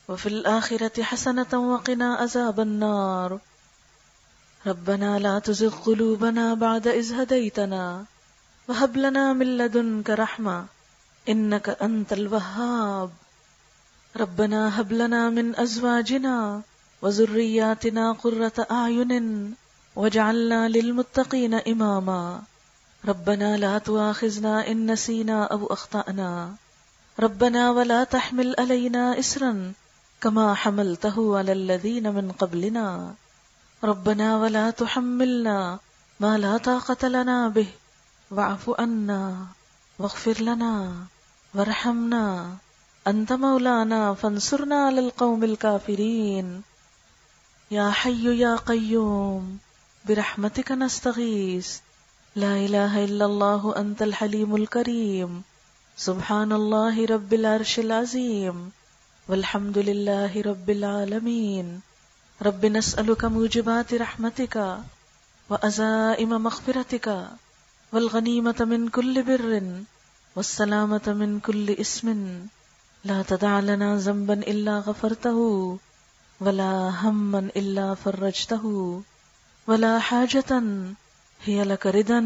وفي 0.09 0.27
الآخرة 0.27 1.03
حسنة 1.03 1.73
وقنا 1.73 2.15
عذاب 2.15 2.61
النار. 2.61 3.39
ربنا 4.67 5.19
لا 5.19 5.39
تزغ 5.39 5.77
قلوبنا 5.77 6.55
بعد 6.55 6.89
إذ 6.89 7.15
هديتنا 7.15 8.05
وهب 8.69 8.97
لنا 8.97 9.33
من 9.33 9.59
لدنك 9.59 10.11
رحمة 10.11 10.67
إنك 11.29 11.69
أنت 11.69 12.13
الوهاب. 12.13 13.11
ربنا 14.17 14.81
هب 14.81 14.93
لنا 14.93 15.31
من 15.31 15.57
ازواجنا 15.57 16.63
وذرياتنا 17.03 18.13
قرة 18.13 18.67
اعين 18.71 19.55
واجعلنا 19.97 20.69
للمتقين 20.69 21.55
اماما 21.55 22.43
ربنا 23.05 23.57
لا 23.57 23.79
تؤاخذنا 23.79 24.69
ان 24.69 24.91
نسينا 24.91 25.45
او 25.45 25.67
اخطأنا 25.67 26.55
ربنا 27.21 27.71
ولا 27.71 28.05
تحمل 28.05 28.55
علينا 28.59 29.19
اسرا 29.19 29.73
كما 30.21 30.55
حملته 30.55 31.39
على 31.39 31.53
الذين 31.53 32.15
من 32.15 32.33
قبلنا. 32.33 33.15
ربنا 33.85 34.39
ولا 34.39 34.71
تحملنا 34.71 35.79
ما 36.21 36.39
لا 36.39 36.57
طاقة 36.57 37.09
لنا 37.09 37.49
به. 37.49 37.67
واعف 38.31 38.81
عنا 38.81 39.47
واغفر 39.99 40.43
لنا 40.43 40.95
وارحمنا. 41.55 42.57
انت 43.07 43.33
مولانا 43.33 44.15
فانصرنا 44.15 44.87
على 44.87 45.01
القوم 45.01 45.45
الكافرين. 45.45 46.63
يا 47.71 47.91
حي 47.91 48.39
يا 48.39 48.57
قيوم، 48.57 49.59
برحمتك 50.09 50.73
نستغيث. 50.73 51.79
لا 52.37 52.57
اله 52.57 53.05
الا 53.05 53.25
الله 53.25 53.75
انت 53.77 54.03
الحليم 54.03 54.57
الكريم. 54.57 55.43
سبحان 55.97 56.53
الله 56.53 57.07
رب 57.07 57.35
العرش 57.35 57.79
العظيم 57.79 58.73
والحمد 59.29 59.79
لله 59.79 60.43
رب 60.43 60.71
العالمين 60.71 61.81
رب 62.43 62.67
نسألك 62.67 63.25
موجبات 63.25 63.95
رحمتك 63.95 64.79
وأزائم 65.51 66.43
مغفرتك 66.43 67.29
والغنيمة 67.93 68.59
من 68.61 68.89
كل 68.89 69.23
بر 69.23 69.63
والسلامة 70.37 71.07
من 71.07 71.41
كل 71.41 71.71
اسم 71.71 72.09
لا 73.05 73.23
تدع 73.23 73.61
لنا 73.61 73.97
ذنبا 73.97 74.35
الا 74.35 74.79
غفرته 74.79 75.39
ولا 76.41 76.91
هما 77.03 77.39
الا 77.57 77.95
فرجته 77.95 78.65
ولا 79.67 79.99
حاجة 79.99 80.63
هي 81.45 81.65
لك 81.65 81.87
ردا 81.87 82.21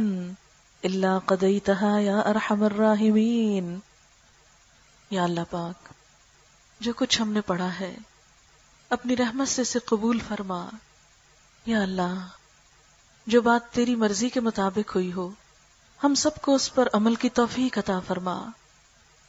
الا 0.83 1.19
قضيتها 1.27 1.99
يا 2.01 2.21
ارحم 2.21 2.63
الراحمين۔ 2.63 3.79
یا 5.11 5.25
اللہ 5.25 5.41
پاک، 5.51 5.89
جو 6.81 6.93
کچھ 6.93 7.23
ہم 7.23 7.33
نے 7.33 7.41
پڑھا 7.41 7.81
ہے، 7.81 7.97
اپنی 8.91 9.17
رحمت 9.17 9.49
سے 9.49 9.63
اسے 9.63 9.79
قبول 9.79 10.19
فرما۔ 10.29 10.67
یا 11.67 11.83
اللہ، 11.83 12.27
جو 13.27 13.41
بات 13.41 13.75
تیری 13.75 13.95
مرضی 13.95 14.29
کے 14.29 14.41
مطابق 14.41 14.95
ہوئی 14.95 15.13
ہو، 15.13 15.31
ہم 16.05 16.15
سب 16.15 16.31
کو 16.43 16.55
اس 16.55 16.75
پر 16.75 16.89
عمل 16.93 17.15
کی 17.15 17.29
توفیق 17.29 17.79
عطا 17.79 18.01
فرما۔ 18.01 18.47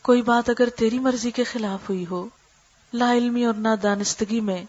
کوئی 0.01 0.21
بات 0.21 0.49
اگر 0.49 0.69
تیری 0.69 0.99
مرضی 0.99 1.31
کے 1.31 1.43
خلاف 1.43 1.89
ہوئی 1.89 2.05
ہو، 2.11 2.29
لا 2.93 3.13
علمی 3.13 3.45
اور 3.45 3.53
نہ 3.53 3.75
دانستگی 3.83 4.41
میں، 4.41 4.65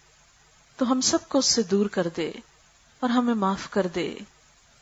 تو 0.77 0.93
ہم 0.93 1.01
سب 1.01 1.29
کو 1.29 1.39
اس 1.39 1.47
سے 1.47 1.63
دور 1.63 1.87
کر 1.87 2.09
دے 2.17 2.33
اور 3.01 3.11
ہمیں 3.11 3.35
معاف 3.35 3.71
کر 3.71 3.87
دے 3.87 4.15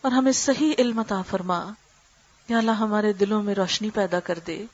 اور 0.01 0.13
ہمیں 0.13 0.33
صحیح 0.33 0.73
علم 0.79 0.99
عطا 0.99 1.23
فرما۔ 1.23 1.71
یا 2.49 2.59
اللہ 2.59 2.71
ہمارے 2.71 3.13
دلوں 3.13 3.43
میں 3.43 3.55
روشنی 3.55 3.91
پیدا 3.91 4.21
کر 4.21 4.39
دے، 4.47 4.65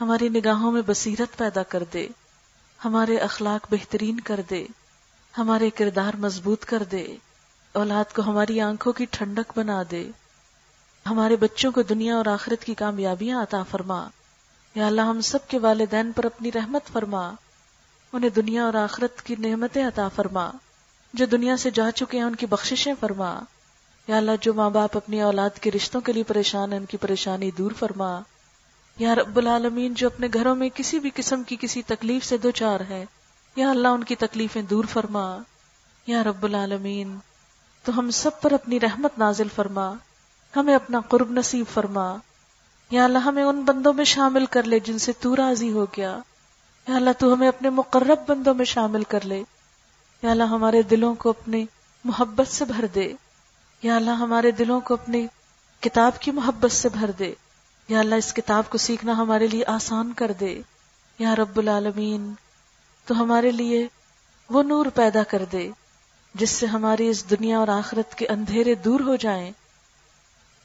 ہماری 0.00 0.28
نگاہوں 0.28 0.72
میں 0.72 0.82
بصیرت 0.86 1.38
پیدا 1.38 1.62
کر 1.62 1.82
دے، 1.92 2.08
ہمارے 2.84 3.18
اخلاق 3.18 3.66
بہترین 3.70 4.20
کر 4.20 4.40
دے، 4.50 4.66
ہمارے 5.38 5.70
کردار 5.70 6.16
مضبوط 6.16 6.64
کر 6.64 6.82
دے، 6.82 7.16
اولاد 7.72 8.14
کو 8.14 8.22
ہماری 8.22 8.60
آنکھوں 8.60 8.92
کی 8.92 9.06
ٹھنڈک 9.10 9.58
بنا 9.58 9.82
دے۔ 9.90 10.10
ہمارے 11.06 11.36
بچوں 11.36 11.72
کو 11.72 11.82
دنیا 11.82 12.16
اور 12.16 12.26
آخرت 12.26 12.64
کی 12.64 12.74
کامیابیاں 12.74 13.42
عطا 13.42 13.62
فرما۔ 13.62 14.08
یا 14.74 14.86
اللہ 14.86 15.00
ہم 15.00 15.20
سب 15.20 15.38
کے 15.48 15.58
والدین 15.58 16.12
پر 16.12 16.24
اپنی 16.24 16.52
رحمت 16.52 16.92
فرما۔ 16.92 17.32
انہیں 18.12 18.30
دنیا 18.30 18.64
اور 18.64 18.74
آخرت 18.74 19.22
کی 19.22 19.34
نعمتیں 19.38 19.86
عطا 19.86 20.08
فرما۔ 20.08 20.50
جو 21.14 21.26
دنیا 21.26 21.56
سے 21.56 21.70
جا 21.70 21.90
چکے 21.90 22.18
ہیں، 22.18 22.24
ان 22.24 22.34
کی 22.34 22.46
بخششیں 22.46 22.94
فرما۔ 23.00 23.40
یا 24.08 24.16
اللہ 24.16 24.30
جو 24.40 24.54
ماں 24.54 24.70
باپ 24.70 24.96
اپنی 24.96 25.20
اولاد 25.22 25.50
کے 25.60 25.70
رشتوں 25.70 26.00
کے 26.00 26.12
لیے 26.12 26.22
پریشان 26.22 26.72
ہیں، 26.72 26.80
ان 26.80 26.86
کی 26.86 26.96
پریشانی 26.96 27.50
دور 27.50 27.70
فرما۔ 27.78 28.20
یا 28.98 29.14
رب 29.14 29.36
العالمین، 29.36 29.94
جو 29.94 30.06
اپنے 30.06 30.28
گھروں 30.34 30.54
میں 30.54 30.68
کسی 30.74 30.98
بھی 30.98 31.10
قسم 31.14 31.42
کی 31.42 31.56
کسی 31.60 31.82
تکلیف 31.82 32.24
سے 32.24 32.36
دو 32.36 32.50
چار 32.50 32.80
ہے 32.80 33.04
یا 33.56 33.70
اللہ 33.70 33.88
ان 33.88 34.04
کی 34.04 34.16
تکلیفیں 34.16 34.62
دور 34.62 34.84
فرما۔ 34.84 35.38
یا 36.06 36.24
رب 36.24 36.44
العالمین، 36.44 37.16
تو 37.84 37.98
ہم 37.98 38.10
سب 38.10 38.40
پر 38.40 38.52
اپنی 38.52 38.80
رحمت 38.80 39.18
نازل 39.18 39.48
فرما۔ 39.54 39.92
ہمیں 40.56 40.74
اپنا 40.74 41.00
قرب 41.00 41.30
نصیب 41.30 41.66
فرما۔ 41.74 42.16
یا 42.90 43.04
اللہ، 43.04 43.18
ہمیں 43.18 43.44
ان 43.44 43.62
بندوں 43.62 43.92
میں 43.92 44.04
شامل 44.04 44.46
کر 44.46 44.62
لے 44.62 44.78
جن 44.78 44.98
سے 44.98 45.12
تو 45.20 45.36
راضی 45.36 45.72
ہو 45.72 45.84
گیا۔ 45.84 46.18
یا 46.88 46.96
اللہ، 46.96 47.10
تو 47.18 47.34
ہمیں 47.34 47.48
اپنے 47.48 47.70
مقرب 47.70 48.18
بندوں 48.28 48.54
میں 48.54 48.64
شامل 48.64 49.02
کر 49.02 49.24
لے۔ 49.24 49.42
یا 50.22 50.30
اللہ، 50.30 50.44
ہمارے 50.44 50.82
دلوں 50.82 51.14
کو 51.14 51.30
اپنی 51.30 51.66
محبت 52.04 52.48
سے 52.48 52.64
بھر 52.64 52.86
دے۔ 52.94 53.12
یا 53.84 53.96
اللہ 53.96 54.10
ہمارے 54.10 54.50
دلوں 54.50 54.80
کو 54.80 54.94
اپنی 54.94 55.26
کتاب 55.80 56.20
کی 56.20 56.30
محبت 56.30 56.72
سے 56.72 56.88
بھر 56.88 57.10
دے۔ 57.10 57.34
یا 57.88 58.00
اللہ 58.00 58.14
اس 58.14 58.34
کتاب 58.34 58.70
کو 58.70 58.78
سیکھنا 58.78 59.12
ہمارے 59.12 59.46
لیے 59.46 59.64
آسان 59.66 60.12
کر 60.12 60.32
دے۔ 60.40 60.62
یا 61.18 61.36
رب 61.36 61.58
العالمین، 61.58 62.34
تو 63.04 63.22
ہمارے 63.22 63.50
لیے 63.50 63.88
وہ 64.50 64.62
نور 64.62 64.86
پیدا 64.86 65.22
کر 65.22 65.44
دے، 65.52 65.70
جس 66.34 66.50
سے 66.50 66.66
ہماری 66.66 67.08
اس 67.08 67.30
دنیا 67.30 67.58
اور 67.58 67.68
آخرت 67.68 68.14
کے 68.14 68.26
اندھیرے 68.28 68.74
دور 68.74 69.00
ہو 69.00 69.16
جائیں۔ 69.16 69.50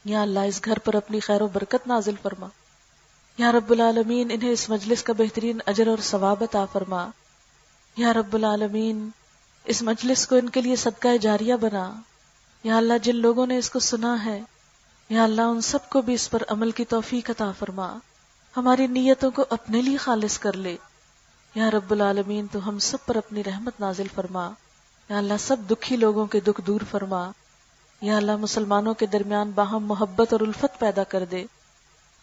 یا 0.04 0.22
اللہ 0.22 0.38
اس 0.38 0.60
گھر 0.64 0.78
پر 0.78 0.94
اپنی 0.94 1.20
خیر 1.20 1.42
و 1.42 1.46
برکت 1.46 1.86
نازل 1.86 2.14
فرما۔ 2.22 2.46
یا 3.38 3.52
رب 3.52 3.70
العالمین، 3.70 4.28
انہیں 4.30 4.50
اس 4.50 4.68
مجلس 4.68 5.02
کا 5.02 5.12
بہترین 5.12 5.58
اجر 5.66 5.86
اور 5.86 5.98
ثواب 6.02 6.36
عطا 6.40 6.64
فرما۔ 6.72 7.08
یا 7.96 8.12
رب 8.12 8.34
العالمین، 8.34 9.08
اس 9.64 9.82
مجلس 9.82 10.26
کو 10.26 10.36
ان 10.36 10.48
کے 10.48 10.60
لیے 10.60 10.76
صدقہ 10.76 11.16
جاریہ 11.20 11.54
بنا۔ 11.54 11.94
یا 12.64 12.76
اللہ 12.76 12.98
جن 13.02 13.16
لوگوں 13.16 13.46
نے 13.46 13.58
اس 13.58 13.70
کو 13.70 13.78
سنا 13.78 14.24
ہے، 14.24 14.40
یا 15.08 15.24
اللہ 15.24 15.42
ان 15.42 15.60
سب 15.60 15.88
کو 15.88 16.02
بھی 16.02 16.14
اس 16.14 16.30
پر 16.30 16.42
عمل 16.48 16.70
کی 16.70 16.84
توفیق 16.84 17.30
عطا 17.30 17.52
فرما۔ 17.58 17.98
ہماری 18.56 18.86
نیتوں 18.86 19.30
کو 19.30 19.44
اپنے 19.50 19.82
لیے 19.82 19.96
خالص 19.96 20.38
کر 20.38 20.52
لے۔ 20.52 20.76
یا 21.54 21.70
رب 21.70 21.90
العالمین، 21.90 22.46
تو 22.52 22.68
ہم 22.68 22.78
سب 22.78 22.96
پر 23.06 23.16
اپنی 23.16 23.44
رحمت 23.44 23.80
نازل 23.80 24.06
فرما۔ 24.14 24.50
یا 25.08 25.18
اللہ 25.18 25.34
سب 25.40 25.56
دکھی 25.70 25.96
لوگوں 25.96 26.26
کے 26.26 26.40
دکھ 26.40 26.60
دور 26.66 26.80
فرما۔ 26.90 27.30
یا 28.00 28.16
اللہ 28.16 28.36
مسلمانوں 28.36 28.94
کے 28.94 29.06
درمیان 29.06 29.50
باہم 29.50 29.86
محبت 29.86 30.32
اور 30.32 30.40
الفت 30.40 30.78
پیدا 30.78 31.04
کر 31.04 31.24
دے۔ 31.24 31.44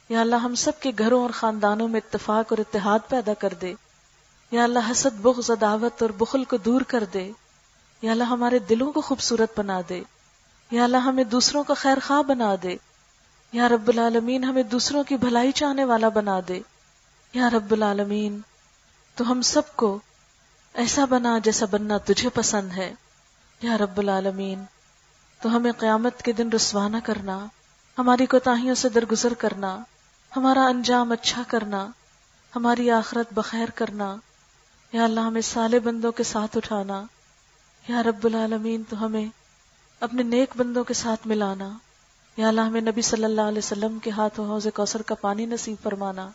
یا 0.09 0.21
اللہ 0.21 0.35
ہم 0.35 0.55
سب 0.55 0.71
کے 0.79 0.91
گھروں 0.97 1.21
اور 1.21 1.29
خاندانوں 1.33 1.87
میں 1.87 2.01
اتفاق 2.05 2.45
اور 2.49 2.57
اتحاد 2.57 2.99
پیدا 3.09 3.33
کر 3.33 3.53
دے۔ 3.61 3.73
یا 4.51 4.63
اللہ 4.63 4.91
حسد، 4.91 5.19
بغض، 5.21 5.51
عداوت 5.51 6.01
اور 6.01 6.09
بخل 6.09 6.43
کو 6.43 6.57
دور 6.57 6.81
کر 6.81 7.03
دے۔ 7.13 7.31
یا 8.01 8.11
اللہ 8.11 8.23
ہمارے 8.23 8.59
دلوں 8.59 8.91
کو 8.91 9.01
خوبصورت 9.01 9.59
بنا 9.59 9.81
دے۔ 9.89 10.01
یا 10.71 10.83
اللہ 10.83 10.97
ہمیں 10.97 11.23
دوسروں 11.23 11.63
کا 11.63 11.73
خیر 11.73 11.97
خواہ 12.07 12.21
بنا 12.21 12.55
دے۔ 12.63 12.75
یا 13.51 13.69
رب 13.69 13.87
العالمین 13.87 14.43
ہمیں 14.43 14.63
دوسروں 14.63 15.03
کی 15.03 15.17
بھلائی 15.17 15.51
چاہنے 15.51 15.83
والا 15.83 16.09
بنا 16.09 16.39
دے۔ 16.47 16.61
یا 17.33 17.49
رب 17.49 17.71
العالمین، 17.71 18.39
تو 19.15 19.31
ہم 19.31 19.41
سب 19.41 19.75
کو 19.75 19.99
ایسا 20.73 21.05
بنا 21.05 21.39
جیسا 21.43 21.65
بننا 21.71 21.97
تجھے 21.97 22.29
پسند 22.29 22.71
ہے۔ 22.71 22.93
یا 23.61 23.77
رب 23.77 23.97
العالمین، 23.97 24.63
تو 25.41 25.55
ہمیں 25.55 25.71
قیامت 25.71 26.21
کے 26.21 26.31
دن 26.31 26.49
رسوانہ 26.49 26.97
کرنا، 27.03 27.45
ہماری 27.97 28.25
کوتاہیوں 28.25 28.75
سے 28.75 28.89
درگزر 28.89 29.33
کرنا، 29.33 29.79
ہمارا 30.37 30.65
انجام 30.65 31.11
اچھا 31.11 31.43
کرنا، 31.47 31.87
ہماری 32.55 32.91
آخرت 32.91 33.33
بخیر 33.33 33.69
کرنا۔ 33.69 34.15
یا 34.91 35.03
اللہ 35.03 35.19
ہمیں 35.19 35.41
سالے 35.41 35.79
بندوں 35.79 36.11
کے 36.11 36.23
ساتھ 36.23 36.57
اٹھانا۔ 36.57 37.03
یا 37.87 38.03
رب 38.03 38.25
العالمین، 38.25 38.83
تو 38.89 39.05
ہمیں 39.05 39.25
اپنے 39.99 40.23
نیک 40.23 40.57
بندوں 40.57 40.83
کے 40.83 40.93
ساتھ 40.93 41.27
ملانا، 41.27 41.69
یا 42.37 42.47
اللہ 42.47 42.61
ہمیں 42.61 42.81
نبی 42.81 43.01
صلی 43.01 43.23
اللہ 43.23 43.41
علیہ 43.41 43.57
وسلم 43.57 43.99
کے 43.99 44.09
ہاتھ 44.09 44.39
حوض 44.39 44.67
کوثر 44.73 45.01
کا 45.01 45.15
پانی 45.15 45.45
نصیب 45.45 45.83
فرمانا۔ 45.83 46.29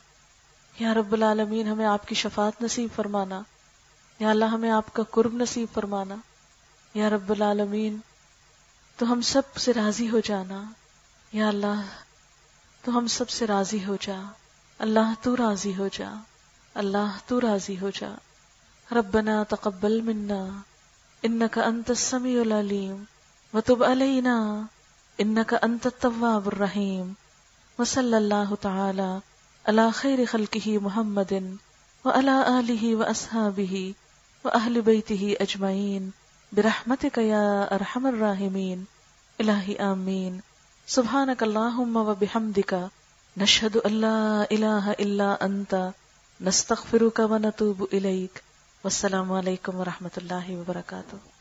یا 0.79 0.95
رب 0.95 1.13
العالمین 1.13 1.67
ہمیں 1.67 1.87
آپ 1.87 2.09
کی 2.09 2.15
شفاعت 2.15 2.63
نصیب 2.63 2.89
فرمانا۔ 2.97 3.43
یا 4.19 4.31
اللہ 4.31 4.45
ہمیں 4.45 4.71
آپ 4.71 4.93
کا 4.93 5.03
قرب 5.11 5.35
نصیب 5.35 5.69
فرمانا۔ 5.75 6.15
یا 6.95 7.11
رب 7.11 7.31
العالمین، 7.31 7.99
تو 8.97 9.13
ہم 9.13 9.21
سب 9.21 9.57
سے 9.57 9.73
راضی 9.73 10.11
ہو 10.11 10.21
جانا۔ 10.25 10.63
یا 11.33 11.49
اللہ، 11.49 11.83
تو 12.85 12.99
ہم 12.99 13.07
سب 13.07 13.31
سے 13.31 13.47
راضی 13.47 13.85
ہو 13.85 13.97
جا۔ 14.01 14.23
اللہ، 14.79 15.13
تو 15.23 15.37
راضی 15.37 15.77
ہو 15.77 15.89
جا۔ 15.93 16.15
اللہ، 16.75 17.19
تو 17.27 17.41
راضی 17.41 17.81
ہو 17.81 17.91
جا۔ 17.91 18.15
ربنا 18.93 19.43
تقبل 19.43 20.01
منا۔ 20.01 20.47
انك 21.23 21.59
انت 21.59 21.91
السميع 21.91 22.41
العليم 22.41 23.05
وتب 23.55 23.83
علينا 23.83 24.65
انك 25.21 25.55
انت 25.55 25.87
التواب 25.87 26.49
الرحيم. 26.49 27.13
وصلى 27.79 28.19
الله 28.19 28.55
تعالى 28.55 29.21
على 29.69 29.93
خير 29.93 30.27
خلقه 30.27 30.79
محمد 30.79 31.57
وعلى 32.05 32.61
اله 32.61 32.97
واصحابه 32.97 33.95
واهل 34.45 34.83
بيته 34.83 35.37
اجمعين 35.41 36.11
برحمتك 36.53 37.19
يا 37.19 37.75
ارحم 37.75 38.07
الراحمين. 38.07 38.85
الہی 39.39 39.77
آمین 39.79 40.39
سبحانك 40.87 41.43
اللهم 41.43 41.97
وبحمدك 41.97 42.75
نشهد 43.37 43.77
ان 43.85 43.93
لا 43.93 44.47
اله 44.51 44.95
الا 44.99 45.45
انت 45.45 45.75
نستغفرك 46.41 47.19
ونتوب 47.19 47.85
اليك 47.93 48.43
والسلام 48.85 49.33
علیکم 49.33 49.77
ورحمۃ 49.77 50.17
اللہ 50.17 50.51
وبرکاتہ 50.51 51.32